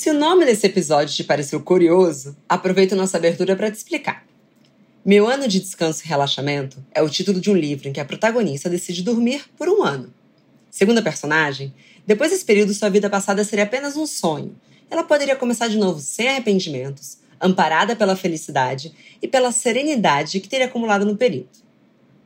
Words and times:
Se 0.00 0.08
o 0.08 0.14
nome 0.14 0.46
desse 0.46 0.66
episódio 0.66 1.14
te 1.14 1.22
pareceu 1.22 1.60
curioso, 1.60 2.34
aproveito 2.48 2.96
nossa 2.96 3.18
abertura 3.18 3.54
para 3.54 3.70
te 3.70 3.74
explicar. 3.74 4.26
Meu 5.04 5.28
Ano 5.28 5.46
de 5.46 5.60
Descanso 5.60 6.02
e 6.02 6.08
Relaxamento 6.08 6.82
é 6.94 7.02
o 7.02 7.10
título 7.10 7.38
de 7.38 7.50
um 7.50 7.54
livro 7.54 7.86
em 7.86 7.92
que 7.92 8.00
a 8.00 8.04
protagonista 8.06 8.70
decide 8.70 9.02
dormir 9.02 9.44
por 9.58 9.68
um 9.68 9.82
ano. 9.82 10.10
Segundo 10.70 10.96
a 10.96 11.02
personagem, 11.02 11.74
depois 12.06 12.30
desse 12.30 12.46
período 12.46 12.72
sua 12.72 12.88
vida 12.88 13.10
passada 13.10 13.44
seria 13.44 13.66
apenas 13.66 13.94
um 13.94 14.06
sonho. 14.06 14.56
Ela 14.90 15.04
poderia 15.04 15.36
começar 15.36 15.68
de 15.68 15.76
novo 15.76 16.00
sem 16.00 16.30
arrependimentos, 16.30 17.18
amparada 17.38 17.94
pela 17.94 18.16
felicidade 18.16 18.94
e 19.20 19.28
pela 19.28 19.52
serenidade 19.52 20.40
que 20.40 20.48
teria 20.48 20.64
acumulado 20.64 21.04
no 21.04 21.18
período. 21.18 21.50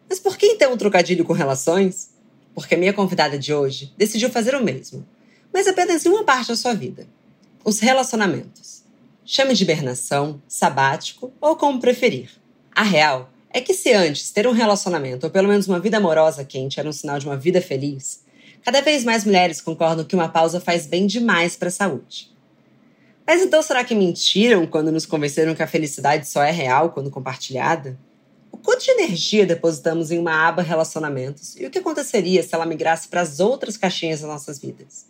Mas 0.09 0.21
por 0.21 0.37
que 0.37 0.47
então 0.47 0.75
um 0.75 0.79
trocadilho 0.79 1.25
com 1.25 1.33
relações? 1.33 2.11
Porque 2.55 2.77
a 2.77 2.79
minha 2.79 2.93
convidada 2.93 3.37
de 3.37 3.53
hoje 3.53 3.93
decidiu 3.99 4.31
fazer 4.31 4.55
o 4.55 4.63
mesmo, 4.63 5.05
mas 5.53 5.67
apenas 5.67 6.07
em 6.07 6.09
uma 6.09 6.23
parte 6.23 6.47
da 6.51 6.57
sua 6.57 6.73
vida 6.73 7.05
os 7.65 7.81
relacionamentos. 7.81 8.85
Chame 9.25 9.55
de 9.55 9.65
hibernação, 9.65 10.41
sabático 10.47 11.33
ou 11.41 11.57
como 11.57 11.81
preferir. 11.81 12.31
A 12.75 12.83
real 12.83 13.31
é 13.51 13.61
que 13.61 13.73
se 13.73 13.91
antes 13.93 14.31
ter 14.31 14.47
um 14.47 14.53
relacionamento 14.53 15.25
ou 15.25 15.33
pelo 15.33 15.49
menos 15.49 15.67
uma 15.67 15.81
vida 15.81 15.97
amorosa 15.97 16.45
quente 16.45 16.79
era 16.79 16.89
um 16.89 16.93
sinal 16.93 17.19
de 17.19 17.25
uma 17.25 17.39
vida 17.39 17.63
feliz, 17.63 18.23
cada 18.63 18.83
vez 18.83 19.03
mais 19.03 19.25
mulheres 19.25 19.63
concordam 19.63 20.05
que 20.05 20.15
uma 20.15 20.29
pausa 20.29 20.61
faz 20.61 20.87
bem 20.87 21.07
demais 21.07 21.57
para 21.57 21.69
a 21.69 21.73
saúde. 21.73 22.31
Mas 23.27 23.41
então 23.41 23.63
será 23.63 23.83
que 23.83 23.95
mentiram 23.95 24.67
quando 24.67 24.93
nos 24.93 25.07
convenceram 25.07 25.55
que 25.55 25.63
a 25.63 25.67
felicidade 25.67 26.29
só 26.29 26.43
é 26.43 26.51
real 26.51 26.91
quando 26.91 27.11
compartilhada? 27.11 27.99
O 28.53 28.59
quanto 28.59 28.85
de 28.85 28.91
energia 28.91 29.47
depositamos 29.47 30.11
em 30.11 30.19
uma 30.19 30.47
aba 30.47 30.61
relacionamentos 30.61 31.57
e 31.57 31.65
o 31.65 31.71
que 31.71 31.79
aconteceria 31.79 32.43
se 32.43 32.55
ela 32.55 32.67
migrasse 32.67 33.09
para 33.09 33.23
as 33.23 33.41
outras 33.41 33.79
caixinhas 33.79 34.21
das 34.21 34.29
nossas 34.29 34.59
vidas? 34.59 35.07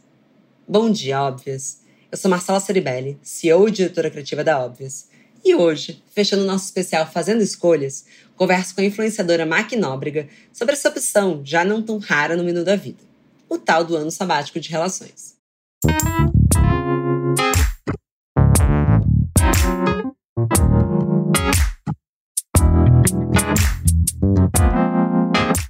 Bom 0.68 0.88
dia, 0.88 1.20
óbvias! 1.20 1.83
Eu 2.14 2.16
sou 2.16 2.30
Marcela 2.30 2.60
Ceribelli, 2.60 3.18
CEO 3.24 3.66
e 3.66 3.72
diretora 3.72 4.08
criativa 4.08 4.44
da 4.44 4.64
Óbvias. 4.64 5.08
E 5.44 5.52
hoje, 5.52 6.00
fechando 6.14 6.44
nosso 6.44 6.66
especial 6.66 7.10
Fazendo 7.10 7.42
Escolhas, 7.42 8.06
converso 8.36 8.72
com 8.72 8.80
a 8.80 8.84
influenciadora 8.84 9.44
Mac 9.44 9.72
Nóbrega 9.72 10.28
sobre 10.52 10.74
essa 10.74 10.88
opção 10.88 11.44
já 11.44 11.64
não 11.64 11.82
tão 11.82 11.98
rara 11.98 12.36
no 12.36 12.44
menu 12.44 12.62
da 12.62 12.76
vida, 12.76 13.02
o 13.48 13.58
tal 13.58 13.82
do 13.82 13.96
ano 13.96 14.12
sabático 14.12 14.60
de 14.60 14.70
relações. 14.70 15.34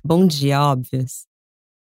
Bom 0.05 0.27
dia, 0.27 0.61
óbvias. 0.61 1.25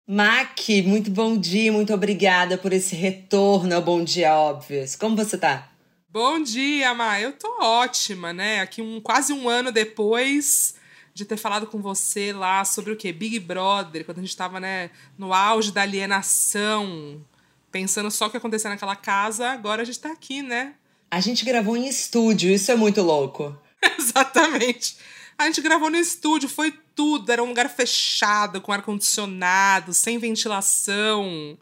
Mac, 0.06 0.68
muito 0.84 1.10
bom 1.10 1.34
dia, 1.34 1.72
muito 1.72 1.94
obrigada 1.94 2.58
por 2.58 2.74
esse 2.74 2.94
retorno 2.94 3.74
ao 3.74 3.80
Bom 3.80 4.04
Dia 4.04 4.36
Óbvios. 4.36 4.94
Como 4.94 5.16
você 5.16 5.38
tá? 5.38 5.70
Bom 6.10 6.42
dia, 6.42 6.92
Ma. 6.92 7.18
Eu 7.18 7.32
tô 7.32 7.48
ótima, 7.62 8.30
né? 8.30 8.60
Aqui 8.60 8.82
um 8.82 9.00
quase 9.00 9.32
um 9.32 9.48
ano 9.48 9.72
depois 9.72 10.74
de 11.14 11.24
ter 11.24 11.38
falado 11.38 11.66
com 11.66 11.80
você 11.80 12.34
lá 12.34 12.66
sobre 12.66 12.92
o 12.92 12.96
quê? 12.96 13.14
Big 13.14 13.40
Brother, 13.40 14.04
quando 14.04 14.18
a 14.18 14.20
gente 14.20 14.36
tava, 14.36 14.60
né, 14.60 14.90
no 15.16 15.32
auge 15.32 15.72
da 15.72 15.80
alienação, 15.80 17.24
pensando 17.72 18.10
só 18.10 18.26
o 18.26 18.30
que 18.30 18.36
aconteceu 18.36 18.68
naquela 18.68 18.96
casa, 18.96 19.48
agora 19.48 19.80
a 19.80 19.84
gente 19.86 20.00
tá 20.00 20.12
aqui, 20.12 20.42
né? 20.42 20.74
A 21.10 21.18
gente 21.18 21.46
gravou 21.46 21.78
em 21.78 21.88
estúdio, 21.88 22.50
isso 22.50 22.70
é 22.70 22.76
muito 22.76 23.00
louco. 23.00 23.56
Exatamente. 23.98 24.98
A 25.38 25.46
gente 25.46 25.60
gravou 25.60 25.90
no 25.90 25.96
estúdio, 25.96 26.48
foi 26.48 26.72
tudo. 26.94 27.30
Era 27.30 27.42
um 27.42 27.48
lugar 27.48 27.68
fechado, 27.68 28.60
com 28.60 28.72
ar-condicionado, 28.72 29.92
sem 29.92 30.18
ventilação. 30.18 31.58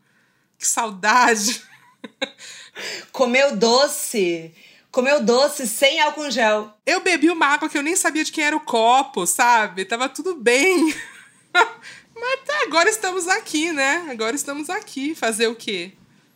Que 0.59 0.67
saudade. 0.67 1.63
Comeu 3.13 3.57
doce. 3.57 4.55
Comeu 4.91 5.23
doce 5.23 5.67
sem 5.67 6.01
álcool 6.01 6.31
gel. 6.31 6.73
Eu 6.85 7.01
bebi 7.01 7.31
uma 7.31 7.47
água 7.47 7.69
que 7.69 7.79
eu 7.79 7.83
nem 7.83 7.97
sabia 7.97 8.25
de 8.25 8.31
quem 8.31 8.45
era 8.45 8.57
o 8.57 8.61
copo, 8.61 9.27
sabe? 9.27 9.87
Tava 9.87 10.09
tudo 10.09 10.35
bem. 10.35 10.95
Mas 12.15 12.41
tá, 12.47 12.63
agora 12.63 12.89
estamos 12.91 13.27
aqui, 13.27 13.73
né? 13.73 14.07
Agora 14.11 14.37
estamos 14.37 14.69
aqui. 14.69 15.15
Fazer 15.15 15.47
o 15.49 15.57
quê? 15.57 15.93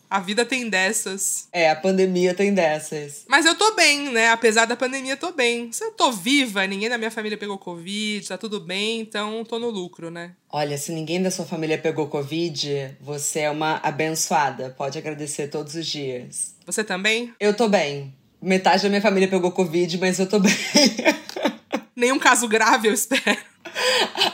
A 0.08 0.20
vida 0.20 0.44
tem 0.44 0.68
dessas. 0.68 1.48
É, 1.52 1.68
a 1.70 1.76
pandemia 1.76 2.32
tem 2.32 2.54
dessas. 2.54 3.24
Mas 3.28 3.44
eu 3.44 3.54
tô 3.54 3.74
bem, 3.74 4.10
né? 4.10 4.28
Apesar 4.28 4.64
da 4.64 4.76
pandemia, 4.76 5.16
tô 5.16 5.32
bem. 5.32 5.72
Se 5.72 5.84
eu 5.84 5.90
tô 5.90 6.12
viva, 6.12 6.66
ninguém 6.66 6.88
da 6.88 6.96
minha 6.96 7.10
família 7.10 7.36
pegou 7.36 7.58
Covid, 7.58 8.26
tá 8.26 8.38
tudo 8.38 8.60
bem, 8.60 9.00
então 9.00 9.44
tô 9.44 9.58
no 9.58 9.68
lucro, 9.68 10.10
né? 10.10 10.32
Olha, 10.50 10.78
se 10.78 10.92
ninguém 10.92 11.20
da 11.22 11.30
sua 11.30 11.44
família 11.44 11.76
pegou 11.76 12.06
Covid, 12.06 12.96
você 13.00 13.40
é 13.40 13.50
uma 13.50 13.80
abençoada. 13.82 14.74
Pode 14.76 14.96
agradecer 14.96 15.48
todos 15.48 15.74
os 15.74 15.86
dias. 15.86 16.54
Você 16.64 16.84
também? 16.84 17.34
Eu 17.40 17.54
tô 17.54 17.68
bem. 17.68 18.14
Metade 18.40 18.84
da 18.84 18.88
minha 18.88 19.02
família 19.02 19.28
pegou 19.28 19.50
Covid, 19.50 19.98
mas 19.98 20.18
eu 20.18 20.26
tô 20.28 20.38
bem. 20.38 20.52
Nenhum 21.96 22.18
caso 22.18 22.46
grave, 22.46 22.88
eu 22.88 22.94
espero. 22.94 23.38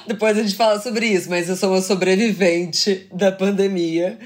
Depois 0.07 0.37
a 0.37 0.43
gente 0.43 0.55
fala 0.55 0.81
sobre 0.81 1.07
isso, 1.07 1.31
mas 1.31 1.49
eu 1.49 1.57
sou 1.57 1.71
uma 1.71 1.81
sobrevivente 1.81 3.07
da 3.13 3.33
pandemia. 3.33 4.19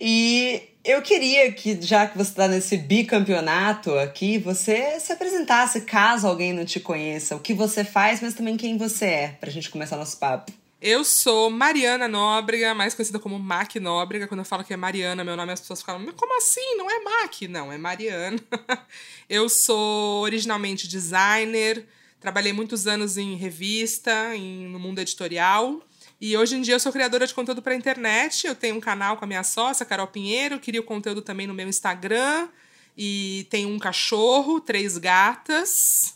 E 0.00 0.62
eu 0.84 1.00
queria 1.00 1.50
que, 1.50 1.80
já 1.80 2.06
que 2.06 2.16
você 2.16 2.30
está 2.30 2.46
nesse 2.46 2.76
bicampeonato 2.76 3.94
aqui, 3.94 4.36
você 4.36 5.00
se 5.00 5.12
apresentasse, 5.12 5.80
caso 5.80 6.26
alguém 6.26 6.52
não 6.52 6.64
te 6.64 6.78
conheça, 6.78 7.34
o 7.34 7.40
que 7.40 7.54
você 7.54 7.82
faz, 7.82 8.20
mas 8.20 8.34
também 8.34 8.56
quem 8.56 8.76
você 8.76 9.06
é, 9.06 9.28
para 9.28 9.48
a 9.48 9.52
gente 9.52 9.70
começar 9.70 9.96
nosso 9.96 10.18
papo. 10.18 10.52
Eu 10.82 11.02
sou 11.02 11.48
Mariana 11.48 12.06
Nóbrega, 12.06 12.74
mais 12.74 12.94
conhecida 12.94 13.18
como 13.18 13.38
Mac 13.38 13.76
Nóbrega. 13.76 14.28
Quando 14.28 14.40
eu 14.40 14.44
falo 14.44 14.62
que 14.62 14.74
é 14.74 14.76
Mariana, 14.76 15.24
meu 15.24 15.34
nome, 15.34 15.50
as 15.50 15.60
pessoas 15.60 15.80
falam, 15.80 16.04
como 16.12 16.36
assim? 16.36 16.76
Não 16.76 16.90
é 16.90 17.00
Mac? 17.00 17.40
Não, 17.48 17.72
é 17.72 17.78
Mariana. 17.78 18.38
eu 19.26 19.48
sou 19.48 20.20
originalmente 20.20 20.86
designer, 20.86 21.86
trabalhei 22.20 22.52
muitos 22.52 22.86
anos 22.86 23.16
em 23.16 23.34
revista, 23.34 24.36
em, 24.36 24.68
no 24.68 24.78
mundo 24.78 24.98
editorial. 24.98 25.80
E 26.26 26.38
hoje 26.38 26.56
em 26.56 26.62
dia 26.62 26.76
eu 26.76 26.80
sou 26.80 26.90
criadora 26.90 27.26
de 27.26 27.34
conteúdo 27.34 27.60
para 27.60 27.74
internet. 27.74 28.46
Eu 28.46 28.54
tenho 28.54 28.76
um 28.76 28.80
canal 28.80 29.18
com 29.18 29.26
a 29.26 29.28
minha 29.28 29.44
sócia, 29.44 29.84
Carol 29.84 30.06
Pinheiro, 30.06 30.58
crio 30.58 30.82
conteúdo 30.82 31.20
também 31.20 31.46
no 31.46 31.52
meu 31.52 31.68
Instagram. 31.68 32.48
E 32.96 33.46
tenho 33.50 33.68
um 33.68 33.78
cachorro, 33.78 34.58
três 34.58 34.96
gatas. 34.96 36.14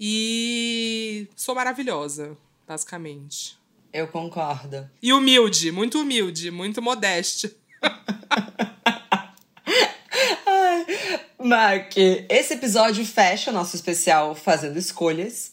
E 0.00 1.28
sou 1.36 1.54
maravilhosa, 1.54 2.38
basicamente. 2.66 3.58
Eu 3.92 4.08
concordo. 4.08 4.88
E 5.02 5.12
humilde, 5.12 5.70
muito 5.70 6.00
humilde, 6.00 6.50
muito 6.50 6.80
modeste. 6.80 7.54
Mark, 11.38 11.98
esse 12.30 12.54
episódio 12.54 13.04
fecha 13.04 13.50
o 13.50 13.52
nosso 13.52 13.76
especial 13.76 14.34
Fazendo 14.34 14.78
Escolhas. 14.78 15.51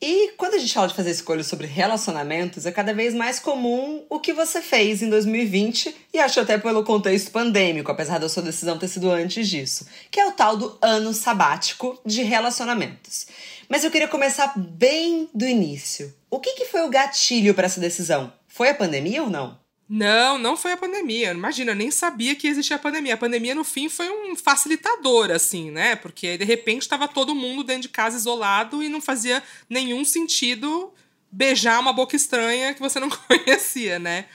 E 0.00 0.32
quando 0.36 0.54
a 0.54 0.58
gente 0.58 0.72
fala 0.72 0.86
de 0.86 0.94
fazer 0.94 1.10
escolhas 1.10 1.48
sobre 1.48 1.66
relacionamentos, 1.66 2.66
é 2.66 2.70
cada 2.70 2.94
vez 2.94 3.14
mais 3.14 3.40
comum 3.40 4.04
o 4.08 4.20
que 4.20 4.32
você 4.32 4.62
fez 4.62 5.02
em 5.02 5.10
2020 5.10 5.94
e 6.14 6.18
acho 6.20 6.38
até 6.38 6.56
pelo 6.56 6.84
contexto 6.84 7.32
pandêmico, 7.32 7.90
apesar 7.90 8.18
da 8.18 8.28
sua 8.28 8.44
decisão 8.44 8.78
ter 8.78 8.86
sido 8.86 9.10
antes 9.10 9.48
disso, 9.48 9.88
que 10.08 10.20
é 10.20 10.26
o 10.26 10.32
tal 10.32 10.56
do 10.56 10.78
ano 10.80 11.12
sabático 11.12 12.00
de 12.06 12.22
relacionamentos. 12.22 13.26
Mas 13.68 13.82
eu 13.82 13.90
queria 13.90 14.06
começar 14.06 14.52
bem 14.56 15.28
do 15.34 15.44
início. 15.44 16.14
O 16.30 16.38
que, 16.38 16.54
que 16.54 16.66
foi 16.66 16.82
o 16.82 16.90
gatilho 16.90 17.52
para 17.52 17.66
essa 17.66 17.80
decisão? 17.80 18.32
Foi 18.46 18.68
a 18.68 18.74
pandemia 18.74 19.22
ou 19.22 19.30
não? 19.30 19.58
Não, 19.88 20.36
não 20.36 20.54
foi 20.54 20.72
a 20.72 20.76
pandemia. 20.76 21.30
Imagina, 21.32 21.70
eu 21.70 21.76
nem 21.76 21.90
sabia 21.90 22.36
que 22.36 22.46
existia 22.46 22.76
a 22.76 22.78
pandemia. 22.78 23.14
A 23.14 23.18
pandemia, 23.18 23.54
no 23.54 23.64
fim, 23.64 23.88
foi 23.88 24.10
um 24.10 24.36
facilitador, 24.36 25.30
assim, 25.30 25.70
né? 25.70 25.96
Porque 25.96 26.36
de 26.36 26.44
repente 26.44 26.82
estava 26.82 27.08
todo 27.08 27.34
mundo 27.34 27.64
dentro 27.64 27.82
de 27.82 27.88
casa 27.88 28.16
isolado 28.16 28.82
e 28.82 28.88
não 28.90 29.00
fazia 29.00 29.42
nenhum 29.68 30.04
sentido 30.04 30.92
beijar 31.32 31.80
uma 31.80 31.92
boca 31.92 32.14
estranha 32.14 32.74
que 32.74 32.80
você 32.80 33.00
não 33.00 33.08
conhecia, 33.26 33.98
né? 33.98 34.26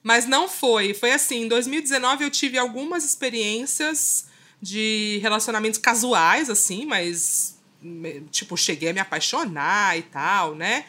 Mas 0.00 0.26
não 0.26 0.48
foi. 0.48 0.94
Foi 0.94 1.10
assim, 1.10 1.42
em 1.42 1.48
2019 1.48 2.22
eu 2.22 2.30
tive 2.30 2.56
algumas 2.56 3.04
experiências 3.04 4.26
de 4.62 5.18
relacionamentos 5.22 5.80
casuais, 5.80 6.48
assim, 6.48 6.86
mas 6.86 7.58
tipo, 8.30 8.56
cheguei 8.56 8.90
a 8.90 8.92
me 8.92 9.00
apaixonar 9.00 9.98
e 9.98 10.02
tal, 10.02 10.54
né? 10.54 10.84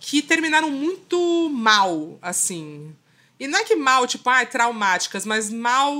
Que 0.00 0.20
terminaram 0.20 0.70
muito 0.70 1.48
mal, 1.50 2.18
assim 2.20 2.92
e 3.42 3.48
não 3.48 3.58
é 3.58 3.64
que 3.64 3.74
mal, 3.74 4.06
tipo, 4.06 4.30
ah, 4.30 4.46
traumáticas, 4.46 5.26
mas 5.26 5.50
mal 5.50 5.92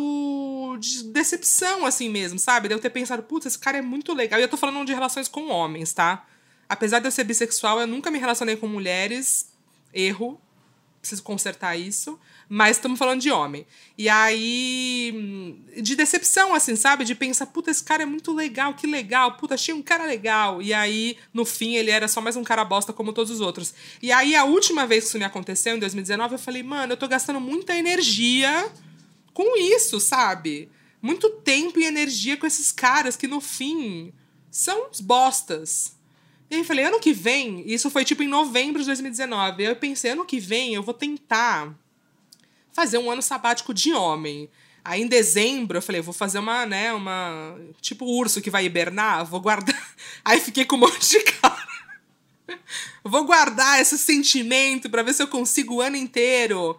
de 0.79 1.03
decepção, 1.03 1.85
assim 1.85 2.09
mesmo, 2.09 2.39
sabe? 2.39 2.69
De 2.69 2.75
eu 2.75 2.79
ter 2.79 2.91
pensado, 2.91 3.21
putz, 3.25 3.47
esse 3.47 3.59
cara 3.59 3.79
é 3.79 3.83
muito 3.83 4.15
legal. 4.15 4.39
E 4.39 4.45
eu 4.45 4.49
tô 4.49 4.57
falando 4.57 4.87
de 4.87 4.95
relações 4.95 5.27
com 5.27 5.49
homens, 5.49 5.93
tá? 5.93 6.25
Apesar 6.69 7.01
de 7.01 7.09
eu 7.09 7.11
ser 7.11 7.25
bissexual, 7.25 7.81
eu 7.81 7.87
nunca 7.89 8.13
me 8.13 8.19
relacionei 8.21 8.55
com 8.55 8.69
mulheres. 8.69 9.51
Erro. 9.93 10.41
Preciso 11.01 11.25
consertar 11.25 11.75
isso 11.77 12.17
mas 12.55 12.77
estamos 12.77 12.99
falando 12.99 13.21
de 13.21 13.31
homem. 13.31 13.67
E 13.97 14.09
aí, 14.09 15.59
de 15.81 15.97
decepção, 15.97 16.55
assim, 16.55 16.77
sabe? 16.77 17.05
De 17.05 17.15
pensar, 17.15 17.47
puta, 17.47 17.71
esse 17.71 17.83
cara 17.83 18.03
é 18.03 18.07
muito 18.07 18.33
legal, 18.33 18.75
que 18.75 18.87
legal, 18.87 19.37
puta, 19.37 19.55
achei 19.55 19.73
um 19.73 19.81
cara 19.81 20.05
legal. 20.05 20.61
E 20.61 20.75
aí, 20.75 21.17
no 21.33 21.45
fim, 21.45 21.77
ele 21.77 21.91
era 21.91 22.07
só 22.09 22.21
mais 22.21 22.37
um 22.37 22.45
cara 22.45 22.65
bosta 22.65 22.93
como 22.93 23.13
todos 23.13 23.31
os 23.31 23.41
outros. 23.41 23.73
E 24.03 24.13
aí, 24.13 24.37
a 24.37 24.45
última 24.45 24.87
vez 24.87 25.05
que 25.05 25.09
isso 25.09 25.19
me 25.19 25.25
aconteceu, 25.25 25.77
em 25.77 25.79
2019, 25.79 26.35
eu 26.35 26.39
falei, 26.39 26.63
mano, 26.63 26.93
eu 26.93 26.97
tô 26.97 27.09
gastando 27.09 27.41
muita 27.41 27.75
energia 27.75 28.71
com 29.33 29.57
isso, 29.57 29.99
sabe? 29.99 30.69
muito 31.03 31.29
tempo 31.29 31.81
e 31.81 31.85
energia 31.85 32.37
com 32.37 32.47
esses 32.47 32.71
caras 32.71 33.17
que 33.17 33.27
no 33.27 33.41
fim 33.41 34.13
são 34.49 34.89
uns 34.89 35.01
bostas. 35.01 35.97
E 36.49 36.55
aí 36.55 36.61
eu 36.61 36.65
falei, 36.65 36.85
ano 36.85 37.01
que 37.01 37.13
vem, 37.13 37.65
isso 37.67 37.91
foi 37.91 38.05
tipo 38.05 38.23
em 38.23 38.29
novembro 38.29 38.81
de 38.81 38.87
2019. 38.87 39.65
Eu 39.65 39.75
pensei, 39.75 40.13
ano 40.13 40.25
que 40.25 40.39
vem 40.39 40.75
eu 40.75 40.83
vou 40.83 40.95
tentar 40.95 41.75
fazer 42.73 42.99
um 42.99 43.11
ano 43.11 43.23
sabático 43.23 43.73
de 43.73 43.93
homem. 43.93 44.49
Aí 44.85 45.03
em 45.03 45.07
dezembro 45.07 45.79
eu 45.79 45.83
falei, 45.83 46.01
vou 46.01 46.15
fazer 46.15 46.39
uma, 46.39 46.67
né, 46.67 46.93
uma. 46.93 47.57
Tipo 47.81 48.05
urso 48.05 48.41
que 48.41 48.51
vai 48.51 48.65
hibernar, 48.65 49.25
vou 49.25 49.41
guardar. 49.41 49.95
Aí 50.25 50.41
fiquei 50.41 50.65
com 50.65 50.77
um 50.77 50.81
monte 50.81 51.11
de 51.11 51.21
cara. 51.21 51.69
vou 53.05 53.25
guardar 53.25 53.81
esse 53.81 53.97
sentimento 53.97 54.91
para 54.91 55.03
ver 55.03 55.15
se 55.15 55.23
eu 55.23 55.29
consigo 55.29 55.77
o 55.77 55.81
ano 55.81 55.97
inteiro. 55.97 56.79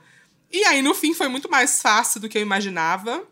E 0.51 0.63
aí 0.66 0.84
no 0.84 0.94
fim 0.94 1.16
foi 1.16 1.28
muito 1.28 1.50
mais 1.50 1.81
fácil 1.81 2.19
do 2.19 2.30
que 2.30 2.38
eu 2.38 2.42
imaginava. 2.42 3.25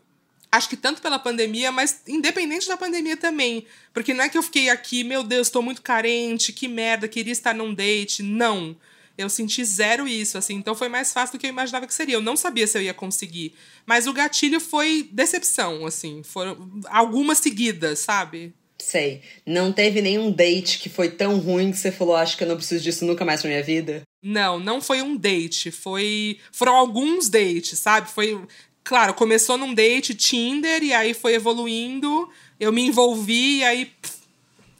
Acho 0.50 0.68
que 0.68 0.76
tanto 0.76 1.00
pela 1.00 1.18
pandemia, 1.18 1.70
mas 1.70 2.02
independente 2.06 2.68
da 2.68 2.76
pandemia 2.76 3.16
também. 3.16 3.64
Porque 3.94 4.12
não 4.12 4.24
é 4.24 4.28
que 4.28 4.36
eu 4.36 4.42
fiquei 4.42 4.68
aqui, 4.68 5.04
meu 5.04 5.22
Deus, 5.22 5.46
estou 5.46 5.62
muito 5.62 5.80
carente, 5.80 6.52
que 6.52 6.66
merda, 6.66 7.08
queria 7.08 7.32
estar 7.32 7.54
num 7.54 7.72
date. 7.72 8.22
Não. 8.22 8.76
Eu 9.16 9.28
senti 9.28 9.64
zero 9.64 10.06
isso, 10.08 10.38
assim. 10.38 10.54
Então 10.54 10.74
foi 10.74 10.88
mais 10.88 11.12
fácil 11.12 11.36
do 11.36 11.40
que 11.40 11.46
eu 11.46 11.50
imaginava 11.50 11.86
que 11.86 11.94
seria. 11.94 12.14
Eu 12.14 12.22
não 12.22 12.36
sabia 12.36 12.66
se 12.66 12.78
eu 12.78 12.82
ia 12.82 12.94
conseguir. 12.94 13.54
Mas 13.86 14.06
o 14.06 14.12
gatilho 14.12 14.60
foi 14.60 15.08
decepção, 15.12 15.86
assim. 15.86 16.22
Foram 16.22 16.80
algumas 16.86 17.38
seguidas, 17.38 18.00
sabe? 18.00 18.54
Sei. 18.82 19.22
Não 19.46 19.72
teve 19.72 20.02
nenhum 20.02 20.30
date 20.30 20.78
que 20.78 20.88
foi 20.88 21.08
tão 21.08 21.38
ruim 21.38 21.70
que 21.70 21.78
você 21.78 21.92
falou, 21.92 22.16
acho 22.16 22.36
que 22.36 22.42
eu 22.42 22.48
não 22.48 22.56
preciso 22.56 22.82
disso 22.82 23.04
nunca 23.04 23.24
mais 23.24 23.42
na 23.42 23.50
minha 23.50 23.62
vida? 23.62 24.02
Não, 24.22 24.58
não 24.58 24.80
foi 24.80 25.00
um 25.02 25.16
date. 25.16 25.70
Foi. 25.70 26.38
Foram 26.50 26.74
alguns 26.74 27.28
dates, 27.28 27.78
sabe? 27.78 28.10
Foi 28.10 28.40
claro, 28.82 29.14
começou 29.14 29.56
num 29.56 29.72
date 29.72 30.14
Tinder 30.14 30.82
e 30.82 30.92
aí 30.92 31.14
foi 31.14 31.34
evoluindo, 31.34 32.28
eu 32.58 32.72
me 32.72 32.82
envolvi 32.82 33.58
e 33.58 33.64
aí. 33.64 33.92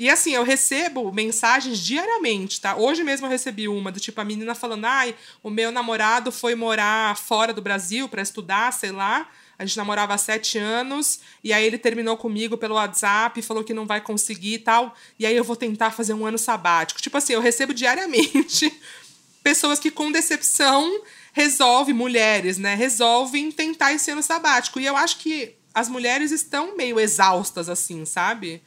E 0.03 0.11
assim, 0.11 0.35
eu 0.35 0.43
recebo 0.43 1.13
mensagens 1.13 1.79
diariamente, 1.79 2.61
tá? 2.61 2.75
Hoje 2.75 3.05
mesmo 3.05 3.25
eu 3.27 3.31
recebi 3.31 3.69
uma 3.69 3.93
do 3.93 4.01
tipo 4.01 4.21
a 4.21 4.25
menina 4.25 4.53
falando: 4.53 4.85
ai, 4.85 5.15
o 5.45 5.49
meu 5.49 5.71
namorado 5.71 6.33
foi 6.33 6.57
morar 6.57 7.17
fora 7.17 7.53
do 7.53 7.63
Brasil 7.63 8.09
para 8.09 8.21
estudar, 8.21 8.73
sei 8.73 8.91
lá. 8.91 9.29
A 9.57 9.65
gente 9.65 9.77
namorava 9.77 10.13
há 10.13 10.19
sete 10.19 10.59
anos, 10.59 11.21
e 11.45 11.53
aí 11.53 11.65
ele 11.65 11.79
terminou 11.79 12.17
comigo 12.17 12.57
pelo 12.57 12.75
WhatsApp, 12.75 13.41
falou 13.43 13.63
que 13.63 13.73
não 13.73 13.87
vai 13.87 14.01
conseguir 14.01 14.55
e 14.55 14.59
tal. 14.59 14.93
E 15.21 15.25
aí 15.25 15.37
eu 15.37 15.45
vou 15.45 15.55
tentar 15.55 15.93
fazer 15.93 16.15
um 16.15 16.27
ano 16.27 16.37
sabático. 16.37 17.01
Tipo 17.01 17.19
assim, 17.19 17.35
eu 17.35 17.41
recebo 17.41 17.73
diariamente 17.73 18.77
pessoas 19.41 19.79
que, 19.79 19.89
com 19.89 20.11
decepção, 20.11 21.01
resolve, 21.33 21.93
mulheres, 21.93 22.59
né, 22.59 22.75
resolvem 22.75 23.53
tentar 23.53 23.93
esse 23.93 24.11
ano 24.11 24.21
sabático. 24.21 24.81
E 24.81 24.85
eu 24.85 24.97
acho 24.97 25.19
que 25.19 25.55
as 25.73 25.89
mulheres 25.89 26.33
estão 26.33 26.77
meio 26.77 26.99
exaustas, 26.99 27.69
assim, 27.69 28.05
sabe? 28.05 28.61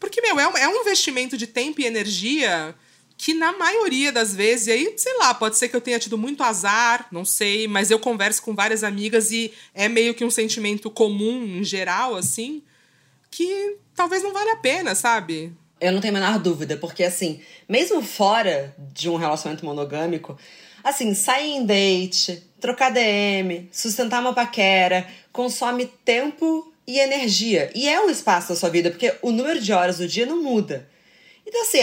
Porque, 0.00 0.20
meu, 0.20 0.40
é 0.40 0.48
um, 0.48 0.56
é 0.56 0.68
um 0.68 0.80
investimento 0.80 1.36
de 1.36 1.46
tempo 1.46 1.80
e 1.80 1.86
energia 1.86 2.74
que 3.16 3.34
na 3.34 3.52
maioria 3.52 4.10
das 4.10 4.34
vezes, 4.34 4.66
e 4.66 4.72
aí, 4.72 4.94
sei 4.96 5.18
lá, 5.18 5.34
pode 5.34 5.58
ser 5.58 5.68
que 5.68 5.76
eu 5.76 5.80
tenha 5.80 5.98
tido 5.98 6.16
muito 6.16 6.42
azar, 6.42 7.06
não 7.12 7.22
sei, 7.22 7.68
mas 7.68 7.90
eu 7.90 7.98
converso 7.98 8.42
com 8.42 8.54
várias 8.54 8.82
amigas 8.82 9.30
e 9.30 9.52
é 9.74 9.88
meio 9.88 10.14
que 10.14 10.24
um 10.24 10.30
sentimento 10.30 10.90
comum 10.90 11.44
em 11.44 11.62
geral, 11.62 12.16
assim, 12.16 12.62
que 13.30 13.76
talvez 13.94 14.22
não 14.22 14.32
valha 14.32 14.54
a 14.54 14.56
pena, 14.56 14.94
sabe? 14.94 15.52
Eu 15.78 15.92
não 15.92 16.00
tenho 16.00 16.16
a 16.16 16.18
menor 16.18 16.38
dúvida, 16.38 16.78
porque 16.78 17.04
assim, 17.04 17.42
mesmo 17.68 18.02
fora 18.02 18.74
de 18.78 19.10
um 19.10 19.16
relacionamento 19.16 19.66
monogâmico, 19.66 20.38
Assim, 20.82 21.14
sair 21.14 21.56
em 21.56 21.66
date, 21.66 22.42
trocar 22.58 22.90
DM, 22.90 23.68
sustentar 23.70 24.20
uma 24.20 24.32
paquera, 24.32 25.06
consome 25.32 25.86
tempo 26.04 26.69
e 26.90 26.98
energia. 26.98 27.70
E 27.74 27.88
é 27.88 28.00
um 28.00 28.10
espaço 28.10 28.50
da 28.50 28.56
sua 28.56 28.68
vida, 28.68 28.90
porque 28.90 29.14
o 29.22 29.30
número 29.30 29.60
de 29.60 29.72
horas 29.72 29.98
do 29.98 30.08
dia 30.08 30.26
não 30.26 30.42
muda. 30.42 30.88
Então, 31.46 31.62
assim, 31.62 31.78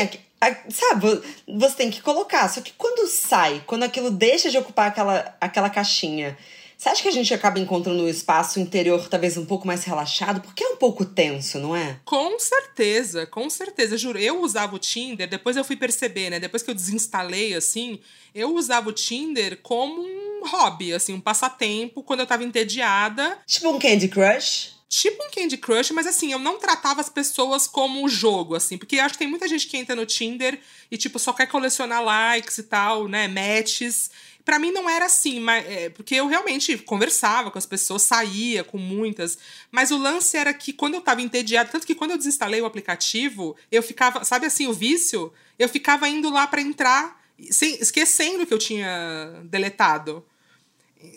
sabe, 0.69 1.21
você 1.47 1.75
tem 1.75 1.89
que 1.89 2.01
colocar. 2.01 2.47
Só 2.49 2.61
que 2.61 2.73
quando 2.77 3.07
sai, 3.07 3.63
quando 3.65 3.83
aquilo 3.83 4.11
deixa 4.11 4.49
de 4.49 4.57
ocupar 4.57 4.87
aquela, 4.87 5.35
aquela 5.39 5.69
caixinha 5.69 6.37
você 6.77 6.89
acha 6.89 7.01
que 7.01 7.07
a 7.07 7.11
gente 7.11 7.33
acaba 7.33 7.59
encontrando 7.59 8.03
um 8.03 8.07
espaço 8.07 8.59
interior 8.59 9.09
talvez 9.09 9.35
um 9.35 9.45
pouco 9.45 9.65
mais 9.65 9.83
relaxado? 9.83 10.41
Porque 10.41 10.63
é 10.63 10.67
um 10.67 10.75
pouco 10.75 11.03
tenso, 11.03 11.57
não 11.57 11.75
é? 11.75 11.99
Com 12.05 12.37
certeza, 12.39 13.25
com 13.25 13.49
certeza. 13.49 13.97
Juro, 13.97 14.19
eu 14.19 14.43
usava 14.43 14.75
o 14.75 14.79
Tinder, 14.79 15.27
depois 15.27 15.57
eu 15.57 15.63
fui 15.63 15.75
perceber, 15.75 16.29
né? 16.29 16.39
Depois 16.39 16.61
que 16.61 16.69
eu 16.69 16.75
desinstalei, 16.75 17.55
assim, 17.55 17.99
eu 18.33 18.53
usava 18.53 18.89
o 18.89 18.93
Tinder 18.93 19.57
como 19.63 20.03
um 20.03 20.47
hobby, 20.47 20.93
assim, 20.93 21.15
um 21.15 21.19
passatempo, 21.19 22.03
quando 22.03 22.19
eu 22.19 22.27
tava 22.27 22.43
entediada. 22.43 23.39
Tipo 23.47 23.69
um 23.69 23.79
Candy 23.79 24.07
Crush? 24.07 24.76
Tipo 24.89 25.21
um 25.23 25.29
Candy 25.29 25.57
Crush, 25.57 25.91
mas 25.91 26.07
assim, 26.07 26.31
eu 26.31 26.39
não 26.39 26.57
tratava 26.57 27.01
as 27.01 27.09
pessoas 27.09 27.67
como 27.67 28.03
um 28.03 28.07
jogo, 28.07 28.55
assim, 28.55 28.77
porque 28.77 28.99
acho 28.99 29.13
que 29.13 29.19
tem 29.19 29.27
muita 29.27 29.47
gente 29.47 29.67
que 29.67 29.77
entra 29.77 29.95
no 29.95 30.05
Tinder 30.05 30.59
e, 30.89 30.97
tipo, 30.97 31.19
só 31.19 31.33
quer 31.33 31.47
colecionar 31.47 32.01
likes 32.03 32.57
e 32.57 32.63
tal, 32.63 33.07
né, 33.07 33.27
matches, 33.27 34.09
para 34.47 34.59
mim 34.59 34.71
não 34.71 34.89
era 34.89 35.07
assim, 35.07 35.41
mas, 35.41 35.65
é, 35.67 35.89
porque 35.89 36.15
eu 36.15 36.25
realmente 36.25 36.77
conversava 36.77 37.51
com 37.51 37.57
as 37.57 37.65
pessoas, 37.65 38.03
saía 38.03 38.63
com 38.63 38.77
muitas, 38.77 39.37
mas 39.69 39.91
o 39.91 39.97
lance 39.97 40.37
era 40.37 40.53
que 40.53 40.71
quando 40.71 40.93
eu 40.93 41.01
tava 41.01 41.21
entediada, 41.21 41.69
tanto 41.69 41.85
que 41.85 41.93
quando 41.93 42.11
eu 42.11 42.17
desinstalei 42.17 42.61
o 42.61 42.65
aplicativo, 42.65 43.57
eu 43.69 43.83
ficava, 43.83 44.23
sabe 44.23 44.45
assim, 44.45 44.65
o 44.65 44.73
vício, 44.73 45.33
eu 45.59 45.67
ficava 45.67 46.07
indo 46.07 46.29
lá 46.29 46.47
para 46.47 46.61
entrar, 46.61 47.21
sem, 47.51 47.75
esquecendo 47.81 48.45
que 48.45 48.53
eu 48.53 48.57
tinha 48.57 49.41
deletado. 49.43 50.25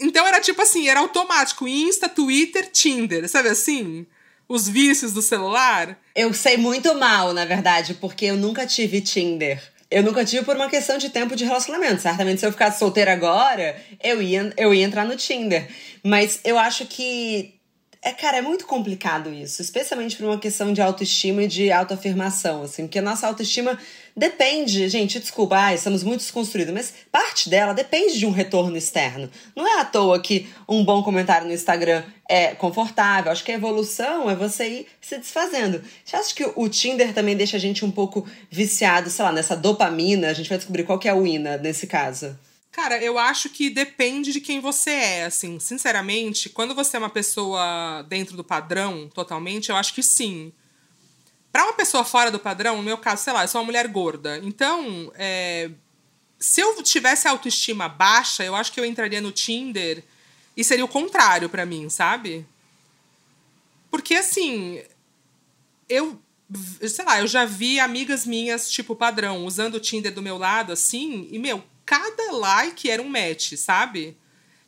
Então 0.00 0.26
era 0.26 0.40
tipo 0.40 0.60
assim, 0.62 0.88
era 0.88 1.00
automático, 1.00 1.68
Insta, 1.68 2.08
Twitter, 2.08 2.70
Tinder, 2.70 3.28
sabe 3.28 3.48
assim? 3.48 4.06
Os 4.48 4.68
vícios 4.68 5.12
do 5.12 5.22
celular. 5.22 5.98
Eu 6.14 6.32
sei 6.34 6.56
muito 6.56 6.94
mal, 6.94 7.32
na 7.32 7.44
verdade, 7.44 7.94
porque 7.94 8.26
eu 8.26 8.36
nunca 8.36 8.66
tive 8.66 9.00
Tinder. 9.00 9.62
Eu 9.90 10.02
nunca 10.04 10.24
tive 10.24 10.44
por 10.44 10.54
uma 10.54 10.68
questão 10.68 10.98
de 10.98 11.10
tempo 11.10 11.34
de 11.34 11.44
relacionamento. 11.44 12.00
Certamente, 12.00 12.40
se 12.40 12.46
eu 12.46 12.52
ficasse 12.52 12.78
solteira 12.78 13.12
agora, 13.12 13.76
eu 14.02 14.22
ia, 14.22 14.52
eu 14.56 14.72
ia 14.72 14.84
entrar 14.84 15.04
no 15.04 15.16
Tinder. 15.16 15.68
Mas 16.04 16.40
eu 16.44 16.58
acho 16.58 16.86
que. 16.86 17.59
É, 18.02 18.12
cara, 18.12 18.38
é 18.38 18.40
muito 18.40 18.66
complicado 18.66 19.30
isso, 19.30 19.60
especialmente 19.60 20.16
por 20.16 20.24
uma 20.24 20.38
questão 20.38 20.72
de 20.72 20.80
autoestima 20.80 21.42
e 21.42 21.46
de 21.46 21.70
autoafirmação, 21.70 22.62
assim, 22.62 22.84
porque 22.84 22.98
a 22.98 23.02
nossa 23.02 23.26
autoestima 23.26 23.78
depende, 24.16 24.88
gente, 24.88 25.20
desculpa, 25.20 25.74
estamos 25.74 26.02
muito 26.02 26.20
desconstruídos, 26.20 26.72
mas 26.72 26.94
parte 27.12 27.50
dela 27.50 27.74
depende 27.74 28.18
de 28.18 28.24
um 28.24 28.30
retorno 28.30 28.74
externo. 28.74 29.28
Não 29.54 29.66
é 29.66 29.80
à 29.82 29.84
toa 29.84 30.18
que 30.18 30.48
um 30.66 30.82
bom 30.82 31.02
comentário 31.02 31.46
no 31.46 31.52
Instagram 31.52 32.02
é 32.26 32.54
confortável. 32.54 33.30
Acho 33.30 33.44
que 33.44 33.52
a 33.52 33.56
evolução 33.56 34.30
é 34.30 34.34
você 34.34 34.66
ir 34.66 34.86
se 34.98 35.18
desfazendo. 35.18 35.82
Você 36.02 36.16
acha 36.16 36.34
que 36.34 36.50
o 36.56 36.68
Tinder 36.70 37.12
também 37.12 37.36
deixa 37.36 37.58
a 37.58 37.60
gente 37.60 37.84
um 37.84 37.90
pouco 37.90 38.26
viciado, 38.50 39.10
sei 39.10 39.24
lá, 39.26 39.30
nessa 39.30 39.54
dopamina? 39.54 40.30
A 40.30 40.34
gente 40.34 40.48
vai 40.48 40.56
descobrir 40.56 40.84
qual 40.84 40.98
que 40.98 41.06
é 41.08 41.10
a 41.10 41.14
wina 41.14 41.58
nesse 41.58 41.86
caso. 41.86 42.34
Cara, 42.72 43.02
eu 43.02 43.18
acho 43.18 43.50
que 43.50 43.68
depende 43.68 44.32
de 44.32 44.40
quem 44.40 44.60
você 44.60 44.90
é, 44.90 45.24
assim, 45.24 45.58
sinceramente, 45.58 46.48
quando 46.48 46.74
você 46.74 46.96
é 46.96 47.00
uma 47.00 47.10
pessoa 47.10 48.02
dentro 48.08 48.36
do 48.36 48.44
padrão, 48.44 49.08
totalmente, 49.12 49.70
eu 49.70 49.76
acho 49.76 49.92
que 49.92 50.02
sim. 50.02 50.52
Para 51.50 51.64
uma 51.64 51.72
pessoa 51.72 52.04
fora 52.04 52.30
do 52.30 52.38
padrão, 52.38 52.76
no 52.76 52.82
meu 52.82 52.96
caso, 52.96 53.24
sei 53.24 53.32
lá, 53.32 53.42
eu 53.42 53.48
sou 53.48 53.60
uma 53.60 53.66
mulher 53.66 53.88
gorda. 53.88 54.38
Então, 54.44 55.10
é, 55.16 55.68
se 56.38 56.60
eu 56.60 56.80
tivesse 56.82 57.26
autoestima 57.26 57.88
baixa, 57.88 58.44
eu 58.44 58.54
acho 58.54 58.72
que 58.72 58.78
eu 58.78 58.84
entraria 58.84 59.20
no 59.20 59.32
Tinder 59.32 60.04
e 60.56 60.62
seria 60.62 60.84
o 60.84 60.88
contrário 60.88 61.48
para 61.48 61.66
mim, 61.66 61.88
sabe? 61.88 62.46
Porque 63.90 64.14
assim, 64.14 64.80
eu 65.88 66.20
sei 66.88 67.04
lá, 67.04 67.20
eu 67.20 67.26
já 67.26 67.44
vi 67.44 67.78
amigas 67.78 68.26
minhas, 68.26 68.70
tipo, 68.70 68.96
padrão, 68.96 69.44
usando 69.44 69.74
o 69.74 69.80
Tinder 69.80 70.12
do 70.12 70.22
meu 70.22 70.36
lado, 70.36 70.72
assim, 70.72 71.28
e, 71.30 71.38
meu, 71.38 71.62
cada 71.90 72.30
like 72.30 72.88
era 72.88 73.02
um 73.02 73.08
match, 73.08 73.54
sabe? 73.56 74.16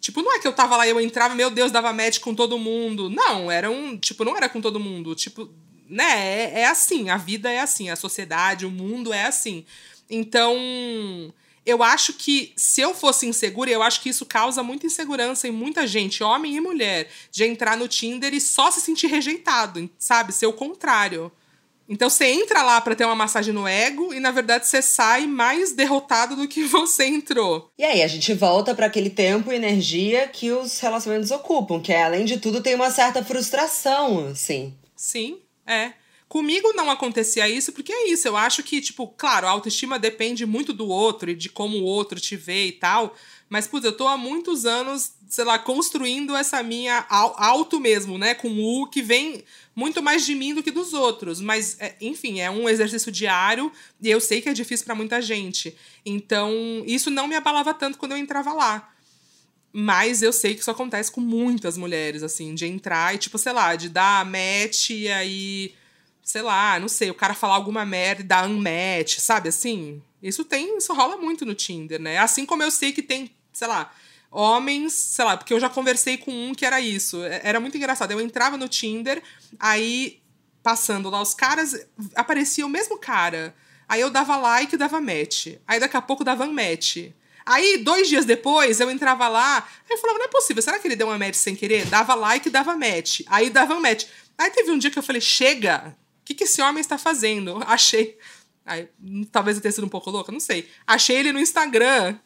Tipo, 0.00 0.22
não 0.22 0.34
é 0.34 0.40
que 0.40 0.48
eu 0.48 0.52
tava 0.52 0.76
lá 0.76 0.84
e 0.84 0.90
eu 0.90 1.00
entrava, 1.00 1.36
meu 1.36 1.48
Deus, 1.48 1.70
dava 1.70 1.92
match 1.92 2.18
com 2.18 2.34
todo 2.34 2.58
mundo. 2.58 3.08
Não, 3.08 3.48
era 3.48 3.70
um. 3.70 3.96
Tipo, 3.96 4.24
não 4.24 4.36
era 4.36 4.48
com 4.48 4.60
todo 4.60 4.80
mundo. 4.80 5.14
Tipo, 5.14 5.48
né? 5.88 6.02
É, 6.02 6.60
é 6.62 6.66
assim, 6.66 7.10
a 7.10 7.16
vida 7.16 7.48
é 7.48 7.60
assim, 7.60 7.88
a 7.88 7.94
sociedade, 7.94 8.66
o 8.66 8.70
mundo 8.72 9.12
é 9.12 9.26
assim. 9.26 9.64
Então, 10.10 10.52
eu 11.64 11.80
acho 11.80 12.14
que 12.14 12.52
se 12.56 12.80
eu 12.80 12.92
fosse 12.92 13.24
insegura, 13.24 13.70
eu 13.70 13.84
acho 13.84 14.00
que 14.00 14.08
isso 14.08 14.26
causa 14.26 14.60
muita 14.64 14.86
insegurança 14.86 15.46
em 15.46 15.52
muita 15.52 15.86
gente, 15.86 16.24
homem 16.24 16.56
e 16.56 16.60
mulher, 16.60 17.08
de 17.30 17.44
entrar 17.44 17.76
no 17.76 17.86
Tinder 17.86 18.34
e 18.34 18.40
só 18.40 18.68
se 18.72 18.80
sentir 18.80 19.06
rejeitado, 19.06 19.88
sabe? 19.96 20.32
Ser 20.32 20.46
o 20.46 20.52
contrário. 20.52 21.30
Então 21.88 22.08
você 22.08 22.26
entra 22.26 22.62
lá 22.62 22.80
para 22.80 22.94
ter 22.94 23.04
uma 23.04 23.14
massagem 23.14 23.52
no 23.52 23.66
ego 23.66 24.14
e 24.14 24.20
na 24.20 24.30
verdade 24.30 24.66
você 24.66 24.80
sai 24.80 25.26
mais 25.26 25.72
derrotado 25.72 26.36
do 26.36 26.48
que 26.48 26.62
você 26.64 27.06
entrou. 27.06 27.70
E 27.78 27.84
aí 27.84 28.02
a 28.02 28.08
gente 28.08 28.32
volta 28.34 28.74
para 28.74 28.86
aquele 28.86 29.10
tempo 29.10 29.52
e 29.52 29.56
energia 29.56 30.28
que 30.28 30.50
os 30.50 30.78
relacionamentos 30.80 31.30
ocupam, 31.30 31.80
que 31.80 31.92
é, 31.92 32.02
além 32.02 32.24
de 32.24 32.38
tudo 32.38 32.62
tem 32.62 32.74
uma 32.74 32.90
certa 32.90 33.24
frustração, 33.24 34.28
assim. 34.28 34.74
Sim. 34.96 35.38
É. 35.66 35.92
Comigo 36.32 36.72
não 36.72 36.90
acontecia 36.90 37.46
isso, 37.46 37.74
porque 37.74 37.92
é 37.92 38.08
isso. 38.08 38.26
Eu 38.26 38.38
acho 38.38 38.62
que, 38.62 38.80
tipo, 38.80 39.06
claro, 39.06 39.46
a 39.46 39.50
autoestima 39.50 39.98
depende 39.98 40.46
muito 40.46 40.72
do 40.72 40.88
outro 40.88 41.30
e 41.30 41.34
de 41.34 41.50
como 41.50 41.76
o 41.76 41.84
outro 41.84 42.18
te 42.18 42.36
vê 42.36 42.68
e 42.68 42.72
tal. 42.72 43.14
Mas, 43.52 43.66
putz, 43.66 43.84
eu 43.84 43.92
tô 43.92 44.08
há 44.08 44.16
muitos 44.16 44.64
anos, 44.64 45.12
sei 45.28 45.44
lá, 45.44 45.58
construindo 45.58 46.34
essa 46.34 46.62
minha 46.62 47.04
alto 47.10 47.78
mesmo, 47.78 48.16
né? 48.16 48.32
Com 48.32 48.48
U, 48.48 48.86
que 48.86 49.02
vem 49.02 49.44
muito 49.76 50.02
mais 50.02 50.24
de 50.24 50.34
mim 50.34 50.54
do 50.54 50.62
que 50.62 50.70
dos 50.70 50.94
outros. 50.94 51.38
Mas, 51.38 51.76
é, 51.78 51.94
enfim, 52.00 52.40
é 52.40 52.50
um 52.50 52.66
exercício 52.66 53.12
diário 53.12 53.70
e 54.00 54.10
eu 54.10 54.22
sei 54.22 54.40
que 54.40 54.48
é 54.48 54.54
difícil 54.54 54.86
para 54.86 54.94
muita 54.94 55.20
gente. 55.20 55.76
Então, 56.02 56.50
isso 56.86 57.10
não 57.10 57.28
me 57.28 57.34
abalava 57.34 57.74
tanto 57.74 57.98
quando 57.98 58.12
eu 58.12 58.16
entrava 58.16 58.54
lá. 58.54 58.90
Mas 59.70 60.22
eu 60.22 60.32
sei 60.32 60.54
que 60.54 60.62
isso 60.62 60.70
acontece 60.70 61.12
com 61.12 61.20
muitas 61.20 61.76
mulheres, 61.76 62.22
assim, 62.22 62.54
de 62.54 62.64
entrar 62.64 63.14
e, 63.14 63.18
tipo, 63.18 63.36
sei 63.36 63.52
lá, 63.52 63.76
de 63.76 63.90
dar 63.90 64.24
match 64.24 64.88
e 64.88 65.10
aí, 65.10 65.74
sei 66.22 66.40
lá, 66.40 66.80
não 66.80 66.88
sei, 66.88 67.10
o 67.10 67.14
cara 67.14 67.34
falar 67.34 67.56
alguma 67.56 67.84
merda 67.84 68.22
e 68.22 68.24
dar 68.24 68.48
unmatch, 68.48 69.18
sabe 69.18 69.50
assim? 69.50 70.00
Isso 70.22 70.42
tem, 70.42 70.78
isso 70.78 70.94
rola 70.94 71.18
muito 71.18 71.44
no 71.44 71.54
Tinder, 71.54 72.00
né? 72.00 72.16
Assim 72.16 72.46
como 72.46 72.62
eu 72.62 72.70
sei 72.70 72.92
que 72.92 73.02
tem 73.02 73.30
sei 73.52 73.68
lá, 73.68 73.92
homens, 74.30 74.92
sei 74.94 75.24
lá, 75.24 75.36
porque 75.36 75.52
eu 75.52 75.60
já 75.60 75.68
conversei 75.68 76.16
com 76.16 76.30
um 76.30 76.54
que 76.54 76.64
era 76.64 76.80
isso. 76.80 77.22
É, 77.22 77.40
era 77.44 77.60
muito 77.60 77.76
engraçado. 77.76 78.10
Eu 78.10 78.20
entrava 78.20 78.56
no 78.56 78.68
Tinder, 78.68 79.22
aí 79.58 80.20
passando 80.62 81.10
lá 81.10 81.20
os 81.20 81.34
caras, 81.34 81.86
aparecia 82.14 82.64
o 82.64 82.68
mesmo 82.68 82.98
cara. 82.98 83.54
Aí 83.88 84.00
eu 84.00 84.10
dava 84.10 84.36
like 84.36 84.74
e 84.74 84.78
dava 84.78 85.00
match. 85.00 85.48
Aí 85.66 85.78
daqui 85.78 85.96
a 85.96 86.02
pouco 86.02 86.24
dava 86.24 86.46
match. 86.46 87.12
Aí, 87.44 87.78
dois 87.78 88.08
dias 88.08 88.24
depois, 88.24 88.78
eu 88.78 88.88
entrava 88.88 89.28
lá, 89.28 89.58
aí 89.58 89.90
eu 89.90 89.98
falava, 89.98 90.20
não 90.20 90.26
é 90.26 90.28
possível, 90.28 90.62
será 90.62 90.78
que 90.78 90.86
ele 90.86 90.94
deu 90.94 91.08
uma 91.08 91.18
match 91.18 91.34
sem 91.34 91.56
querer? 91.56 91.84
Dava 91.86 92.14
like 92.14 92.48
e 92.48 92.52
dava 92.52 92.76
match. 92.76 93.22
Aí 93.26 93.50
dava 93.50 93.78
match. 93.80 94.06
Aí 94.38 94.50
teve 94.50 94.70
um 94.70 94.78
dia 94.78 94.90
que 94.90 94.98
eu 94.98 95.02
falei, 95.02 95.20
chega! 95.20 95.96
O 96.20 96.24
que, 96.24 96.34
que 96.34 96.44
esse 96.44 96.62
homem 96.62 96.80
está 96.80 96.96
fazendo? 96.96 97.60
Achei. 97.66 98.16
Aí, 98.64 98.88
talvez 99.32 99.56
eu 99.56 99.62
tenha 99.62 99.72
sido 99.72 99.84
um 99.84 99.90
pouco 99.90 100.08
louca, 100.08 100.30
não 100.30 100.38
sei. 100.38 100.70
Achei 100.86 101.16
ele 101.16 101.32
no 101.32 101.40
Instagram 101.40 102.16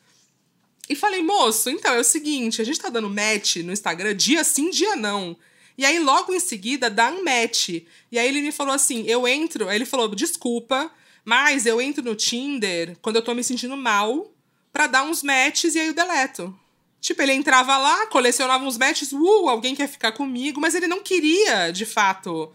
e 0.89 0.95
falei, 0.95 1.23
moço, 1.23 1.69
então 1.71 1.95
é 1.95 1.99
o 1.99 2.05
seguinte, 2.05 2.63
a 2.63 2.65
gente 2.65 2.79
tá 2.79 2.89
dando 2.89 3.11
match 3.11 3.57
no 3.57 3.73
Instagram 3.73 4.15
dia 4.15 4.45
sim, 4.45 4.71
dia 4.71 4.95
não. 4.97 5.37
E 5.79 5.85
aí, 5.85 5.99
logo 5.99 6.33
em 6.33 6.41
seguida, 6.41 6.89
dá 6.89 7.11
um 7.11 7.23
match. 7.23 7.69
E 8.11 8.19
aí 8.19 8.27
ele 8.27 8.41
me 8.41 8.51
falou 8.51 8.75
assim: 8.75 9.05
eu 9.07 9.29
entro. 9.29 9.69
Aí 9.69 9.77
ele 9.77 9.85
falou: 9.85 10.09
desculpa, 10.15 10.91
mas 11.25 11.67
eu 11.67 11.81
entro 11.81 12.03
no 12.03 12.15
Tinder 12.15 12.97
quando 13.03 13.17
eu 13.17 13.23
tô 13.23 13.35
me 13.35 13.45
sentindo 13.45 13.77
mal 13.77 14.33
para 14.73 14.87
dar 14.87 15.05
uns 15.05 15.23
matches 15.23 15.75
e 15.75 15.81
aí 15.81 15.89
eu 15.89 15.95
deleto. 15.95 16.59
Tipo, 17.01 17.23
ele 17.23 17.33
entrava 17.33 17.77
lá, 17.77 18.07
colecionava 18.07 18.65
uns 18.65 18.77
matches, 18.77 19.13
uh, 19.13 19.49
alguém 19.49 19.77
quer 19.77 19.87
ficar 19.87 20.13
comigo, 20.13 20.61
mas 20.61 20.75
ele 20.75 20.87
não 20.89 21.03
queria, 21.03 21.71
de 21.71 21.87
fato, 21.87 22.53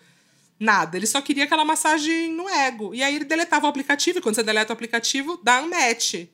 nada. 0.59 0.97
Ele 0.97 1.05
só 1.07 1.21
queria 1.21 1.45
aquela 1.45 1.63
massagem 1.63 2.31
no 2.33 2.49
ego. 2.49 2.93
E 2.93 3.01
aí 3.01 3.15
ele 3.15 3.23
deletava 3.23 3.65
o 3.65 3.69
aplicativo, 3.69 4.17
e 4.17 4.21
quando 4.21 4.35
você 4.35 4.43
deleta 4.43 4.73
o 4.73 4.75
aplicativo, 4.75 5.39
dá 5.41 5.61
um 5.61 5.69
match. 5.69 6.27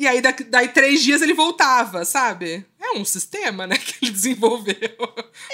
E 0.00 0.06
aí, 0.06 0.22
daí, 0.22 0.32
daí 0.48 0.68
três 0.68 1.02
dias 1.02 1.20
ele 1.20 1.34
voltava, 1.34 2.06
sabe? 2.06 2.64
É 2.80 2.92
um 2.92 3.04
sistema, 3.04 3.66
né, 3.66 3.76
que 3.78 3.96
ele 4.00 4.10
desenvolveu. 4.10 4.96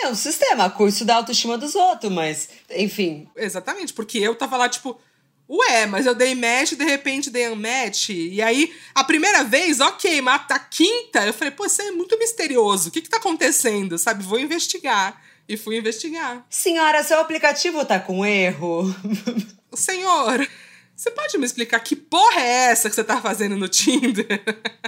É 0.01 0.09
um 0.09 0.15
sistema, 0.15 0.71
curso 0.71 1.05
da 1.05 1.17
autoestima 1.17 1.59
dos 1.59 1.75
outros, 1.75 2.13
mas, 2.13 2.49
enfim. 2.71 3.29
Exatamente, 3.35 3.93
porque 3.93 4.19
eu 4.19 4.37
tava 4.37 4.57
lá, 4.57 4.69
tipo, 4.69 4.97
ué, 5.51 5.87
mas 5.87 6.07
eu 6.07 6.15
dei 6.15 6.37
match 6.37 6.75
de 6.75 6.85
repente 6.85 7.29
dei 7.29 7.49
unmatch. 7.49 8.11
E 8.11 8.41
aí, 8.41 8.73
a 8.95 9.03
primeira 9.03 9.43
vez, 9.43 9.81
ok, 9.81 10.23
mas 10.23 10.43
a 10.49 10.61
quinta, 10.61 11.27
eu 11.27 11.35
falei, 11.35 11.51
pô, 11.51 11.67
isso 11.67 11.83
é 11.83 11.91
muito 11.91 12.17
misterioso. 12.17 12.89
O 12.89 12.93
que 12.93 13.03
que 13.03 13.11
tá 13.11 13.17
acontecendo, 13.17 13.99
sabe? 13.99 14.23
Vou 14.23 14.39
investigar. 14.39 15.21
E 15.49 15.57
fui 15.57 15.77
investigar. 15.77 16.47
Senhora, 16.49 17.03
seu 17.03 17.19
aplicativo 17.19 17.85
tá 17.85 17.99
com 17.99 18.25
erro? 18.25 18.95
Senhor, 19.75 20.49
você 20.97 21.11
pode 21.11 21.37
me 21.37 21.45
explicar 21.45 21.79
que 21.81 21.95
porra 21.95 22.41
é 22.41 22.71
essa 22.71 22.89
que 22.89 22.95
você 22.95 23.05
tá 23.05 23.21
fazendo 23.21 23.57
no 23.57 23.69
Tinder? 23.69 24.43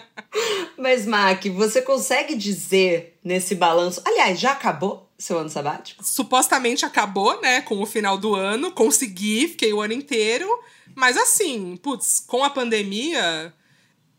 Mas, 0.79 1.05
Mac, 1.07 1.45
você 1.49 1.83
consegue 1.83 2.35
dizer 2.35 3.19
nesse 3.23 3.55
balanço. 3.55 4.01
Aliás, 4.07 4.41
já 4.41 4.53
acabou 4.53 5.11
seu 5.19 5.39
ano 5.39 5.51
sabático? 5.51 6.03
Supostamente 6.03 6.87
acabou, 6.87 7.41
né? 7.43 7.61
Com 7.61 7.83
o 7.83 7.87
final 7.87 8.17
do 8.17 8.35
ano. 8.35 8.73
Consegui, 8.73 9.49
fiquei 9.49 9.73
o 9.73 9.83
ano 9.83 9.93
inteiro. 9.93 10.49
Mas 10.95 11.17
assim, 11.17 11.77
putz, 11.77 12.21
com 12.21 12.43
a 12.43 12.51
pandemia. 12.51 13.53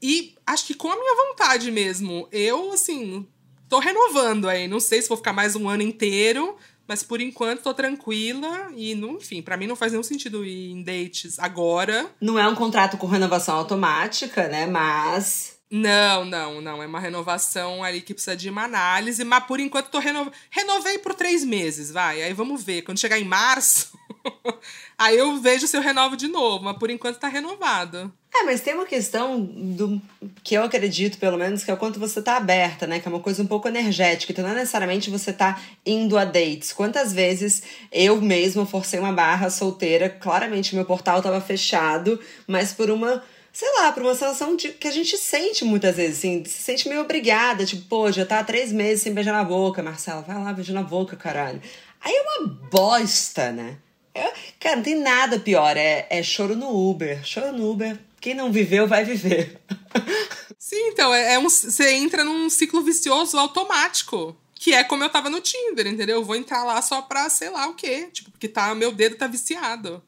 E 0.02 0.36
acho 0.46 0.68
que 0.68 0.74
com 0.76 0.92
a 0.92 0.96
minha 0.96 1.16
vontade 1.16 1.72
mesmo. 1.72 2.28
Eu, 2.32 2.72
assim, 2.72 3.26
tô 3.68 3.80
renovando 3.80 4.48
aí. 4.48 4.68
Não 4.68 4.80
sei 4.80 5.02
se 5.02 5.10
vou 5.10 5.18
ficar 5.18 5.34
mais 5.34 5.56
um 5.56 5.68
ano 5.68 5.82
inteiro. 5.82 6.56
Mas 6.90 7.04
por 7.04 7.22
enquanto 7.22 7.62
tô 7.62 7.72
tranquila 7.72 8.72
e, 8.76 8.96
não, 8.96 9.18
enfim, 9.18 9.44
para 9.44 9.56
mim 9.56 9.68
não 9.68 9.76
faz 9.76 9.92
nenhum 9.92 10.02
sentido 10.02 10.44
ir 10.44 10.72
em 10.72 10.82
dates 10.82 11.38
agora. 11.38 12.10
Não 12.20 12.40
é 12.40 12.48
um 12.48 12.56
contrato 12.56 12.98
com 12.98 13.06
renovação 13.06 13.56
automática, 13.56 14.48
né? 14.48 14.66
Mas. 14.66 15.59
Não, 15.72 16.26
não, 16.26 16.60
não. 16.62 16.82
É 16.82 16.88
uma 16.88 17.00
renovação 17.00 17.84
ali 17.84 18.02
que 18.02 18.14
precisa 18.14 18.36
de 18.36 18.50
uma 18.50 18.64
análise, 18.64 19.24
mas 19.24 19.44
por 19.44 19.60
enquanto 19.60 19.90
tô 19.90 20.00
renovando. 20.00 20.34
Renovei 20.50 20.98
por 20.98 21.14
três 21.14 21.44
meses, 21.46 21.92
vai. 21.92 22.24
Aí 22.24 22.34
vamos 22.34 22.64
ver. 22.64 22.82
Quando 22.82 23.00
chegar 23.00 23.20
em 23.20 23.24
março, 23.24 23.92
aí 24.98 25.16
eu 25.16 25.40
vejo 25.40 25.68
se 25.68 25.78
eu 25.78 25.82
renovo 25.82 26.18
de 26.18 26.28
novo, 26.28 26.66
mas 26.66 26.78
por 26.78 26.90
enquanto 26.90 27.20
tá 27.20 27.28
renovado. 27.28 28.12
É, 28.34 28.44
mas 28.44 28.62
tem 28.62 28.74
uma 28.74 28.86
questão 28.86 29.40
do 29.42 30.02
que 30.44 30.56
eu 30.56 30.64
acredito, 30.64 31.18
pelo 31.20 31.38
menos, 31.38 31.64
que 31.64 31.70
é 31.70 31.74
o 31.74 31.78
quanto 31.78 32.00
você 32.00 32.22
tá 32.22 32.38
aberta, 32.38 32.88
né? 32.88 33.00
Que 33.00 33.08
é 33.08 33.12
uma 33.12 33.20
coisa 33.20 33.42
um 33.44 33.48
pouco 33.48 33.68
energética. 33.68 34.32
Então, 34.32 34.44
não 34.44 34.52
é 34.52 34.56
necessariamente 34.56 35.10
você 35.10 35.32
tá 35.32 35.60
indo 35.86 36.18
a 36.18 36.26
dates. 36.26 36.74
Quantas 36.74 37.14
vezes 37.14 37.62
eu 37.92 38.20
mesma 38.22 38.66
forcei 38.66 39.00
uma 39.00 39.14
barra 39.14 39.52
solteira, 39.52 40.10
claramente 40.10 40.76
meu 40.76 40.86
portal 40.86 41.22
tava 41.22 41.42
fechado, 41.42 42.20
mas 42.48 42.72
por 42.72 42.90
uma 42.90 43.24
sei 43.60 43.70
lá, 43.74 43.92
por 43.92 44.02
uma 44.04 44.14
sensação 44.14 44.56
de, 44.56 44.70
que 44.70 44.88
a 44.88 44.92
gente 44.92 45.18
sente 45.18 45.66
muitas 45.66 45.98
vezes, 45.98 46.20
assim, 46.20 46.46
se 46.46 46.64
sente 46.64 46.88
meio 46.88 47.02
obrigada, 47.02 47.66
tipo, 47.66 47.82
pô, 47.90 48.10
já 48.10 48.26
tá 48.26 48.40
há 48.40 48.44
três 48.46 48.72
meses 48.72 49.04
sem 49.04 49.14
beijar 49.14 49.34
na 49.34 49.44
boca, 49.44 49.84
Marcela, 49.84 50.22
vai 50.22 50.42
lá 50.42 50.54
beijar 50.54 50.72
na 50.72 50.82
boca, 50.82 51.18
caralho. 51.18 51.62
Aí 52.00 52.14
é 52.14 52.22
uma 52.22 52.48
bosta, 52.48 53.52
né? 53.52 53.78
É, 54.16 54.32
cara, 54.58 54.78
não 54.78 54.84
tem 54.84 54.96
nada 54.96 55.38
pior, 55.42 55.76
é, 55.76 56.08
é 56.10 56.24
choro 56.24 56.56
no 56.56 56.70
Uber, 56.70 57.22
choro 57.26 57.52
no 57.52 57.70
Uber 57.70 58.00
quem 58.22 58.34
não 58.34 58.50
viveu 58.50 58.88
vai 58.88 59.04
viver. 59.04 59.60
Sim, 60.58 60.88
então, 60.88 61.14
é, 61.14 61.34
é 61.34 61.40
um, 61.40 61.50
você 61.50 61.92
entra 61.96 62.24
num 62.24 62.50
ciclo 62.50 62.82
vicioso 62.82 63.38
automático. 63.38 64.38
Que 64.56 64.74
é 64.74 64.84
como 64.86 65.04
eu 65.04 65.10
tava 65.10 65.30
no 65.30 65.40
Tinder, 65.40 65.88
entendeu? 65.88 66.18
Eu 66.18 66.24
vou 66.24 66.36
entrar 66.36 66.66
lá 66.66 66.82
só 66.82 67.02
pra 67.02 67.30
sei 67.30 67.50
lá 67.50 67.68
o 67.68 67.76
quê. 67.76 68.10
Tipo, 68.12 68.32
porque 68.32 68.48
tá, 68.48 68.74
meu 68.76 68.92
dedo 68.92 69.16
tá 69.16 69.26
viciado. 69.26 70.04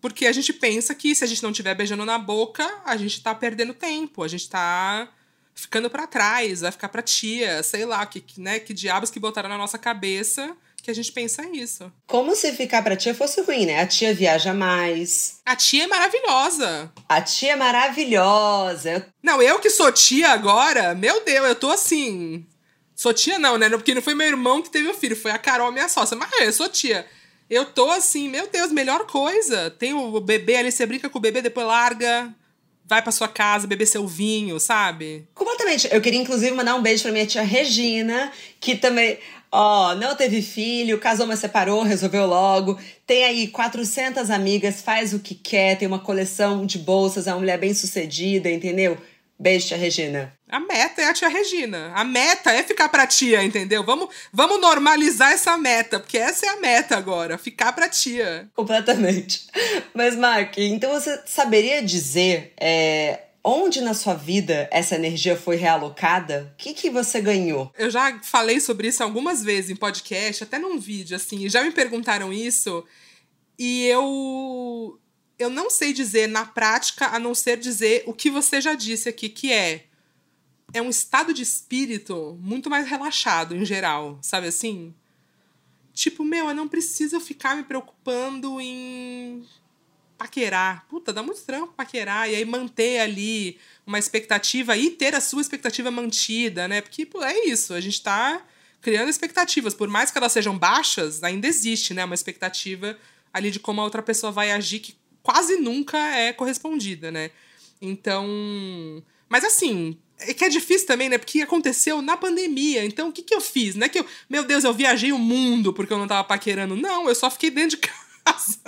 Porque 0.00 0.26
a 0.26 0.32
gente 0.32 0.52
pensa 0.52 0.94
que 0.94 1.14
se 1.14 1.24
a 1.24 1.26
gente 1.26 1.42
não 1.42 1.50
estiver 1.50 1.74
beijando 1.74 2.04
na 2.04 2.18
boca, 2.18 2.68
a 2.84 2.96
gente 2.96 3.20
tá 3.22 3.34
perdendo 3.34 3.74
tempo, 3.74 4.22
a 4.22 4.28
gente 4.28 4.48
tá 4.48 5.08
ficando 5.54 5.90
para 5.90 6.06
trás, 6.06 6.60
vai 6.60 6.70
ficar 6.70 6.88
pra 6.88 7.02
tia, 7.02 7.62
sei 7.64 7.84
lá, 7.84 8.06
que, 8.06 8.22
né, 8.40 8.60
que 8.60 8.72
diabos 8.72 9.10
que 9.10 9.18
botaram 9.18 9.48
na 9.48 9.58
nossa 9.58 9.76
cabeça 9.76 10.56
que 10.88 10.90
a 10.90 10.94
gente 10.94 11.12
pensa 11.12 11.46
isso. 11.52 11.92
Como 12.06 12.34
se 12.34 12.50
ficar 12.52 12.82
pra 12.82 12.96
tia 12.96 13.14
fosse 13.14 13.42
ruim, 13.42 13.66
né? 13.66 13.80
A 13.80 13.86
tia 13.86 14.14
viaja 14.14 14.54
mais. 14.54 15.38
A 15.44 15.54
tia 15.54 15.84
é 15.84 15.86
maravilhosa. 15.86 16.90
A 17.06 17.20
tia 17.20 17.52
é 17.52 17.56
maravilhosa. 17.56 19.06
Não, 19.22 19.42
eu 19.42 19.58
que 19.58 19.68
sou 19.68 19.92
tia 19.92 20.30
agora, 20.30 20.94
meu 20.94 21.22
Deus, 21.24 21.48
eu 21.48 21.54
tô 21.54 21.70
assim. 21.70 22.46
Sou 22.96 23.12
tia 23.12 23.38
não, 23.38 23.58
né? 23.58 23.68
Porque 23.68 23.94
não 23.94 24.00
foi 24.00 24.14
meu 24.14 24.26
irmão 24.26 24.62
que 24.62 24.70
teve 24.70 24.88
o 24.88 24.94
filho, 24.94 25.14
foi 25.14 25.30
a 25.30 25.38
Carol, 25.38 25.70
minha 25.70 25.90
sócia. 25.90 26.16
Mas 26.16 26.30
eu 26.40 26.52
sou 26.54 26.68
tia. 26.70 27.06
Eu 27.50 27.66
tô 27.66 27.90
assim, 27.90 28.28
meu 28.28 28.48
Deus, 28.48 28.70
melhor 28.72 29.06
coisa. 29.06 29.70
Tem 29.70 29.94
o 29.94 30.20
bebê 30.20 30.56
ali, 30.56 30.70
você 30.70 30.84
brinca 30.84 31.08
com 31.08 31.18
o 31.18 31.22
bebê, 31.22 31.40
depois 31.40 31.66
larga 31.66 32.34
vai 32.88 33.02
pra 33.02 33.12
sua 33.12 33.28
casa 33.28 33.66
beber 33.66 33.86
seu 33.86 34.06
vinho, 34.06 34.58
sabe? 34.58 35.28
Completamente. 35.34 35.88
Eu 35.92 36.00
queria, 36.00 36.20
inclusive, 36.20 36.52
mandar 36.52 36.74
um 36.74 36.82
beijo 36.82 37.02
pra 37.02 37.12
minha 37.12 37.26
tia 37.26 37.42
Regina, 37.42 38.32
que 38.58 38.74
também. 38.74 39.18
Ó, 39.52 39.92
oh, 39.92 39.94
não 39.94 40.14
teve 40.14 40.42
filho, 40.42 40.98
casou, 40.98 41.26
mas 41.26 41.38
separou, 41.38 41.82
resolveu 41.82 42.26
logo. 42.26 42.78
Tem 43.06 43.24
aí 43.24 43.48
400 43.48 44.30
amigas, 44.30 44.82
faz 44.82 45.14
o 45.14 45.20
que 45.20 45.34
quer, 45.34 45.76
tem 45.76 45.88
uma 45.88 45.98
coleção 45.98 46.66
de 46.66 46.78
bolsas, 46.78 47.26
é 47.26 47.32
uma 47.32 47.40
mulher 47.40 47.58
bem 47.58 47.72
sucedida, 47.72 48.50
entendeu? 48.50 48.98
Beijo, 49.38 49.68
tia 49.68 49.76
Regina. 49.76 50.37
A 50.48 50.60
meta 50.60 51.02
é 51.02 51.06
a 51.06 51.12
tia 51.12 51.28
Regina. 51.28 51.92
A 51.94 52.04
meta 52.04 52.50
é 52.52 52.62
ficar 52.62 52.88
pra 52.88 53.06
tia, 53.06 53.44
entendeu? 53.44 53.84
Vamos, 53.84 54.08
vamos 54.32 54.60
normalizar 54.60 55.32
essa 55.32 55.56
meta, 55.58 56.00
porque 56.00 56.16
essa 56.16 56.46
é 56.46 56.48
a 56.48 56.60
meta 56.60 56.96
agora, 56.96 57.36
ficar 57.36 57.72
pra 57.72 57.88
tia. 57.88 58.48
Completamente. 58.54 59.46
Mas, 59.92 60.16
Mark, 60.16 60.56
então 60.58 60.92
você 60.92 61.22
saberia 61.26 61.82
dizer 61.82 62.54
é, 62.58 63.20
onde 63.44 63.80
na 63.80 63.94
sua 63.94 64.14
vida 64.14 64.68
essa 64.72 64.94
energia 64.94 65.36
foi 65.36 65.56
realocada? 65.56 66.52
O 66.54 66.56
que, 66.56 66.72
que 66.72 66.90
você 66.90 67.20
ganhou? 67.20 67.72
Eu 67.76 67.90
já 67.90 68.18
falei 68.22 68.58
sobre 68.60 68.88
isso 68.88 69.02
algumas 69.02 69.42
vezes 69.42 69.70
em 69.70 69.76
podcast, 69.76 70.44
até 70.44 70.58
num 70.58 70.78
vídeo, 70.78 71.16
assim, 71.16 71.48
já 71.48 71.62
me 71.62 71.70
perguntaram 71.70 72.32
isso. 72.32 72.84
E 73.58 73.86
eu 73.86 74.98
eu 75.38 75.48
não 75.48 75.70
sei 75.70 75.92
dizer 75.92 76.26
na 76.26 76.44
prática, 76.44 77.06
a 77.06 77.18
não 77.18 77.34
ser 77.34 77.58
dizer 77.58 78.02
o 78.06 78.12
que 78.12 78.28
você 78.28 78.60
já 78.60 78.74
disse 78.74 79.08
aqui, 79.08 79.28
que 79.28 79.52
é 79.52 79.84
é 80.72 80.82
um 80.82 80.90
estado 80.90 81.32
de 81.32 81.42
espírito 81.42 82.38
muito 82.40 82.68
mais 82.68 82.86
relaxado 82.86 83.56
em 83.56 83.64
geral, 83.64 84.18
sabe 84.22 84.48
assim? 84.48 84.94
Tipo, 85.94 86.24
meu, 86.24 86.48
eu 86.48 86.54
não 86.54 86.68
preciso 86.68 87.18
ficar 87.18 87.56
me 87.56 87.64
preocupando 87.64 88.60
em 88.60 89.44
paquerar. 90.16 90.86
Puta, 90.88 91.12
dá 91.12 91.22
muito 91.22 91.40
trampo 91.42 91.72
paquerar. 91.72 92.30
E 92.30 92.34
aí 92.34 92.44
manter 92.44 93.00
ali 93.00 93.58
uma 93.86 93.98
expectativa 93.98 94.76
e 94.76 94.90
ter 94.90 95.14
a 95.14 95.20
sua 95.20 95.40
expectativa 95.40 95.90
mantida, 95.90 96.68
né? 96.68 96.80
Porque 96.80 97.06
pô, 97.06 97.22
é 97.22 97.46
isso, 97.46 97.74
a 97.74 97.80
gente 97.80 98.02
tá 98.02 98.44
criando 98.80 99.08
expectativas. 99.08 99.74
Por 99.74 99.88
mais 99.88 100.10
que 100.10 100.18
elas 100.18 100.32
sejam 100.32 100.56
baixas, 100.56 101.22
ainda 101.22 101.48
existe, 101.48 101.94
né? 101.94 102.04
Uma 102.04 102.14
expectativa 102.14 102.96
ali 103.32 103.50
de 103.50 103.58
como 103.58 103.80
a 103.80 103.84
outra 103.84 104.02
pessoa 104.02 104.30
vai 104.30 104.52
agir 104.52 104.80
que 104.80 104.94
quase 105.22 105.56
nunca 105.56 105.98
é 105.98 106.32
correspondida, 106.32 107.10
né? 107.10 107.30
Então. 107.80 108.26
Mas 109.28 109.44
assim, 109.44 109.98
é 110.20 110.34
que 110.34 110.44
é 110.44 110.48
difícil 110.48 110.86
também, 110.86 111.08
né? 111.08 111.18
Porque 111.18 111.40
aconteceu 111.40 112.02
na 112.02 112.16
pandemia. 112.16 112.84
Então, 112.84 113.08
o 113.08 113.12
que, 113.12 113.22
que 113.22 113.34
eu 113.34 113.40
fiz? 113.40 113.74
Não 113.74 113.86
é 113.86 113.88
que 113.88 113.98
eu, 114.00 114.06
meu 114.28 114.44
Deus, 114.44 114.64
eu 114.64 114.74
viajei 114.74 115.12
o 115.12 115.18
mundo 115.18 115.72
porque 115.72 115.92
eu 115.92 115.98
não 115.98 116.08
tava 116.08 116.24
paquerando. 116.24 116.76
Não, 116.76 117.08
eu 117.08 117.14
só 117.14 117.30
fiquei 117.30 117.50
dentro 117.50 117.70
de 117.70 117.76
casa. 118.24 118.58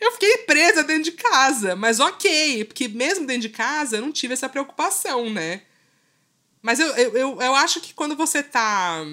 eu 0.00 0.12
fiquei 0.12 0.38
presa 0.38 0.82
dentro 0.82 1.04
de 1.04 1.12
casa. 1.12 1.76
Mas 1.76 2.00
ok, 2.00 2.64
porque 2.64 2.88
mesmo 2.88 3.26
dentro 3.26 3.42
de 3.42 3.50
casa 3.50 3.96
eu 3.96 4.02
não 4.02 4.12
tive 4.12 4.34
essa 4.34 4.48
preocupação, 4.48 5.28
né? 5.30 5.62
Mas 6.60 6.80
eu, 6.80 6.86
eu, 6.96 7.16
eu, 7.16 7.40
eu 7.40 7.54
acho 7.56 7.80
que 7.80 7.92
quando 7.92 8.16
você 8.16 8.42
tá. 8.42 9.04